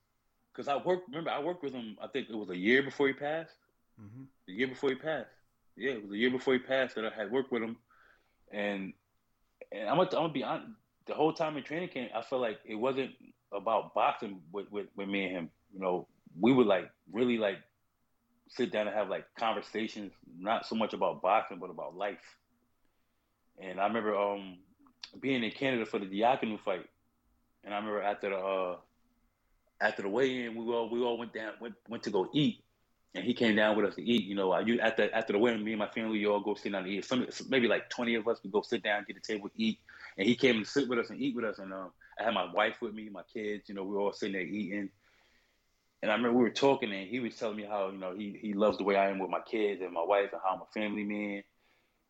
[0.51, 1.07] because I worked.
[1.07, 1.97] Remember, I worked with him.
[2.01, 3.55] I think it was a year before he passed.
[3.97, 5.29] hmm The year before he passed.
[5.79, 7.77] Yeah, it was a year before he passed that I had worked with him,
[8.51, 8.93] and
[9.71, 10.73] and I'm gonna, I'm gonna be honest.
[11.07, 13.11] The whole time in training camp, I felt like it wasn't
[13.53, 15.49] about boxing with, with, with me and him.
[15.73, 16.07] You know,
[16.39, 17.57] we would like really like
[18.49, 22.35] sit down and have like conversations, not so much about boxing, but about life.
[23.57, 24.57] And I remember um
[25.21, 26.85] being in Canada for the Diaconu fight,
[27.63, 28.77] and I remember after the uh,
[29.81, 32.63] after the weigh-in, we all we all went down went went to go eat,
[33.15, 34.23] and he came down with us to eat.
[34.23, 36.55] You know, I you after after the wedding, me and my family, we all go
[36.55, 37.05] sit down to eat.
[37.05, 39.79] Some maybe like twenty of us, we go sit down, get a table, eat,
[40.17, 41.59] and he came and sit with us and eat with us.
[41.59, 43.67] And um, I had my wife with me, my kids.
[43.67, 44.89] You know, we were all sitting there eating.
[46.01, 48.37] And I remember we were talking, and he was telling me how you know he
[48.39, 50.61] he loves the way I am with my kids and my wife, and how I'm
[50.61, 51.43] a family man.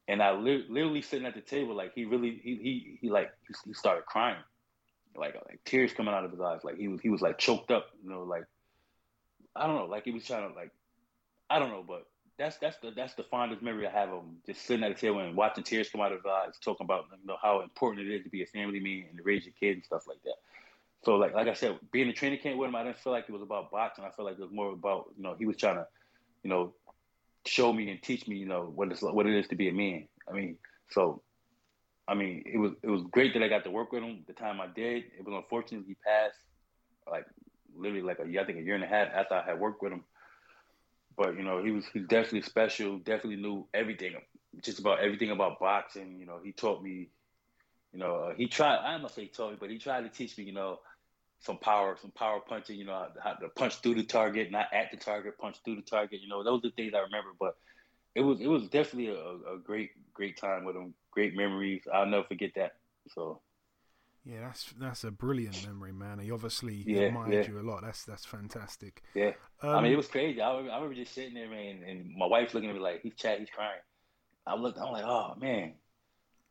[0.07, 3.31] And I li- literally sitting at the table, like he really he he, he like
[3.47, 4.43] he, he started crying,
[5.15, 7.71] like like tears coming out of his eyes, like he was he was like choked
[7.71, 8.43] up, you know, like
[9.55, 10.71] I don't know, like he was trying to like
[11.49, 12.05] I don't know, but
[12.37, 14.99] that's that's the that's the fondest memory I have of him, just sitting at the
[14.99, 18.07] table and watching tears come out of his eyes, talking about you know how important
[18.07, 20.21] it is to be a family man and to raise your kids and stuff like
[20.23, 20.35] that.
[21.03, 23.25] So like like I said, being a training camp with him, I didn't feel like
[23.27, 24.05] it was about boxing.
[24.05, 25.87] I felt like it was more about you know he was trying to,
[26.43, 26.73] you know,
[27.45, 29.73] show me and teach me you know what it's what it is to be a
[29.73, 30.07] man.
[30.29, 30.57] I mean,
[30.91, 31.21] so
[32.07, 34.33] I mean it was it was great that I got to work with him the
[34.33, 35.03] time I did.
[35.17, 36.37] It was unfortunate he passed
[37.09, 37.25] like
[37.75, 39.91] literally like a I think a year and a half after I had worked with
[39.91, 40.03] him.
[41.19, 42.99] But you know he was definitely special.
[42.99, 44.15] Definitely knew everything,
[44.63, 46.19] just about everything about boxing.
[46.19, 47.09] You know he taught me
[47.93, 48.77] you know, uh, he tried.
[48.77, 50.43] I'm not say he taught me, but he tried to teach me.
[50.45, 50.79] You know,
[51.41, 52.77] some power, some power punching.
[52.77, 55.81] You know, how to punch through the target, not at the target, punch through the
[55.81, 56.21] target.
[56.21, 57.31] You know, those are the things I remember.
[57.39, 57.57] But
[58.15, 60.93] it was it was definitely a, a great great time with him.
[61.11, 61.83] Great memories.
[61.93, 62.73] I'll never forget that.
[63.15, 63.41] So.
[64.25, 66.19] Yeah, that's that's a brilliant memory, man.
[66.19, 67.47] He obviously Yeah, admired yeah.
[67.47, 67.81] you a lot.
[67.83, 69.01] That's that's fantastic.
[69.13, 69.31] Yeah,
[69.73, 70.41] I Um, mean, it was crazy.
[70.41, 73.01] I remember, I remember just sitting there, man, and my wife looking at me like
[73.01, 73.81] he's chat, he's crying.
[74.45, 75.73] I looked, I'm like, oh man,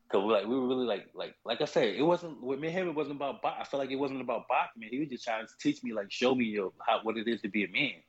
[0.09, 2.77] because like we were really like like like I said, it wasn't with me and
[2.77, 2.89] him.
[2.89, 3.59] It wasn't about box.
[3.61, 4.81] I felt like it wasn't about boxing.
[4.81, 4.91] Man.
[4.91, 7.43] He was just trying to teach me, like, show me yo how what it is
[7.43, 8.03] to be a man.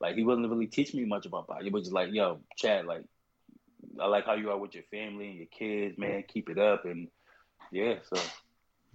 [0.00, 1.66] Like he wasn't really teaching me much about boxing.
[1.66, 3.04] He was just like, yo, Chad, like
[4.00, 6.24] I like how you are with your family and your kids, man.
[6.28, 7.08] Keep it up, and
[7.72, 8.20] yeah, so.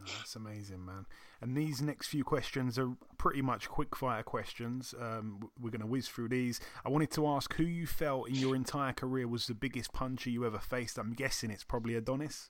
[0.06, 1.06] That's amazing, man.
[1.42, 4.94] And these next few questions are pretty much quick fire questions.
[5.00, 6.60] Um, we're going to whiz through these.
[6.86, 10.30] I wanted to ask who you felt in your entire career was the biggest puncher
[10.30, 10.98] you ever faced.
[10.98, 12.50] I'm guessing it's probably Adonis.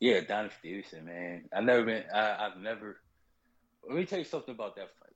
[0.00, 1.44] Yeah, Donnie Stevenson, man.
[1.52, 2.04] I never been.
[2.14, 2.98] I, I've never.
[3.88, 5.14] Let me tell you something about that fight.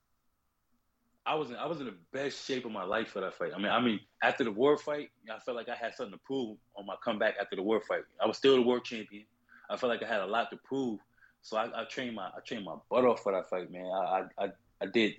[1.24, 1.56] I was in.
[1.56, 3.52] I was in the best shape of my life for that fight.
[3.54, 6.20] I mean, I mean, after the Ward fight, I felt like I had something to
[6.26, 8.02] prove on my comeback after the Ward fight.
[8.20, 9.24] I was still the world champion.
[9.70, 10.98] I felt like I had a lot to prove.
[11.42, 13.84] So I, I trained my I trained my butt off for that fight, man.
[13.86, 14.48] I I, I,
[14.80, 15.14] I did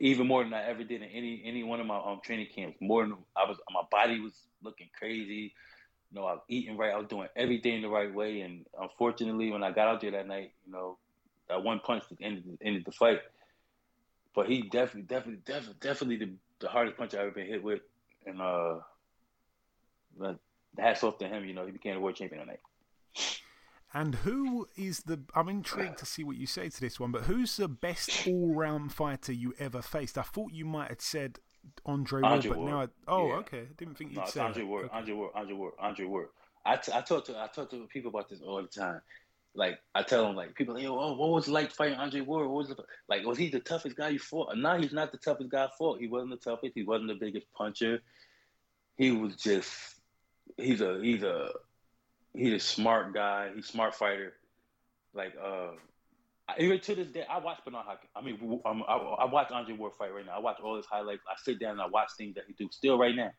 [0.00, 2.78] even more than I ever did in any any one of my um, training camps.
[2.80, 4.32] More than I was, my body was
[4.62, 5.54] looking crazy.
[6.10, 6.92] You know, I was eating right.
[6.92, 8.40] I was doing everything the right way.
[8.40, 10.98] And unfortunately, when I got out there that night, you know,
[11.48, 13.20] that one punch ended ended the fight.
[14.34, 17.80] But he definitely, definitely, definitely, definitely the, the hardest punch I've ever been hit with.
[18.26, 18.80] And uh,
[20.78, 21.44] hats off to him.
[21.44, 22.60] You know, he became a world champion that night.
[23.94, 25.20] And who is the?
[25.34, 27.12] I'm intrigued to see what you say to this one.
[27.12, 30.16] But who's the best all-round fighter you ever faced?
[30.16, 31.38] I thought you might have said
[31.84, 32.70] Andre, Ward, but Ward.
[32.70, 33.34] now I, oh, Yeah.
[33.34, 34.62] okay, I didn't think you'd No, say Andre.
[34.62, 34.94] Ward, Okay.
[34.96, 36.28] Andre Ward, Andre Ward, Andre Ward.
[36.64, 39.00] I, t- I talk to I talk to people about this all the time.
[39.54, 42.22] Like I tell them, like people, like, yo, oh, what was it like fighting Andre
[42.22, 42.46] Ward?
[42.48, 42.78] What was it
[43.08, 43.26] like?
[43.26, 44.56] Was he the toughest guy you fought?
[44.56, 46.00] No, he's not the toughest guy I fought.
[46.00, 46.72] He wasn't the toughest.
[46.74, 48.00] He wasn't the biggest puncher.
[48.96, 49.70] He was just
[50.56, 51.50] he's a he's a
[52.34, 53.50] he's a smart guy.
[53.54, 54.34] He's a smart fighter.
[55.14, 55.72] Like uh,
[56.58, 58.10] even to this day, I watch Bernard Hopkins.
[58.16, 60.36] I mean, um, I, I watch Andre Ward fight right now.
[60.36, 61.22] I watch all his highlights.
[61.28, 63.30] I sit down and I watch things that he do still right now.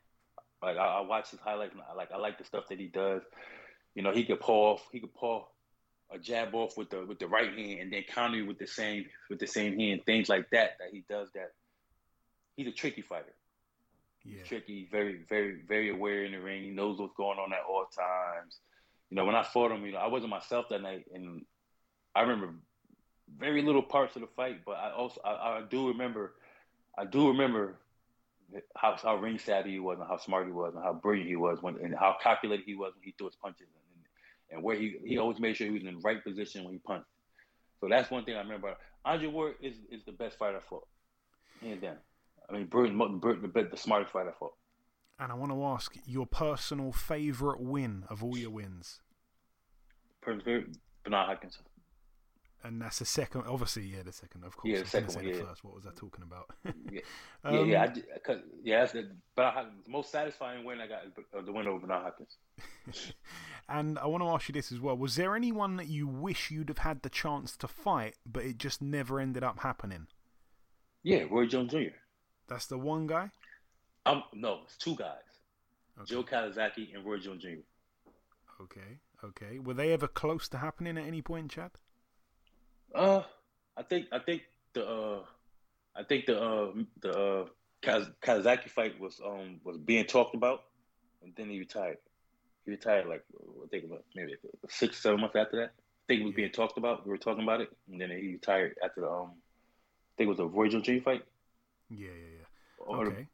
[0.62, 1.74] Like I, I watch his highlights.
[1.74, 3.22] And I like I like the stuff that he does.
[3.96, 4.88] You know, he could pull off.
[4.92, 5.50] He could pull
[6.12, 8.68] a jab off with the with the right hand and then counter you with the
[8.68, 10.02] same with the same hand.
[10.06, 11.30] Things like that that he does.
[11.34, 11.52] That
[12.56, 13.34] he's a tricky fighter.
[14.24, 14.38] Yeah.
[14.38, 14.88] He's tricky.
[14.92, 16.64] Very very very aware in the ring.
[16.64, 18.60] He knows what's going on at all times.
[19.14, 21.46] You know, when I fought him, you know, I wasn't myself that night, and
[22.16, 22.56] I remember
[23.38, 26.34] very little parts of the fight, but I also I, I do remember
[26.98, 27.76] I do remember
[28.76, 31.36] how how ring savvy he was and how smart he was and how brilliant he
[31.36, 34.76] was when and how calculated he was when he threw his punches and, and where
[34.76, 37.06] he he always made sure he was in the right position when he punched.
[37.82, 38.74] So that's one thing I remember.
[39.06, 40.88] Andre Ward is, is the best fighter I fought,
[41.62, 41.98] hands down.
[42.50, 44.56] I mean, Burton, Burton the, the smartest fighter I fought.
[45.20, 49.00] And I want to ask your personal favorite win of all your wins.
[50.26, 51.60] Bernard Hopkins.
[52.66, 54.72] And that's the second, obviously, yeah, the second, of course.
[54.72, 55.44] Yeah, I the second say one, the yeah.
[55.46, 55.66] first.
[55.66, 56.50] What was I talking about?
[56.90, 57.02] Yeah,
[57.44, 57.82] Um, yeah, yeah.
[57.84, 58.06] I, did-
[58.64, 61.80] yeah, that's the, Bernard The most satisfying win I got is uh, the win over
[61.86, 62.38] Bernard Hopkins.
[63.70, 64.98] And I want to ask you this as well.
[64.98, 68.58] Was there anyone that you wish you'd have had the chance to fight, but it
[68.58, 70.08] just never ended up happening?
[71.02, 71.96] Yeah, Roy Jones Jr.
[72.50, 73.30] That's the one guy?
[74.06, 75.22] Um, no, it's two guys.
[76.06, 77.62] Joe Calzaghe and Roy Jones Jr.
[78.62, 79.60] Okay, okay.
[79.60, 81.72] Were they ever close to happening at any point, Chad?
[82.94, 83.24] Uh,
[83.78, 84.44] I think I think
[84.74, 85.20] the uh,
[85.96, 87.46] I think the uh, the uh,
[87.82, 90.64] Calzaghe fight was um was being talked about,
[91.22, 91.98] and then he retired.
[92.66, 93.24] He retired like
[93.64, 94.36] I think about maybe
[94.70, 95.72] six seven months after that.
[95.74, 97.06] I think it was being talked about.
[97.06, 99.32] We were talking about it, and then he retired after the um.
[99.32, 101.02] I think it was a Roy Jones Jr.
[101.04, 101.26] fight.
[101.90, 102.46] Yeah, yeah, yeah.
[102.78, 103.28] Or Okay.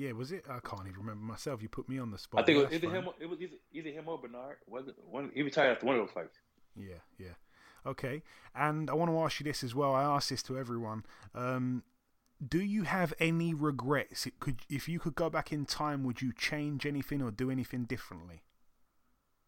[0.00, 0.46] Yeah, was it?
[0.48, 1.60] I can't even remember myself.
[1.60, 2.40] You put me on the spot.
[2.40, 3.06] I think it was either him.
[3.08, 4.56] Or, it was either, either him or Bernard.
[4.66, 5.30] Was it one?
[5.34, 6.38] He retired after one of those fights.
[6.74, 7.34] Yeah, yeah.
[7.84, 8.22] Okay.
[8.54, 9.94] And I want to ask you this as well.
[9.94, 11.04] I ask this to everyone.
[11.34, 11.82] Um,
[12.48, 14.24] do you have any regrets?
[14.26, 17.50] It could, if you could go back in time, would you change anything or do
[17.50, 18.40] anything differently?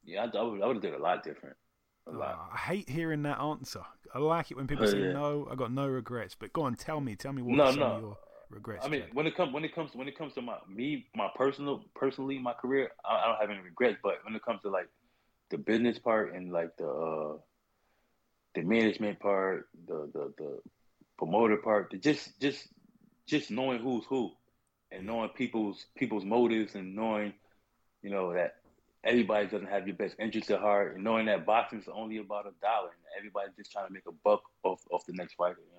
[0.05, 0.61] Yeah, I, I would.
[0.63, 1.57] I would have did a lot different.
[2.07, 2.37] A lot.
[2.39, 3.85] Oh, I hate hearing that answer.
[4.15, 5.13] I like it when people Oh, say yeah.
[5.13, 5.49] no.
[5.51, 6.35] I got no regrets.
[6.39, 7.17] But go on, tell me.
[7.17, 7.87] Tell me what No, some no.
[7.87, 8.19] of your
[8.53, 8.85] regrets.
[8.85, 11.29] I mean, when it comes when it comes when it comes to my me my
[11.35, 13.99] personal personally my career, I, I don't have any regrets.
[14.03, 14.89] But when it comes to like
[15.51, 17.37] the business part and like the uh,
[18.55, 20.59] the management part, the the the
[21.19, 22.69] promoter part, the just just
[23.27, 24.33] just knowing who's who,
[24.91, 27.33] and knowing people's people's motives, and knowing
[28.03, 28.57] you know that
[29.05, 32.47] everybody doesn't have your best interest at heart, and knowing that boxing is only about
[32.47, 35.59] a dollar, and everybody's just trying to make a buck off off the next fighter.
[35.73, 35.79] You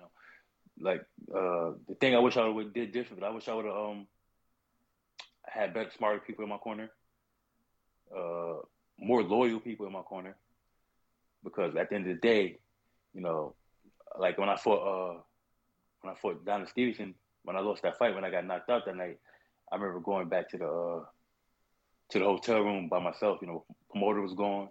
[0.80, 1.00] like
[1.34, 3.22] uh, the thing I wish I would did different.
[3.24, 4.06] I wish I would have um
[5.46, 6.90] had better, smarter people in my corner,
[8.16, 8.54] uh,
[8.98, 10.36] more loyal people in my corner.
[11.42, 12.58] Because at the end of the day,
[13.12, 13.54] you know,
[14.18, 15.20] like when I fought uh
[16.00, 17.14] when I fought Donald Stevenson,
[17.44, 19.18] when I lost that fight, when I got knocked out that night,
[19.70, 21.04] I remember going back to the uh,
[22.10, 23.38] to the hotel room by myself.
[23.40, 24.68] You know, promoter was gone.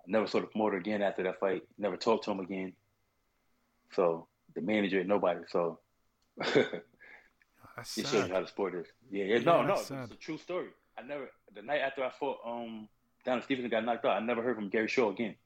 [0.00, 1.62] I never saw the promoter again after that fight.
[1.78, 2.72] Never talked to him again.
[3.92, 5.40] So the manager, nobody.
[5.48, 5.78] So
[6.40, 6.82] it
[8.06, 8.86] shows you how the sport is.
[9.10, 10.68] Yeah, yeah, Yeah, no, no, that's it's a true story.
[10.98, 12.88] I never the night after I fought um
[13.24, 14.20] Donald Stevenson got knocked out.
[14.20, 15.36] I never heard from Gary Shaw again,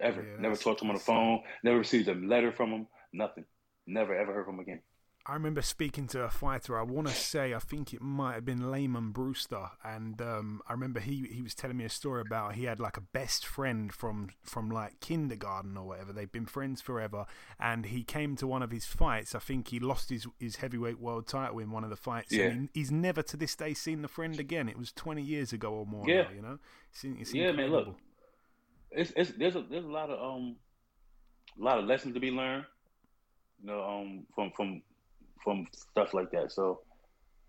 [0.00, 0.22] ever.
[0.22, 1.12] Yeah, never talked to him on the that's sad.
[1.14, 1.40] phone.
[1.62, 2.86] Never received a letter from him.
[3.12, 3.44] Nothing.
[3.86, 4.80] Never ever heard from him again.
[5.26, 6.78] I remember speaking to a fighter.
[6.78, 10.72] I want to say I think it might have been Lamon Brewster, and um, I
[10.72, 13.90] remember he he was telling me a story about he had like a best friend
[13.90, 16.12] from from like kindergarten or whatever.
[16.12, 17.24] They've been friends forever,
[17.58, 19.34] and he came to one of his fights.
[19.34, 22.30] I think he lost his his heavyweight world title in one of the fights.
[22.30, 22.44] Yeah.
[22.46, 24.68] and he, he's never to this day seen the friend again.
[24.68, 26.06] It was twenty years ago or more.
[26.06, 26.24] Yeah.
[26.24, 26.58] now, you know.
[26.92, 27.70] It's, it's yeah, man.
[27.70, 27.96] Look,
[28.90, 30.56] it's it's there's a there's a lot of um
[31.58, 32.66] a lot of lessons to be learned,
[33.62, 34.82] you know, um from from
[35.44, 36.50] from stuff like that.
[36.50, 36.80] So,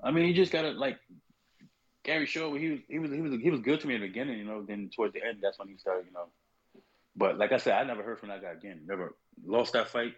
[0.03, 0.99] I mean, you just gotta like
[2.03, 2.53] Gary Shaw.
[2.55, 4.45] He was he was he was he was good to me in the beginning, you
[4.45, 4.61] know.
[4.61, 6.27] Then towards the end, that's when he started, you know.
[7.15, 8.81] But like I said, I never heard from that guy again.
[8.85, 9.15] Never
[9.45, 10.13] lost that fight.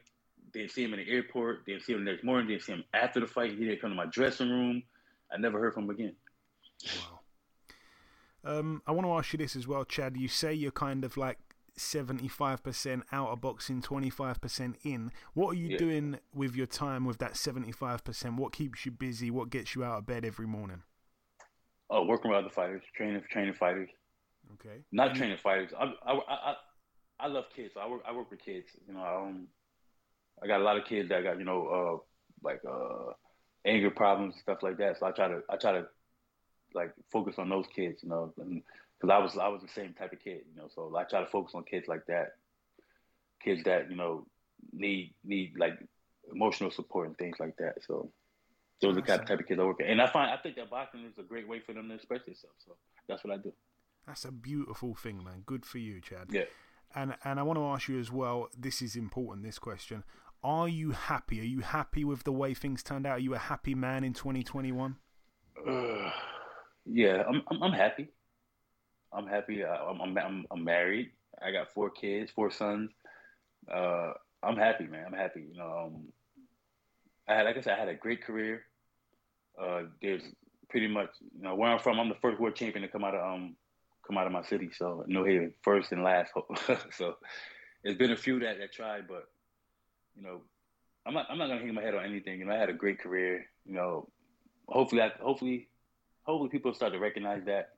[0.51, 1.65] Didn't see him in the airport.
[1.65, 2.47] Didn't see him the next morning.
[2.47, 3.51] Didn't see him after the fight.
[3.51, 4.83] He didn't come to my dressing room.
[5.31, 6.15] I never heard from him again.
[6.85, 7.19] Wow.
[8.43, 10.15] Um, I want to ask you this as well, Chad.
[10.15, 11.37] You say you're kind of like
[11.77, 15.11] 75% out of boxing, 25% in.
[15.33, 15.77] What are you Yeah.
[15.77, 18.37] doing with your time with that 75%?
[18.37, 19.31] What keeps you busy?
[19.31, 20.83] What gets you out of bed every morning?
[21.89, 23.89] Oh, working with other fighters, training training fighters.
[24.53, 24.83] Okay.
[24.91, 25.71] Not training fighters.
[25.77, 26.55] I, I, I, I,
[27.21, 27.73] I love kids.
[27.79, 28.67] I work I work with kids.
[28.87, 29.47] You know, um,
[30.43, 31.97] I got a lot of kids that got you know uh,
[32.43, 33.13] like uh,
[33.65, 34.99] anger problems stuff like that.
[34.99, 35.87] So I try to I try to
[36.73, 38.03] like focus on those kids.
[38.03, 38.33] You know,
[38.99, 40.41] because I was I was the same type of kid.
[40.53, 42.33] You know, so I try to focus on kids like that.
[43.43, 44.25] Kids that you know
[44.73, 45.77] need need like
[46.31, 47.75] emotional support and things like that.
[47.85, 48.09] So
[48.81, 49.87] those are the type, type of kids I work with.
[49.87, 52.23] And I find I think that boxing is a great way for them to express
[52.25, 52.57] themselves.
[52.65, 52.75] So
[53.07, 53.53] that's what I do.
[54.05, 55.43] That's a beautiful thing, man.
[55.45, 56.27] Good for you, Chad.
[56.29, 56.43] Yeah.
[56.95, 58.49] And and I want to ask you as well.
[58.57, 59.45] This is important.
[59.45, 60.03] This question:
[60.43, 61.39] Are you happy?
[61.41, 63.17] Are you happy with the way things turned out?
[63.17, 64.95] Are you a happy man in 2021?
[65.67, 66.11] Uh,
[66.85, 68.09] yeah, I'm, I'm I'm happy.
[69.17, 69.63] I'm happy.
[69.65, 71.11] I- I'm I'm I'm, married.
[71.41, 72.91] I got four kids, four sons.
[73.71, 74.13] Uh,
[74.43, 75.05] I'm happy, man.
[75.07, 75.45] I'm happy.
[75.51, 76.03] You know, um,
[77.27, 78.63] I had, like I said, I had a great career.
[79.59, 80.23] Uh, there's
[80.69, 81.99] pretty much, you know, where I'm from.
[81.99, 83.55] I'm the first world champion to come out of um,
[84.05, 84.69] come out of my city.
[84.71, 86.31] So New Haven, first and last.
[86.91, 87.15] so
[87.83, 89.27] there's been a few that that tried, but
[90.15, 90.41] you know,
[91.05, 92.39] I'm not I'm not gonna hang my head on anything.
[92.39, 93.45] You know, I had a great career.
[93.65, 94.09] You know,
[94.67, 95.69] hopefully, I, hopefully,
[96.23, 97.76] hopefully people start to recognize that,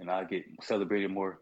[0.00, 1.40] and I get celebrated more.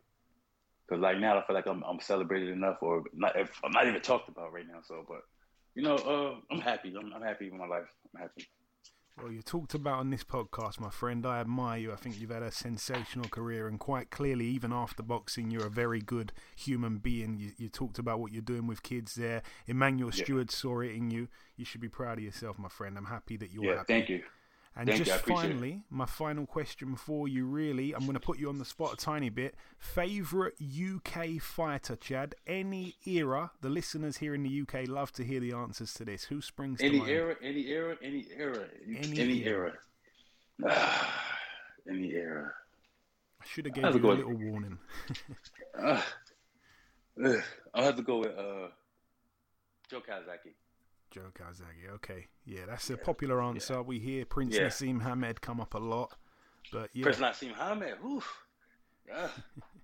[0.86, 3.36] Because like now, I feel like I'm I'm celebrated enough, or not.
[3.36, 4.80] I'm not even talked about right now.
[4.86, 5.20] So, but
[5.74, 6.94] you know, uh, I'm happy.
[6.98, 7.88] I'm, I'm happy with my life.
[8.14, 8.48] I'm happy.
[9.20, 11.26] Well, you talked about on this podcast, my friend.
[11.26, 11.92] I admire you.
[11.92, 15.70] I think you've had a sensational career, and quite clearly, even after boxing, you're a
[15.70, 17.36] very good human being.
[17.36, 19.42] You, you talked about what you're doing with kids there.
[19.66, 20.22] Emanuel Yeah.
[20.24, 21.26] Steward saw it in you.
[21.56, 22.96] You should be proud of yourself, my friend.
[22.96, 23.92] I'm happy that you're Yeah, happy.
[23.92, 24.22] thank you.
[24.78, 25.32] And Thank you, just it.
[25.34, 28.92] finally, my final question for you, really, I'm going to put you on the spot
[28.92, 29.56] a tiny bit.
[29.76, 32.36] Favorite UK fighter, Chad?
[32.46, 33.50] Any era?
[33.60, 36.22] The listeners here in the UK love to hear the answers to this.
[36.24, 37.10] Who springs to Any mind?
[37.10, 39.72] era, any era, any era, Any any, era.
[40.64, 40.96] era.
[41.90, 42.52] any era.
[43.42, 44.78] I should have I'll gave have to you a with- little warning.
[47.20, 47.34] Uh,
[47.74, 48.68] I'll have to go with uh,
[49.90, 50.52] Joe Calzaghe.
[51.10, 51.88] Joe Calzaghe.
[51.96, 53.82] Okay, yeah, that's a popular answer.
[53.82, 54.66] We hear Prince Yeah.
[54.66, 56.14] Naseem Hamed come up a lot,
[56.72, 57.96] but yeah, Prince Naseem Hamed.
[58.04, 58.30] Oof.
[59.06, 59.28] Yeah,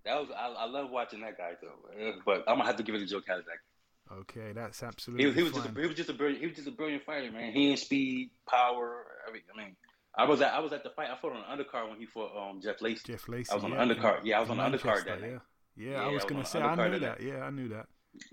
[0.05, 2.13] that was I, I love watching that guy though.
[2.27, 4.21] But I'm gonna have to give it to Joe Calzaghe.
[4.21, 6.57] okay, that's absolutely was- he was just a, he was just a brilliant he was
[6.57, 7.53] just a brilliant fighter, man.
[7.53, 9.49] He had speed, power, everything.
[9.55, 9.77] I mean,
[10.17, 11.09] I was at I was at the fight.
[11.11, 13.01] I fought on the undercard when he fought um Jeff Lacey.
[13.13, 13.51] Jeff Lacey.
[13.51, 14.21] I was on yeah, the undercard.
[14.25, 15.27] Yeah, I was on the undercard that yeah.
[15.27, 15.41] night.
[15.77, 17.21] Yeah, Yeah, I I was was gonna say I knew that that.
[17.23, 17.87] Yeah, I knew that.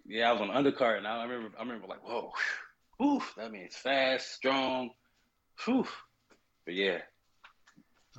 [0.05, 2.31] Yeah, I was on the undercard, and I remember I remember like, whoa,
[3.01, 4.91] oof, that means fast, strong,
[5.65, 5.87] whew.
[6.65, 6.99] But yeah,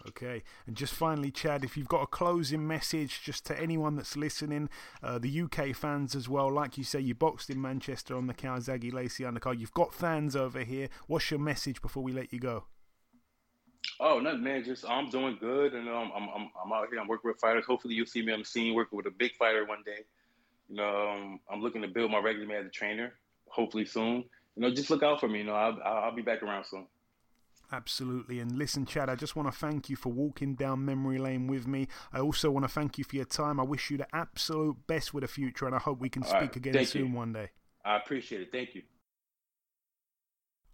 [0.09, 4.17] Okay, and just finally, Chad, if you've got a closing message just to anyone that's
[4.17, 4.69] listening,
[5.03, 8.35] uh, the UK fans as well, like you say, you boxed in Manchester on the
[8.35, 9.61] Calzaghe Lacey undercard.
[9.61, 10.89] You've got fans over here.
[11.07, 12.65] What's your message before we let you go?
[14.01, 14.65] Oh nothing, man!
[14.65, 17.01] Just I'm doing good, and um, I'm I'm I'm out here.
[17.01, 17.65] I'm working with fighters.
[17.67, 20.05] Hopefully, you'll see me on the scene working with a big fighter one day.
[20.69, 23.15] You know, um, I'm looking to build my resume as a trainer.
[23.49, 24.25] Hopefully soon,
[24.57, 25.39] you know, just look out for me.
[25.39, 26.87] You know, I'll I'll be back around soon.
[27.73, 28.39] Absolutely.
[28.39, 31.67] And listen, Chad, I just want to thank you for walking down memory lane with
[31.67, 31.89] me.
[32.13, 33.59] I also want to thank you for your time.
[33.59, 36.29] I wish you the absolute best with the future, and I hope we can All
[36.29, 36.57] speak right.
[36.57, 37.17] again Thank soon you.
[37.17, 37.49] one day.
[37.85, 38.53] I appreciate it.
[38.53, 38.83] Thank you.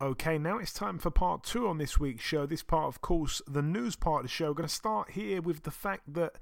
[0.00, 2.46] Okay, now it's time for part two on this week's show.
[2.46, 4.48] This part, of course, the news part of the show.
[4.48, 6.34] We're going to start here with the fact that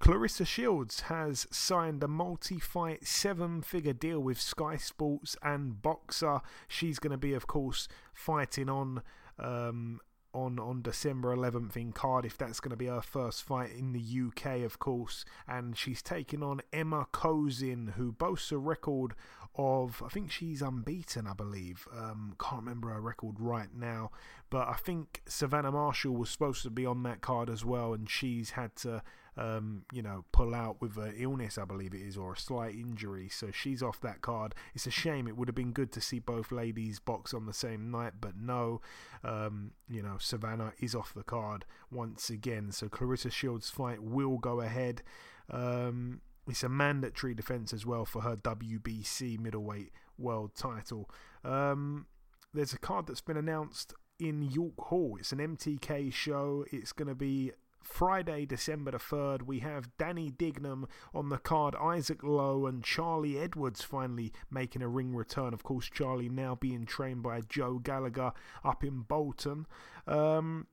[0.00, 6.40] Claressa Shields has signed a multi fight seven figure deal with Sky Sports and BOXXER.
[6.68, 9.02] She's going to be, of course, fighting on.
[9.38, 10.00] Um,
[10.34, 12.36] on, on December 11th in Cardiff.
[12.36, 15.24] That's going to be her first fight in the UK, of course.
[15.46, 19.14] And she's taking on Ema Kozin, who boasts a record
[19.56, 21.86] of, I think she's unbeaten, I believe.
[21.96, 24.10] Um, can't remember her record right now.
[24.50, 28.10] But I think Savannah Marshall was supposed to be on that card as well, and
[28.10, 29.02] she's had to,
[29.36, 32.74] um, you know, pull out with an illness, I believe it is, or a slight
[32.74, 33.28] injury.
[33.28, 34.54] So she's off that card.
[34.74, 35.26] It's a shame.
[35.26, 38.36] It would have been good to see both ladies box on the same night, but
[38.36, 38.80] no.
[39.22, 42.70] Um, you know, Savannah is off the card once again.
[42.70, 45.02] So Claressa Shields' fight will go ahead.
[45.50, 51.10] Um, it's a mandatory defense as well for her WBC middleweight world title.
[51.44, 52.06] Um,
[52.52, 55.16] there's a card that's been announced in York Hall.
[55.18, 56.64] It's an MTK show.
[56.70, 57.52] It's going to be
[57.86, 59.42] Friday, December the 3rd.
[59.42, 64.88] We have Danny Dignum on the card, Isaac Lowe, and Charlie Edwards finally making a
[64.88, 65.54] ring return.
[65.54, 68.32] Of course, Charlie now being trained by Joe Gallagher
[68.64, 69.66] up in Bolton.
[70.06, 70.66] Um,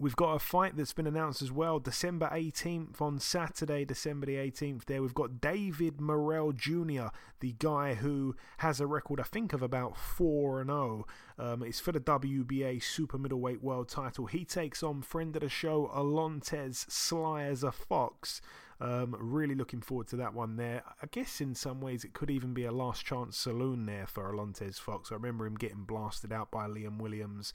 [0.00, 4.36] We've got a fight that's been announced as well, December 18th on Saturday, December the
[4.36, 4.84] 18th.
[4.84, 7.08] There we've got David Morrell Jr.,
[7.40, 11.04] the guy who has a record, I think, of about 4 and 0.
[11.36, 14.26] Um, it's for the WBA Super Middleweight World title.
[14.26, 18.40] He takes on friend of the show, Alantez Sly as a Fox.
[18.80, 20.84] Um, really looking forward to that one there.
[21.02, 24.32] I guess in some ways it could even be a last chance saloon there for
[24.32, 25.10] Alantez Fox.
[25.10, 27.52] I remember him getting blasted out by Liam Williams,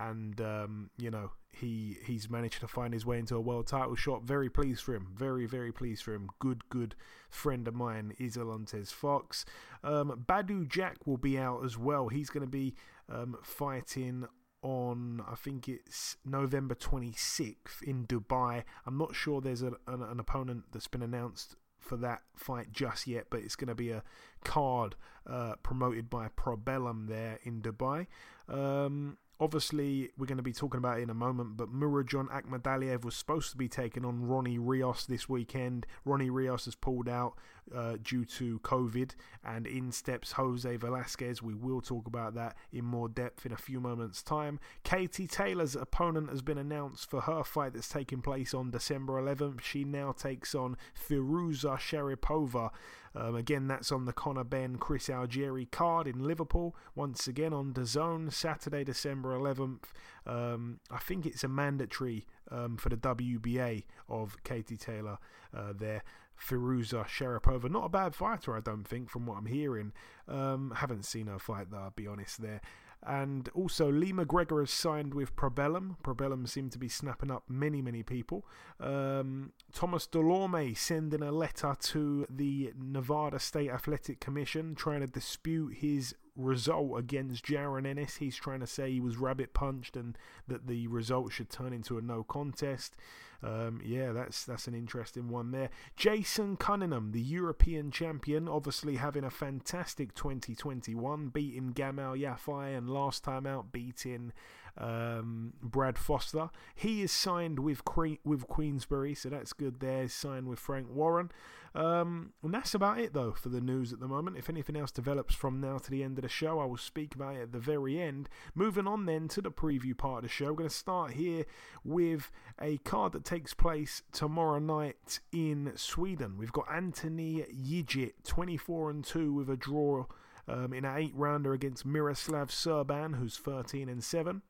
[0.00, 3.96] and um, you know he he's managed to find his way into a world title
[3.96, 4.22] shot.
[4.22, 5.06] Very pleased for him.
[5.14, 6.28] Very very pleased for him.
[6.38, 6.94] Good good
[7.28, 9.44] friend of mine is Alantez Fox.
[9.82, 12.08] Um, Badou Jack will be out as well.
[12.08, 12.74] He's going to be
[13.08, 14.26] um, fighting
[14.62, 18.64] on I think it's November 26th in Dubai.
[18.86, 23.06] I'm not sure there's a, an, an opponent that's been announced for that fight just
[23.06, 24.02] yet, but it's going to be a
[24.44, 24.94] card
[25.26, 28.06] uh, promoted by Probellum there in Dubai.
[28.48, 33.04] Um, obviously, we're going to be talking about it in a moment, but Murodjon Akhmadaliev
[33.04, 35.86] was supposed to be taking on Ronnie Rios this weekend.
[36.04, 37.36] Ronnie Rios has pulled out
[37.74, 39.12] uh, due to COVID,
[39.44, 41.42] and in steps Jose Velasquez.
[41.42, 44.60] We will talk about that in more depth in a few moments' time.
[44.84, 49.60] Katie Taylor's opponent has been announced for her fight that's taking place on December 11th.
[49.60, 52.70] She now takes on Firuza Sharipova.
[53.14, 56.76] Um, again, that's on the Conor Benn Chris Algieri card in Liverpool.
[56.94, 59.84] Once again on DAZN, Saturday, December 11th.
[60.26, 65.18] Um, I think it's a mandatory um, for the WBA of Katie Taylor
[65.52, 66.02] uh, there.
[66.40, 69.92] Firuza Sharipova, not a bad fighter, I don't think, from what I'm hearing.
[70.26, 72.60] Um, haven't seen her fight though, I'll be honest there.
[73.02, 75.96] And also, Lee McGregor has signed with Probellum.
[76.04, 78.44] Probellum seem to be snapping up many, many people.
[78.78, 85.76] Um, Thomas Dulorme sending a letter to the Nevada State Athletic Commission trying to dispute
[85.78, 88.16] his result against Jaron Ennis.
[88.16, 91.96] He's trying to say he was rabbit punched and that the result should turn into
[91.96, 92.96] a no contest.
[93.42, 95.70] Um, yeah, that's that's an interesting one there.
[95.96, 103.24] Jason Cunningham, the European champion, obviously having a fantastic 2021, beating Gamal Yafai and last
[103.24, 104.32] time out beating
[104.78, 106.50] um, Brad Foster.
[106.74, 110.08] He is signed with que- with Queensberry, so that's good there.
[110.08, 111.30] Signed with Frank Warren.
[111.74, 114.36] Um, and that's about it, though, for the news at the moment.
[114.36, 117.14] If anything else develops from now to the end of the show, I will speak
[117.14, 118.28] about it at the very end.
[118.54, 121.44] Moving on then to the preview part of the show, we're going to start here
[121.84, 126.36] with a card that takes place tomorrow night in Sweden.
[126.36, 130.06] We've got Anthony Yigit, 24 and 2 with a draw
[130.48, 134.42] um, in an eight rounder against Miroslav Serban, who's 13 and 7.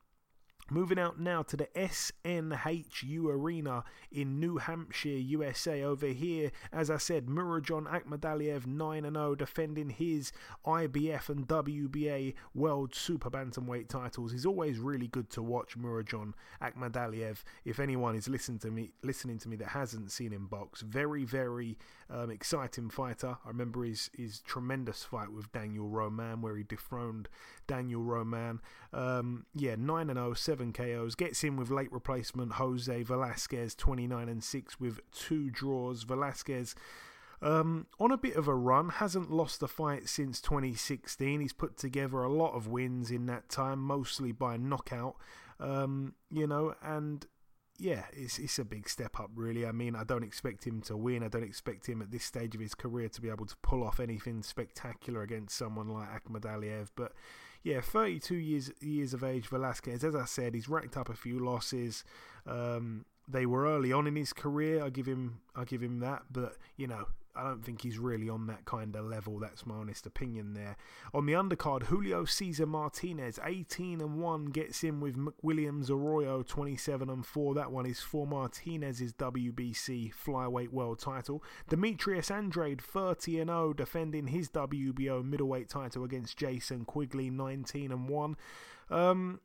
[0.73, 5.83] Moving out now to the SNHU Arena in New Hampshire, USA.
[5.83, 10.31] Over here, as I said, Murodjon Akhmadaliev 9 0, defending his
[10.65, 14.31] IBF and WBA World Super Bantamweight titles.
[14.31, 16.31] He's always really good to watch, Murodjon
[16.61, 17.43] Akhmadaliev.
[17.65, 21.25] If anyone is listening to me, listening to me that hasn't seen him box, very,
[21.25, 21.77] very
[22.11, 23.37] um, exciting fighter.
[23.45, 27.29] I remember his his tremendous fight with Daniel Roman, where he dethroned
[27.67, 28.59] Daniel Roman.
[28.93, 31.15] Um, yeah, 9 0, 7 KOs.
[31.15, 36.03] Gets in with late replacement Jose Velasquez, 29 and 6 with two draws.
[36.03, 36.75] Velasquez.
[37.43, 41.41] Um, on a bit of a run, hasn't lost a fight since 2016.
[41.41, 45.15] He's put together a lot of wins in that time, mostly by knockout.
[45.59, 47.25] Um, you know, and
[47.81, 49.65] yeah, it's it's a big step up, really.
[49.65, 51.23] I mean, I don't expect him to win.
[51.23, 53.83] I don't expect him at this stage of his career to be able to pull
[53.83, 56.89] off anything spectacular against someone like Akhmadaliev.
[56.95, 57.13] But
[57.63, 60.03] yeah, 32 years years of age, Velasquez.
[60.03, 62.03] As I said, he's racked up a few losses.
[62.45, 64.83] Um, they were early on in his career.
[64.83, 68.29] I give him I give him that, but you know I don't think he's really
[68.29, 69.39] on that kind of level.
[69.39, 70.75] That's my honest opinion there.
[71.13, 77.09] On the undercard, Julio Cesar Martinez, 18 and 1, gets in with McWilliams Arroyo, 27
[77.09, 77.55] and 4.
[77.55, 81.43] That one is for Martinez's WBC flyweight world title.
[81.69, 88.09] Demetrius Andrade, 30 and 0, defending his WBO middleweight title against Jason Quigley, 19 and
[88.09, 88.35] 1.
[88.89, 89.39] Um,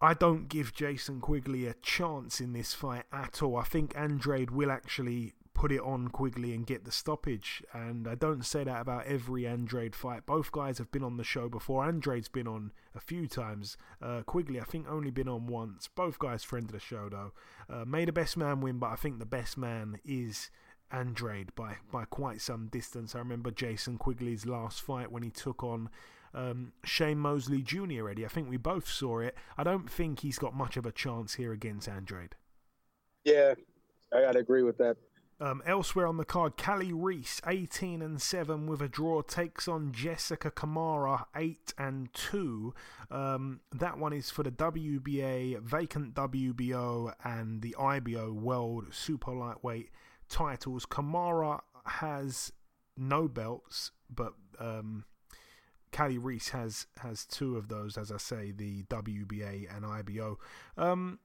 [0.00, 3.56] I don't give Jason Quigley a chance in this fight at all.
[3.56, 7.62] I think Andrade will actually put it on Quigley and get the stoppage.
[7.72, 10.26] And I don't say that about every Andrade fight.
[10.26, 11.82] Both guys have been on the show before.
[11.82, 13.78] Andrade's been on a few times.
[14.02, 15.88] Uh, Quigley, I think, only been on once.
[15.88, 17.32] Both guys friend of the show though.
[17.70, 20.50] Uh, made a best man win, but I think the best man is
[20.92, 23.14] Andrade by by quite some distance.
[23.14, 25.88] I remember Jason Quigley's last fight when he took on
[26.34, 28.02] um, Shane Mosley Jr.
[28.02, 28.26] already.
[28.26, 29.34] I think we both saw it.
[29.56, 32.34] I don't think he's got much of a chance here against Andrade.
[33.24, 33.54] Yeah,
[34.12, 34.98] I gotta agree with that.
[35.38, 39.92] Um, elsewhere on the card, Kali Reis, 18 and 7 with a draw, takes on
[39.92, 42.72] Jessica Kamara, 8 and 2.
[43.10, 49.90] Um, that one is for the WBA, vacant WBO, and the IBO World Super Lightweight
[50.30, 50.86] titles.
[50.86, 52.50] Kamara has
[52.96, 55.04] no belts, but um,
[55.92, 60.38] Kali Reis has, has two of those, as I say, the WBA and IBO.
[60.78, 61.18] Um,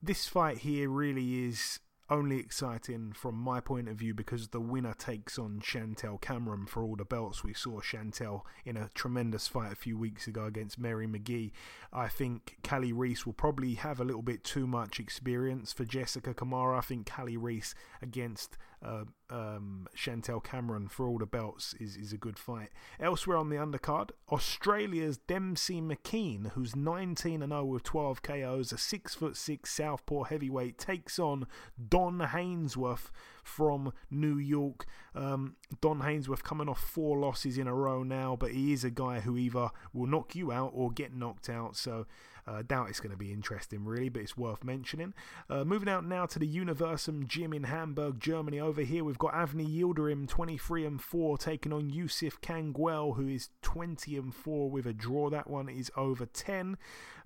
[0.00, 4.94] this fight here really is only exciting from my point of view because the winner
[4.94, 7.42] takes on Chantelle Cameron for all the belts.
[7.42, 11.50] We saw Chantelle in a tremendous fight a few weeks ago against Mary McGee.
[11.92, 16.32] I think Kali Reis will probably have a little bit too much experience for Jessica
[16.32, 16.78] Kamara.
[16.78, 18.56] I think Kali Reis against
[18.86, 22.68] uh, um, Chantelle Cameron for all the belts is, is a good fight.
[23.00, 28.78] Elsewhere on the undercard, Australia's Dempsey McKean, who's 19 and 0 with 12 KOs, a
[28.78, 31.46] six foot six southpaw heavyweight, takes on
[31.88, 33.10] Don Haynesworth
[33.42, 34.86] from New York.
[35.14, 38.90] Um, Don Haynesworth coming off four losses in a row now, but he is a
[38.90, 41.76] guy who either will knock you out or get knocked out.
[41.76, 42.06] So
[42.46, 45.14] uh, doubt it's going to be interesting, really, but it's worth mentioning.
[45.50, 48.60] Uh, moving out now to the Universum Gym in Hamburg, Germany.
[48.60, 53.50] Over here, we've got Avni Yildirim, 23 and 4, taking on Yusuf Kangwell, who is
[53.62, 55.28] 20 and 4 with a draw.
[55.30, 56.76] That one is over 10.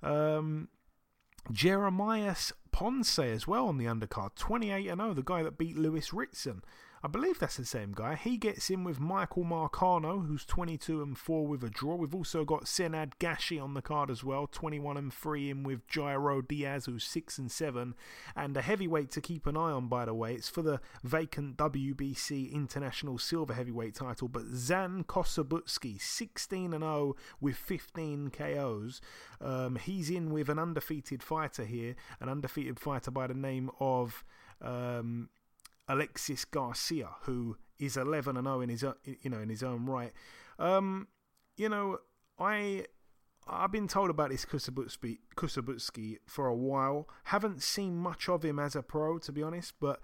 [0.03, 0.69] Um,
[1.53, 6.13] Jeremias Ponce as well on the undercard, 28 and 0, the guy that beat Lewis
[6.13, 6.63] Ritson.
[7.03, 8.15] I believe that's the same guy.
[8.15, 11.95] He gets in with Michael Marcano, who's 22 and 4 with a draw.
[11.95, 15.87] We've also got Senad Gashi on the card as well, 21 and 3 in with
[15.89, 17.95] Jairo Diaz, who's 6 and 7.
[18.37, 20.35] And a heavyweight to keep an eye on, by the way.
[20.35, 27.17] It's for the vacant WBC International Silver Heavyweight title, but Zhan Kossobutskiy, 16 and 0
[27.41, 29.01] with 15 KOs.
[29.41, 34.23] Um, he's in with an undefeated fighter here, an undefeated fighter by the name of.
[34.61, 35.31] Um,
[35.91, 40.13] Alexis Garcia, who is 11 and 0 in his you know in his own right.
[40.59, 41.09] Um,
[41.57, 41.99] you know,
[42.39, 42.87] I
[43.49, 47.09] I've been told about this Kossobutskiy for a while.
[47.25, 50.01] Haven't seen much of him as a pro, to be honest, but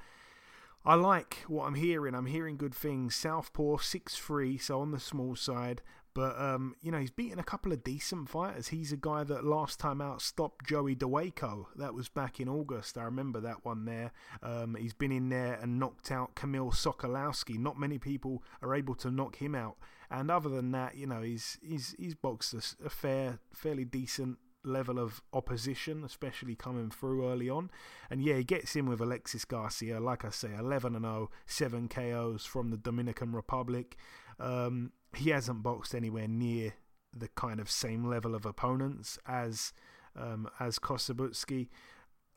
[0.85, 2.15] I like what I'm hearing.
[2.15, 3.15] I'm hearing good things.
[3.15, 5.83] Southpaw, 6'3, so on the small side.
[6.17, 8.69] But, um, you know, he's beaten a couple of decent fighters.
[8.69, 11.67] He's a guy that last time out stopped Joey Dawejko.
[11.77, 12.97] That was back in August.
[12.97, 14.13] I remember that one there.
[14.43, 17.59] Um, he's been in there and knocked out Kamil Sokolowski.
[17.59, 19.77] Not many people are able to knock him out.
[20.11, 24.39] And other than that, you know, he's he's he's boxed a, a fair, fairly decent
[24.65, 27.71] level of opposition, especially coming through early on.
[28.09, 31.89] And yeah, he gets in with Alexis Garcia, like I say, 11 and 0, 7
[31.89, 33.99] KOs from the Dominican Republic.
[34.41, 36.75] Um, he hasn't boxed anywhere near
[37.17, 39.73] the kind of same level of opponents as
[40.15, 41.69] um, as Kossobutskiy.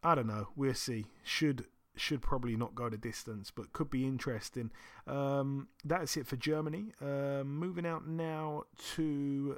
[0.03, 0.47] I don't know.
[0.56, 1.06] We'll see.
[1.23, 1.65] Should
[1.95, 4.72] should probably not go the distance, but could be interesting.
[5.06, 6.93] Um, that's it for Germany.
[7.01, 8.64] Uh, moving out now
[8.95, 9.57] to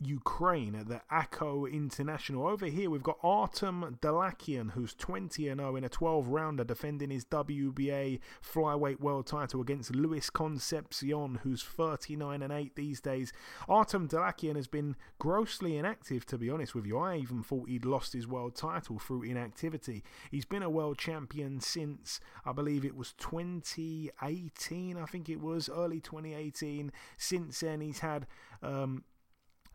[0.00, 2.46] Ukraine at the AKO International.
[2.46, 7.10] Over here, we've got Artem Dalakian, who's 20 and 0 in a 12 rounder, defending
[7.10, 13.32] his WBA flyweight world title against Luis Concepcion, who's 39 and 8 these days.
[13.68, 16.98] Artem Dalakian has been grossly inactive, to be honest with you.
[16.98, 20.04] I even thought he'd lost his world title through inactivity.
[20.30, 25.70] He's been a world champion since, I believe it was 2018, I think it was,
[25.70, 26.92] early 2018.
[27.16, 28.26] Since then, he's had.
[28.62, 29.04] Um,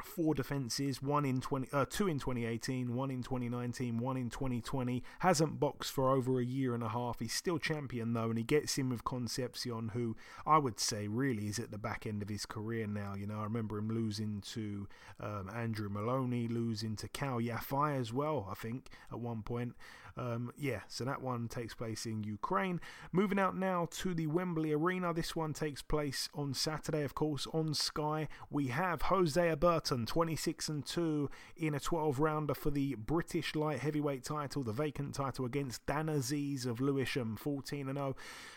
[0.03, 5.03] four defenses, one in 20, uh, two in 2018, one in 2019, one in 2020.
[5.19, 7.19] Hasn't boxed for over a year and a half.
[7.19, 10.15] He's still champion though, and he gets in with Concepcion, who
[10.45, 13.15] I would say really is at the back end of his career now.
[13.15, 14.87] You know, I remember him losing to
[15.19, 18.47] um, Andrew Maloney, losing to Kal Yafai as well.
[18.49, 19.75] I think at one point.
[20.17, 22.79] Um, yeah, so that one takes place in Ukraine.
[23.11, 25.13] Moving out now to the Wembley Arena.
[25.13, 28.27] This one takes place on Saturday, of course, on Sky.
[28.49, 33.79] We have Hosea Burton, 26 and 2, in a 12 rounder for the British light
[33.79, 38.15] heavyweight title, the vacant title against Dan Azeez of Lewisham, 14 and 0.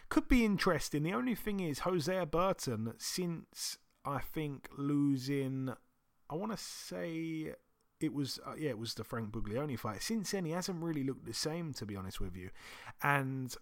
[0.09, 1.02] Could be interesting.
[1.02, 5.72] The only thing is, Hosea Burton, since I think losing,
[6.28, 7.55] I want to say
[8.05, 10.02] it was uh, yeah, it was the Frank Buglioni fight.
[10.02, 12.51] Since then, he hasn't really looked the same, to be honest with you.
[13.02, 13.55] And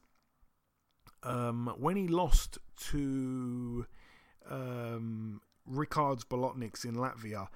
[1.22, 2.58] um, when he lost
[2.90, 3.86] to
[4.50, 7.48] um, Ricards Bolotniks in Latvia,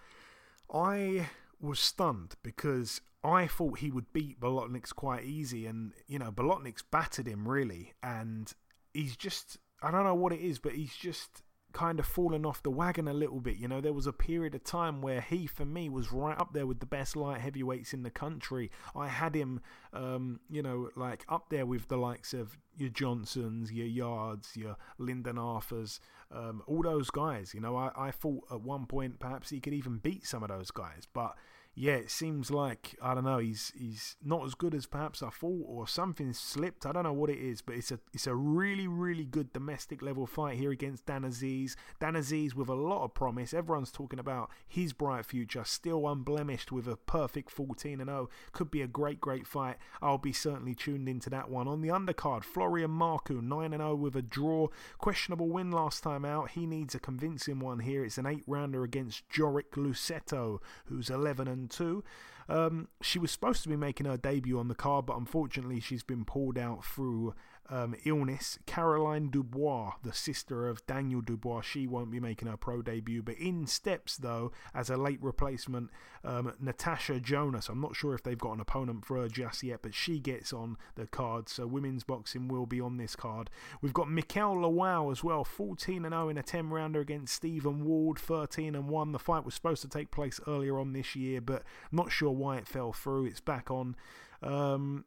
[0.72, 1.28] I
[1.60, 6.82] was stunned because I thought he would beat Bolotniks quite easy, and you know Bolotniks
[6.90, 8.52] battered him really, and
[8.94, 11.42] he's just I don't know what it is, but he's just
[11.76, 13.58] kind of fallen off the wagon a little bit.
[13.58, 16.54] You know, there was a period of time where he, for me, was right up
[16.54, 18.70] there with the best light heavyweights in the country.
[18.94, 19.60] I had him,
[19.92, 24.76] um, you know, like up there with the likes of your Johnsons, your Yardes, your
[24.96, 26.00] Lyndon Arthurs,
[26.32, 27.52] um, all those guys.
[27.52, 30.48] You know, I, I thought at one point perhaps he could even beat some of
[30.48, 31.36] those guys, but
[31.78, 33.36] yeah, it seems like I don't know.
[33.36, 36.86] He's he's not as good as perhaps I thought, or something slipped.
[36.86, 40.00] I don't know what it is, but it's a it's a really really good domestic
[40.00, 41.76] level fight here against Dan Azeez.
[42.00, 43.52] Dan Azeez with a lot of promise.
[43.52, 48.30] Everyone's talking about his bright future, still unblemished with a perfect 14 and 0.
[48.52, 49.76] Could be a great great fight.
[50.00, 51.68] I'll be certainly tuned into that one.
[51.68, 54.68] On the undercard, Florian Marku 9 and 0 with a draw.
[54.96, 56.52] Questionable win last time out.
[56.52, 58.02] He needs a convincing one here.
[58.02, 62.04] It's an eight rounder against Jorick Luceto, who's 11 and 2.
[62.48, 66.02] Um, she was supposed to be making her debut on the card, but unfortunately, she's
[66.02, 67.34] been pulled out through
[67.68, 68.58] um, illness.
[68.66, 73.36] Caroline Dubois, the sister of Daniel Dubois, she won't be making her pro debut, but
[73.36, 75.90] in steps though as a late replacement,
[76.24, 77.68] um, Natasha Jonas.
[77.68, 80.52] I'm not sure if they've got an opponent for her just yet, but she gets
[80.52, 81.48] on the card.
[81.48, 83.50] So women's boxing will be on this card.
[83.80, 87.84] We've got Mikael Lawal as well, 14 and 0 in a 10 rounder against Stephen
[87.84, 89.12] Ward, 13 and 1.
[89.12, 91.62] The fight was supposed to take place earlier on this year, but
[91.92, 93.26] not sure why it fell through.
[93.26, 93.96] It's back on.
[94.42, 95.04] Um,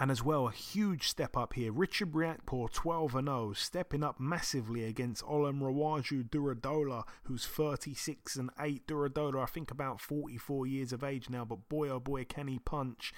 [0.00, 1.72] and as well, a huge step up here.
[1.72, 8.86] Richard Riakporhe 12 0, stepping up massively against Olanrewaju Durodola, who's 36 and 8.
[8.86, 12.58] Duradola, I think about 44 years of age now, but boy oh boy, can he
[12.58, 13.12] punch.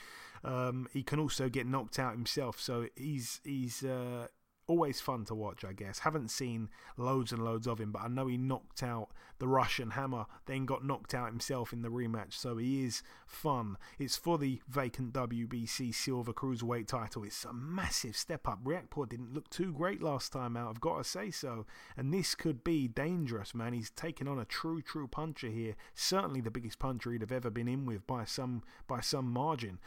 [0.44, 4.28] Um, he can also get knocked out himself, so he's he's uh,
[4.68, 6.00] always fun to watch, I guess.
[6.00, 9.90] Haven't seen loads and loads of him, but I know he knocked out the Russian
[9.90, 13.76] Hammer, then got knocked out himself in the rematch, so he is fun.
[13.98, 17.24] It's for the vacant WBC Silver Cruiserweight title.
[17.24, 18.64] It's a massive step up.
[18.64, 21.66] Riakporhe didn't look too great last time out, I've got to say so.
[21.96, 23.72] And this could be dangerous, man.
[23.72, 25.76] He's taking on a true, true puncher here.
[25.94, 29.78] Certainly the biggest puncher he'd have ever been in with by some by some margin.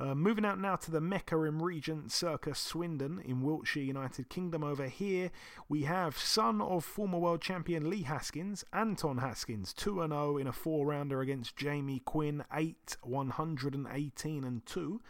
[0.00, 4.62] Uh, moving out now to the Mecca in Regent Circus Swindon in Wiltshire, United Kingdom.
[4.62, 5.32] Over here,
[5.68, 10.52] we have son of former world champion Lee Haskins, Anton Haskins, 2 0 in a
[10.52, 15.00] four rounder against Jamie Quinn, 8 118 and 2.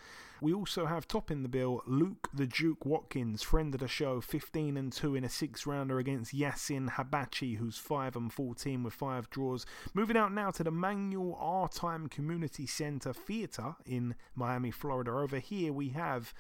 [0.41, 4.21] We also have top in the bill Luke the Duke Watkins, friend of the show,
[4.21, 8.95] 15 and 2 in a six rounder against Yassin Habachi, who's 5 and 14 with
[8.95, 9.67] five draws.
[9.95, 15.11] Moving out now to the Manuel Artime Community Center Theater in Miami, Florida.
[15.11, 16.33] Over here we have.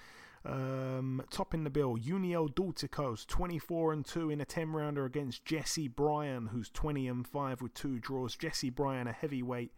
[0.44, 5.44] Um, top in the bill, Yuniel Dorticos, 24 and 2 in a 10 rounder against
[5.44, 8.36] Jesse Bryan, who's 20 and 5 with two draws.
[8.36, 9.72] Jesse Bryan, a heavyweight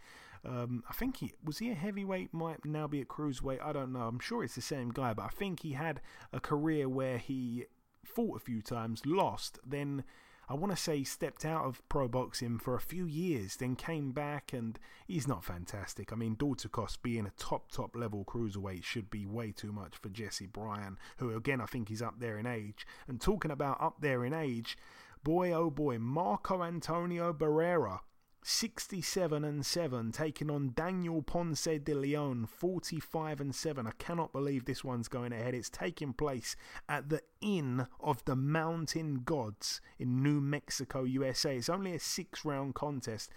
[0.44, 3.62] um, I think he was he a heavyweight, might now be a cruiserweight.
[3.62, 4.02] I don't know.
[4.02, 6.00] I'm sure it's the same guy, but I think he had
[6.32, 7.66] a career where he
[8.04, 10.04] fought a few times, lost, then.
[10.48, 14.10] I want to say stepped out of pro boxing for a few years, then came
[14.10, 14.76] back, and
[15.06, 16.12] he's not fantastic.
[16.12, 20.08] I mean, Dorticos being a top, top level cruiserweight should be way too much for
[20.08, 22.84] Jesse Bryan, who again I think he's up there in age.
[23.06, 24.76] And talking about up there in age,
[25.22, 28.00] boy oh boy, Marco Antonio Barrera
[28.42, 33.86] 67 and 7, taking on Daniel Ponce de Leon, 45 and 7.
[33.86, 35.54] I cannot believe this one's going ahead.
[35.54, 36.56] It's taking place
[36.88, 41.56] at the Inn of the Mountain Gods in New Mexico, USA.
[41.56, 43.30] It's only a six round contest.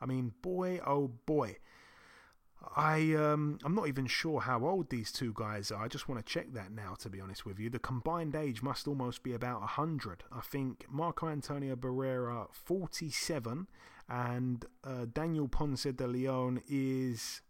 [0.00, 1.56] I mean, boy, oh boy.
[2.76, 5.82] I um I'm not even sure how old these two guys are.
[5.82, 7.70] I just want to check that now to be honest with you.
[7.70, 10.24] The combined age must almost be about 100.
[10.30, 13.66] I think Marco Antonio Barrera 47
[14.10, 17.40] and uh, Daniel Ponce de Leon is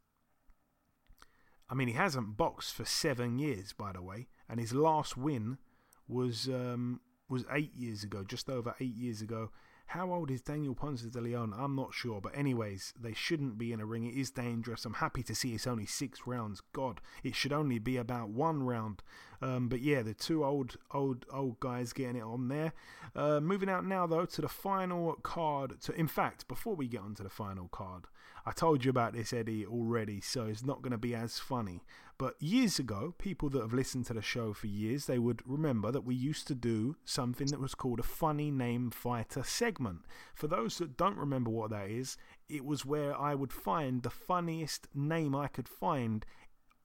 [1.69, 5.59] I mean he hasn't boxed for 7 years by the way and his last win
[6.07, 9.51] was um was 8 years ago, just over 8 years ago
[9.91, 11.53] how old is Daniel Ponce de Leon?
[11.59, 14.05] I'm not sure, but anyways, they shouldn't be in a ring.
[14.05, 14.85] It is dangerous.
[14.85, 16.63] I'm happy to see it's only six rounds.
[16.73, 19.03] God, it should only be about one round.
[19.43, 22.73] Um, but yeah, the two old, old, old guys getting it on there.
[23.17, 25.81] Uh, moving out now though to the final card.
[25.83, 28.05] To in fact, before we get on to the final card,
[28.47, 31.83] I told you about this Eddie already, so it's not going to be as funny.
[32.19, 35.91] But years ago, people that have listened to the show for years, they would remember
[35.91, 40.01] that we used to do something that was called a funny name fighter segment.
[40.35, 44.11] For those that don't remember what that is, it was where I would find the
[44.11, 46.27] funniest name I could find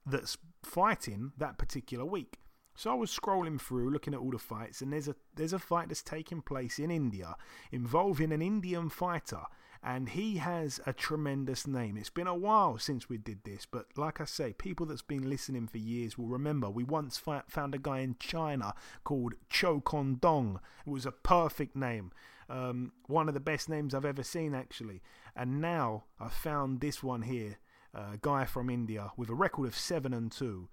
[0.06, 2.38] that's fighting that particular week.
[2.76, 5.58] So I was scrolling through, looking at all the fights, and there's a there's a
[5.58, 7.36] fight that's taking place in India
[7.72, 9.42] involving an Indian fighter
[9.86, 11.96] and he has a tremendous name.
[11.96, 15.30] It's been a while since we did this, but like I say, people that's been
[15.30, 18.74] listening for years will remember we once found a guy in China
[19.04, 20.58] called Cho Kon Dong.
[20.84, 22.10] It was a perfect name,
[22.50, 25.02] um, one of the best names I've ever seen actually.
[25.36, 27.58] And now I found this one here,
[27.94, 30.68] a guy from India with a record of seven and two,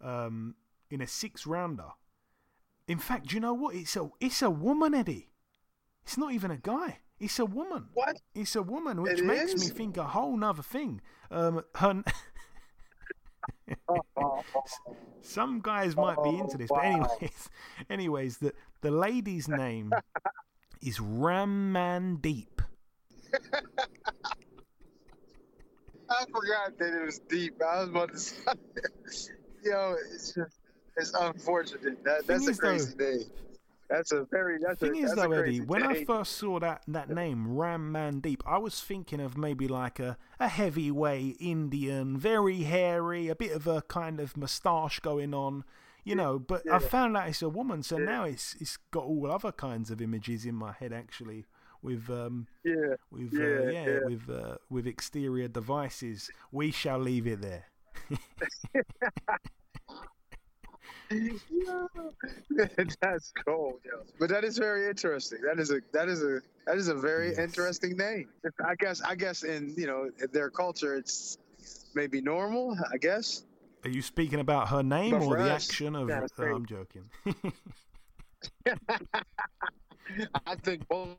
[0.00, 0.56] um,
[0.90, 1.90] in a six rounder.
[2.88, 3.74] In fact, do you know what?
[3.74, 5.28] It's a it's a woman, Eddie.
[6.04, 6.98] It's not even a guy.
[7.18, 7.86] It's a woman.
[7.94, 8.20] What?
[8.34, 9.60] It's a woman, which It makes is?
[9.64, 11.00] me think a whole nother thing.
[11.30, 12.02] Um, her.
[15.22, 17.08] Some guys might be into this, but Oh, wow.
[17.18, 17.48] anyways,
[17.90, 18.52] anyways, the
[18.82, 19.92] the lady's name
[20.82, 22.60] is Rammandeep.
[26.08, 27.60] I forgot that it was deep.
[27.62, 28.36] I was about to say,
[29.64, 30.58] yo, it's just,
[30.96, 32.02] it's unfortunate.
[32.04, 33.24] That, that's a is, though- crazy name.
[33.88, 36.58] That's a very, that's Thing a, is, that's though, Eddie, crazy when I first saw
[36.58, 42.62] that that name, Rammandeep, I was thinking of maybe like a a heavyweight Indian, very
[42.64, 45.62] hairy, a bit of a kind of moustache going on.
[46.02, 49.30] You know, but I found out it's a woman, so now it's it's got all
[49.30, 51.46] other kinds of images in my head actually,
[51.80, 53.98] with um Yeah, with uh, yeah, yeah, yeah.
[54.04, 56.28] with uh, with exterior devices.
[56.50, 57.66] We shall leave it there.
[63.00, 64.02] that's cool, yo.
[64.18, 65.38] But that is very interesting.
[65.46, 67.38] That is a that is a that is a very Yes.
[67.38, 68.28] interesting name.
[68.64, 71.38] I guess I guess in you know their culture it's
[71.94, 72.76] maybe normal.
[72.92, 73.44] I guess.
[73.84, 76.08] Are you speaking about her name But or the us, action of?
[76.08, 76.52] great.
[76.52, 77.08] Uh, I'm joking.
[80.46, 81.16] I think both.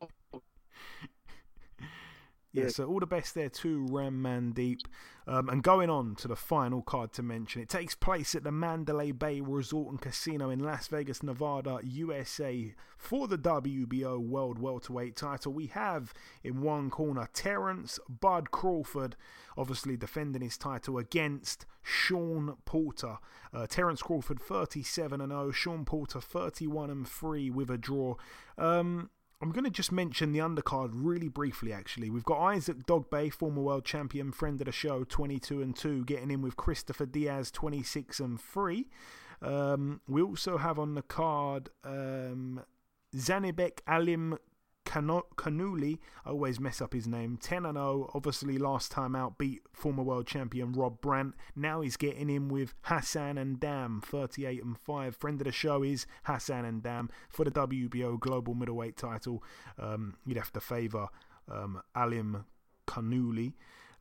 [2.57, 4.81] Yeah, so all the best there to Ram Mandeep.
[5.29, 8.51] Um, and going on to the final card to mention, it takes place at the
[8.51, 15.17] Mandalay Bay Resort and Casino in Las Vegas, Nevada, USA, for the WBO World Welterweight
[15.17, 15.51] title.
[15.51, 16.13] We have
[16.45, 19.17] in one corner Terence Bud Crawford,
[19.57, 23.17] obviously defending his title against Sean Porter.
[23.53, 28.15] Uh, Terence Crawford 37 and 0, Sean Porter 31 and 3 with a draw.
[28.57, 29.09] Um,
[29.39, 32.09] I'm going to just mention the undercard really briefly, actually.
[32.09, 36.31] We've got Isaac Dogboe, former world champion, friend of the show, 22 and 2, getting
[36.31, 38.87] in with Christopher Diaz, 26 and 3.
[39.43, 42.63] Um, we also have on the card um,
[43.15, 44.39] Janibek Alim
[44.87, 48.09] Kanuli, I always mess up his name, 10 and 0.
[48.13, 51.35] Obviously, last time out beat former world champion Rob Brandt.
[51.55, 55.15] Now he's getting in with Hassan N'Dam, 38 and 5.
[55.15, 59.43] Friend of the show is Hassan N'Dam for the WBO global middleweight title.
[59.77, 61.09] Um, you'd have to favour
[61.51, 62.45] um, Alim
[62.87, 63.53] Kanuli.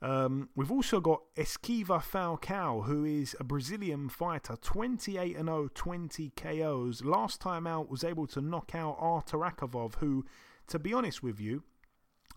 [0.02, 6.32] Um, we've also got Esquiva Falcao, who is a Brazilian fighter, 28 and 0, 20
[6.36, 7.02] KOs.
[7.02, 10.26] Last time out was able to knock out Artur Akavov, who,
[10.68, 11.62] to be honest with you,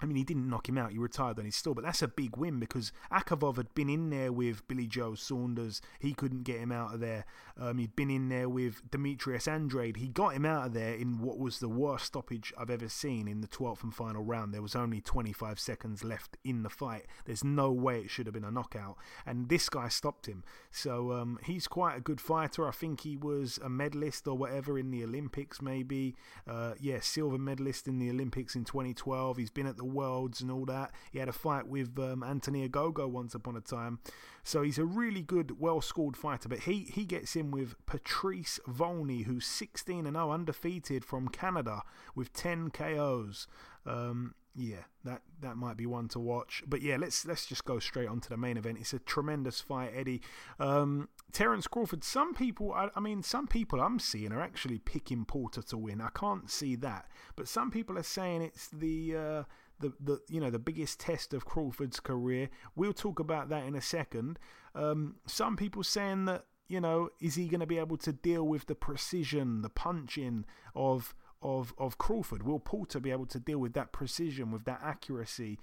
[0.01, 0.91] I mean, he didn't knock him out.
[0.91, 4.09] He retired on his still, but that's a big win because Akavov had been in
[4.09, 5.81] there with Billy Joe Saunders.
[5.99, 7.25] He couldn't get him out of there.
[7.59, 9.97] Um, he'd been in there with Demetrius Andrade.
[9.97, 13.27] He got him out of there in what was the worst stoppage I've ever seen
[13.27, 14.53] in the 12th and final round.
[14.53, 17.05] There was only 25 seconds left in the fight.
[17.25, 18.97] There's no way it should have been a knockout.
[19.25, 20.43] And this guy stopped him.
[20.71, 22.67] So um, he's quite a good fighter.
[22.67, 26.15] I think he was a medalist or whatever in the Olympics, maybe.
[26.47, 29.37] Uh, yeah, silver medalist in the Olympics in 2012.
[29.37, 30.91] He's been at the worlds and all that.
[31.11, 33.99] He had a fight with um, Anthony Ogogo once upon a time.
[34.43, 36.49] So he's a really good, well scored fighter.
[36.49, 41.83] But he, he gets in with Patrice Volny, who's 16 and 0, undefeated from Canada
[42.15, 43.47] with 10 KOs.
[43.85, 46.63] Um, yeah, that that might be one to watch.
[46.67, 48.77] But yeah, let's let's just go straight on to the main event.
[48.79, 50.21] It's a tremendous fight, Eddie.
[50.59, 52.03] Um, Terence Crawford.
[52.03, 56.01] Some people, I, I, mean, some people I'm seeing are actually picking Porter to win.
[56.01, 57.05] I can't see that,
[57.35, 59.15] but some people are saying it's the.
[59.15, 59.43] Uh,
[59.79, 62.49] the, the you know the biggest test of Crawford's career.
[62.75, 64.39] We'll talk about that in a second.
[64.75, 68.45] Um, some people saying that you know is he going to be able to deal
[68.45, 70.45] with the precision, the punching
[70.75, 72.43] of of of Crawford?
[72.43, 75.59] Will Porter be able to deal with that precision, with that accuracy?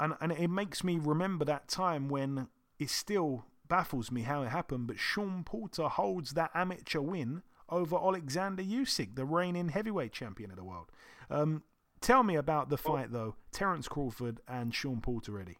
[0.00, 2.48] And and it makes me remember that time when
[2.78, 7.96] it still baffles me how it happened, but Sean Porter holds that amateur win over
[7.96, 10.90] Alexander Usyk, the reigning heavyweight champion of the world.
[11.30, 11.62] Um,
[12.00, 15.58] tell me about the fight though, Terence Crawford and Sean Porter, Eddie.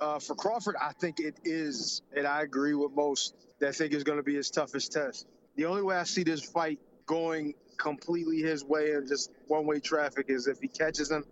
[0.00, 4.04] Uh, for Crawford, I think it is, and I agree with most that think is
[4.04, 5.26] going to be his toughest test.
[5.56, 9.80] The only way I see this fight going completely his way and just one way
[9.80, 11.24] traffic is if he catches him,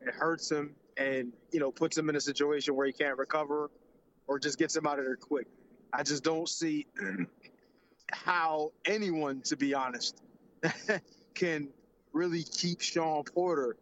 [0.00, 3.70] it hurts him, and you know puts him in a situation where he can't recover,
[4.28, 5.46] or just gets him out of there quick.
[5.92, 6.86] I just don't see
[8.12, 10.20] how anyone, to be honest,
[11.34, 11.68] can
[12.12, 13.76] really keep Sean Porter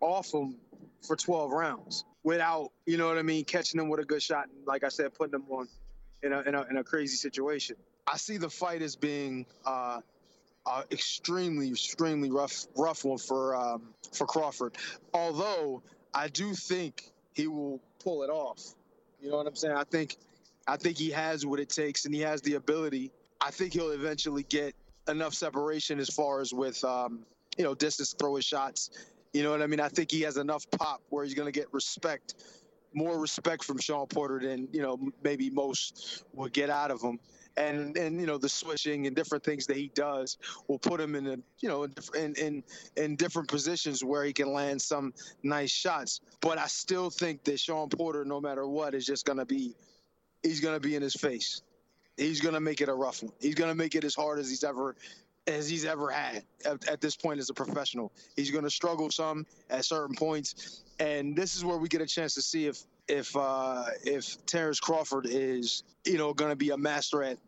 [0.00, 0.56] off him
[1.02, 4.48] for 12 rounds without, you know what I mean, catching him with a good shot
[4.48, 5.68] and, like I said, putting him on
[6.22, 7.76] in a, in a, in a crazy situation.
[8.06, 10.00] I see the fight as being uh,
[10.66, 13.82] uh, extremely, extremely rough, rough one for um,
[14.12, 14.76] for Crawford.
[15.12, 15.82] Although
[16.12, 18.74] I do think he will pull it off.
[19.20, 19.74] You know what I'm saying?
[19.76, 20.16] I think,
[20.66, 23.10] I think he has what it takes, and he has the ability.
[23.40, 24.74] I think he'll eventually get
[25.08, 27.20] enough separation as far as with, um,
[27.56, 28.90] you know, distance throw his shots.
[29.32, 29.80] You know what I mean?
[29.80, 32.34] I think he has enough pop where he's going to get respect,
[32.94, 37.18] more respect from Sean Porter than you know maybe most would get out of him
[37.56, 41.14] and and you know the switching and different things that he does will put him
[41.14, 42.62] in a you know in in
[42.96, 45.12] in different positions where he can land some
[45.42, 46.20] nice shots.
[46.40, 49.74] But I still think that Sean Porter, no matter what, is just gonna be
[50.42, 51.62] he's gonna be in his face.
[52.16, 53.32] He's gonna make it a rough one.
[53.40, 54.96] He's gonna make it as hard as he's ever
[55.46, 58.12] as he's ever had at, at this point as a professional.
[58.36, 62.06] He's going to struggle some at certain points, and this is where we get a
[62.06, 66.70] chance to see if if uh, if Terence Crawford is you know going to be
[66.70, 67.38] a master at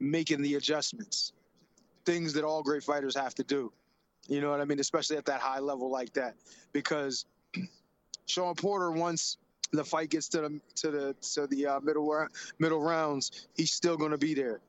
[0.00, 1.32] making the adjustments,
[2.04, 3.72] things that all great fighters have to do.
[4.26, 6.34] You know what I mean, especially at that high level like that,
[6.72, 7.26] because
[8.26, 9.36] Sean Porter once
[9.72, 12.26] the fight gets to the to the to the uh, middle
[12.58, 14.60] middle rounds, he's still going to be there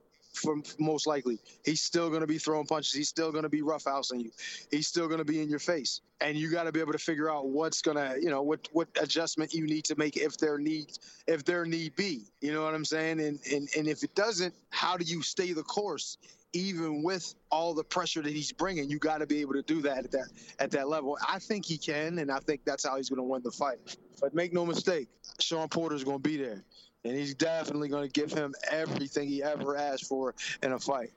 [0.80, 1.40] most likely.
[1.64, 2.94] He's still going to be throwing punches.
[2.94, 4.32] He's still going to be roughhousing you.
[4.72, 6.02] He's still going to be in your face.
[6.22, 8.68] And you got to be able to figure out what's going to, you know, what
[8.72, 12.26] what adjustment you need to make if there needs if there need be.
[12.42, 13.20] You know what I'm saying?
[13.20, 16.18] And and and if it doesn't, how do you stay the course?
[16.54, 19.82] Even with all the pressure that he's bringing, you got to be able to do
[19.82, 20.28] that at that
[20.60, 21.18] at that level.
[21.28, 23.98] I think he can, and I think that's how he's going to win the fight.
[24.22, 25.10] But make no mistake,
[25.42, 26.64] Sean Porter's going to be there
[27.06, 30.34] and he's definitely going to give him everything he ever asked for
[30.64, 31.12] in a fight.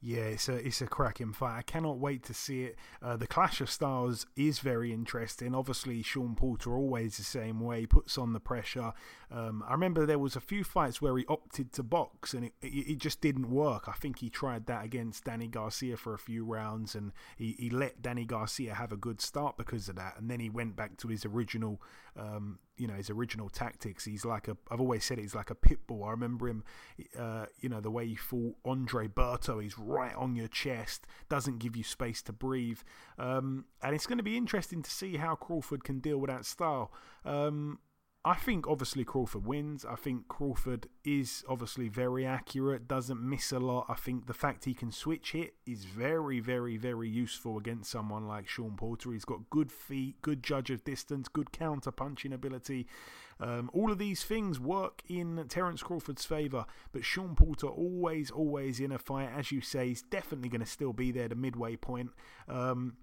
[0.00, 1.58] Yeah, it's a it's a cracking fight.
[1.58, 2.76] I cannot wait to see it.
[3.02, 5.54] Uh, the clash of styles is very interesting.
[5.54, 8.92] Obviously, Sean Porter always the same way, he puts on the pressure.
[9.30, 12.52] Um, I remember there was a few fights where he opted to box, and it,
[12.62, 13.88] it, just didn't work.
[13.88, 17.70] I think he tried that against Danny Garcia for a few rounds, and he, he
[17.70, 20.14] let Danny Garcia have a good start because of that.
[20.18, 21.80] And then he went back to his original
[22.18, 24.04] um, you know his original tactics.
[24.04, 26.04] He's like a I've always said it, he's like a pit bull.
[26.04, 26.64] I remember him,
[27.18, 29.62] uh, you know, the way he fought Andre Berto.
[29.62, 32.80] He's right on your chest, doesn't give you space to breathe,
[33.18, 36.44] um, and it's going to be interesting to see how Crawford can deal with that
[36.44, 36.92] style.
[37.24, 37.80] Um,
[38.26, 39.84] I think obviously Crawford wins.
[39.84, 43.86] I think Crawford is obviously very accurate, doesn't miss a lot.
[43.88, 48.26] I think the fact he can switch hit is very, very, very useful against someone
[48.26, 49.12] like Sean Porter.
[49.12, 52.88] He's got good feet, good judge of distance, good counter punching ability.
[53.38, 58.80] Um, all of these things work in Terence Crawford's favour, but Sean Porter always, always
[58.80, 61.76] in a fight, as you say, is definitely going to still be there, the midway
[61.76, 62.10] point.
[62.48, 62.96] Um,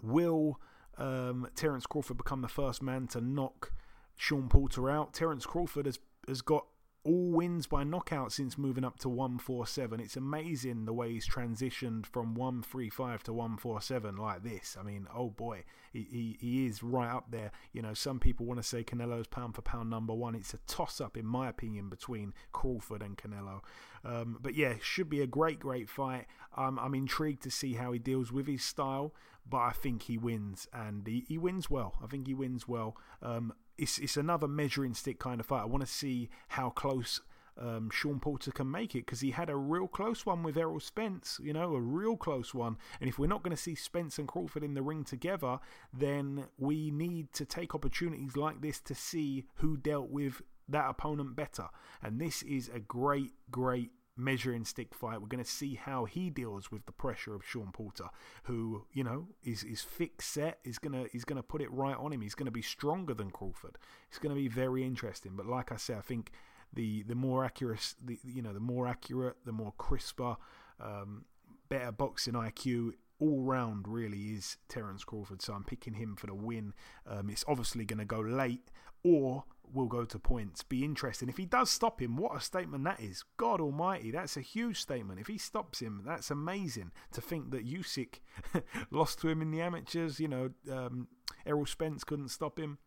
[0.00, 0.60] will
[0.98, 3.72] um, Terence Crawford become the first man to knock?
[4.16, 5.12] Sean Porter out.
[5.12, 5.98] Terence Crawford has
[6.28, 6.66] has got
[7.04, 9.98] all wins by knockout since moving up to 147.
[9.98, 14.76] It's amazing the way he's transitioned from 135 to 147 like this.
[14.78, 17.50] I mean, oh boy, he, he, he is right up there.
[17.72, 20.34] You know, some people want to say Canelo's pound for pound number one.
[20.34, 23.62] It's a toss up, in my opinion, between Crawford and Canelo.
[24.04, 26.26] Um, but yeah, should be a great, great fight.
[26.56, 29.12] Um, I'm intrigued to see how he deals with his style,
[29.48, 31.94] but I think he wins, and he, he wins well.
[32.02, 32.96] I think he wins well.
[33.20, 35.62] Um, it's it's another measuring stick kind of fight.
[35.62, 37.20] I want to see how close
[37.60, 40.80] um, Sean Porter can make it because he had a real close one with Errol
[40.80, 42.76] Spence, you know, a real close one.
[43.00, 45.58] And if we're not going to see Spence and Crawford in the ring together,
[45.92, 51.36] then we need to take opportunities like this to see who dealt with that opponent
[51.36, 51.68] better.
[52.02, 55.20] And this is a great, great measuring stick fight.
[55.20, 58.10] We're going to see how he deals with the pressure of Sean Porter,
[58.44, 60.58] who you know is is fixed set.
[60.64, 62.20] Is gonna he's gonna put it right on him.
[62.20, 63.78] He's going to be stronger than Crawford.
[64.08, 65.32] It's going to be very interesting.
[65.36, 66.32] But like I said, I think
[66.72, 70.36] the the more accurate, the you know the more accurate, the more crisper,
[70.80, 71.24] um,
[71.68, 75.42] better boxing IQ all round really is Terence Crawford.
[75.42, 76.74] So I'm picking him for the win.
[77.06, 78.68] Um, it's obviously going to go late
[79.04, 80.62] or will go to points.
[80.62, 81.28] Be interesting.
[81.28, 83.24] If he does stop him, what a statement that is.
[83.36, 85.20] God almighty, that's a huge statement.
[85.20, 86.92] If he stops him, that's amazing.
[87.12, 88.20] To think that Usyk
[88.90, 91.08] lost to him in the amateurs, you know, um,
[91.46, 92.78] Errol Spence couldn't stop him.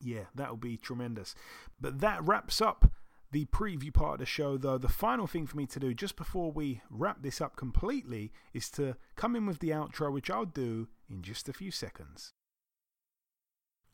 [0.00, 1.34] Yeah, that'll be tremendous.
[1.80, 2.90] But that wraps up
[3.32, 6.16] the preview part of the show, though, the final thing for me to do just
[6.16, 10.46] before we wrap this up completely is to come in with the outro, which I'll
[10.46, 12.32] do in just a few seconds.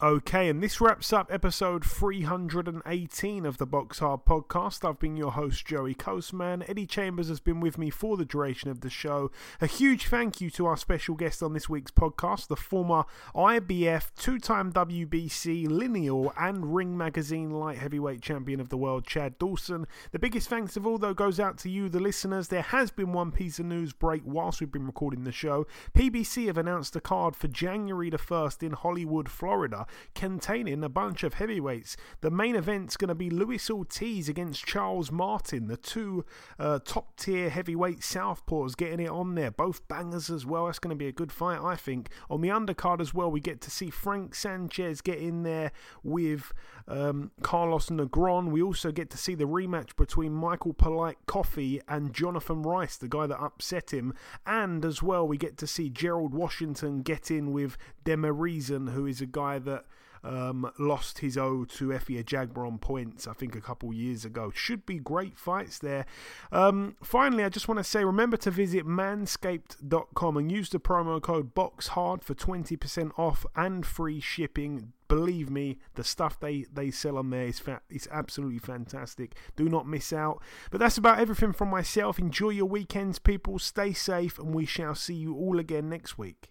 [0.02, 4.86] Okay, and this wraps up episode 318 of the Box Hard podcast.
[4.86, 6.68] I've been your host, Joey Coastman.
[6.68, 9.30] Eddie Chambers has been with me for the duration of the show.
[9.58, 13.04] A huge thank you to our special guest on this week's podcast, the former
[13.34, 19.38] IBF, two time WBC, Lineal, and Ring Magazine light heavyweight champion of the world, Chad
[19.38, 19.86] Dawson.
[20.12, 22.48] The biggest thanks of all, though, goes out to you, the listeners.
[22.48, 25.66] There has been one piece of news break whilst we've been recording the show.
[25.94, 31.22] PBC have announced a card for January the 1st in Hollywood, Florida containing a bunch
[31.22, 31.96] of heavyweights.
[32.20, 36.24] The main event's going to be Luis Ortiz against Charles Martin, the two
[36.58, 39.50] uh, top tier heavyweight southpaws getting it on there.
[39.50, 40.66] Both bangers as well.
[40.66, 42.10] That's going to be a good fight, I think.
[42.30, 45.72] On the undercard as well, we get to see Frank Sanchez get in there
[46.02, 46.52] with
[46.88, 48.50] um, Carlos Negron.
[48.50, 53.08] We also get to see the rematch between Michael Polite Coffie and Jonathan Rice, the
[53.08, 54.14] guy that upset him.
[54.46, 59.20] And as well, we get to see Gerald Washington get in with Demirezen, who is
[59.20, 59.84] a guy that
[60.26, 64.50] um, lost his O to Efe Ajagba on points, I think, a couple years ago.
[64.54, 66.04] Should be great fights there.
[66.50, 71.22] Um, finally, I just want to say remember to visit manscaped.com and use the promo
[71.22, 74.92] code BOXHARD for 20% off and free shipping.
[75.08, 79.36] Believe me, the stuff they, they sell on there is, fa- is absolutely fantastic.
[79.54, 80.42] Do not miss out.
[80.70, 82.18] But that's about everything from myself.
[82.18, 83.58] Enjoy your weekends, people.
[83.58, 86.44] Stay safe, and we shall see you all again next week.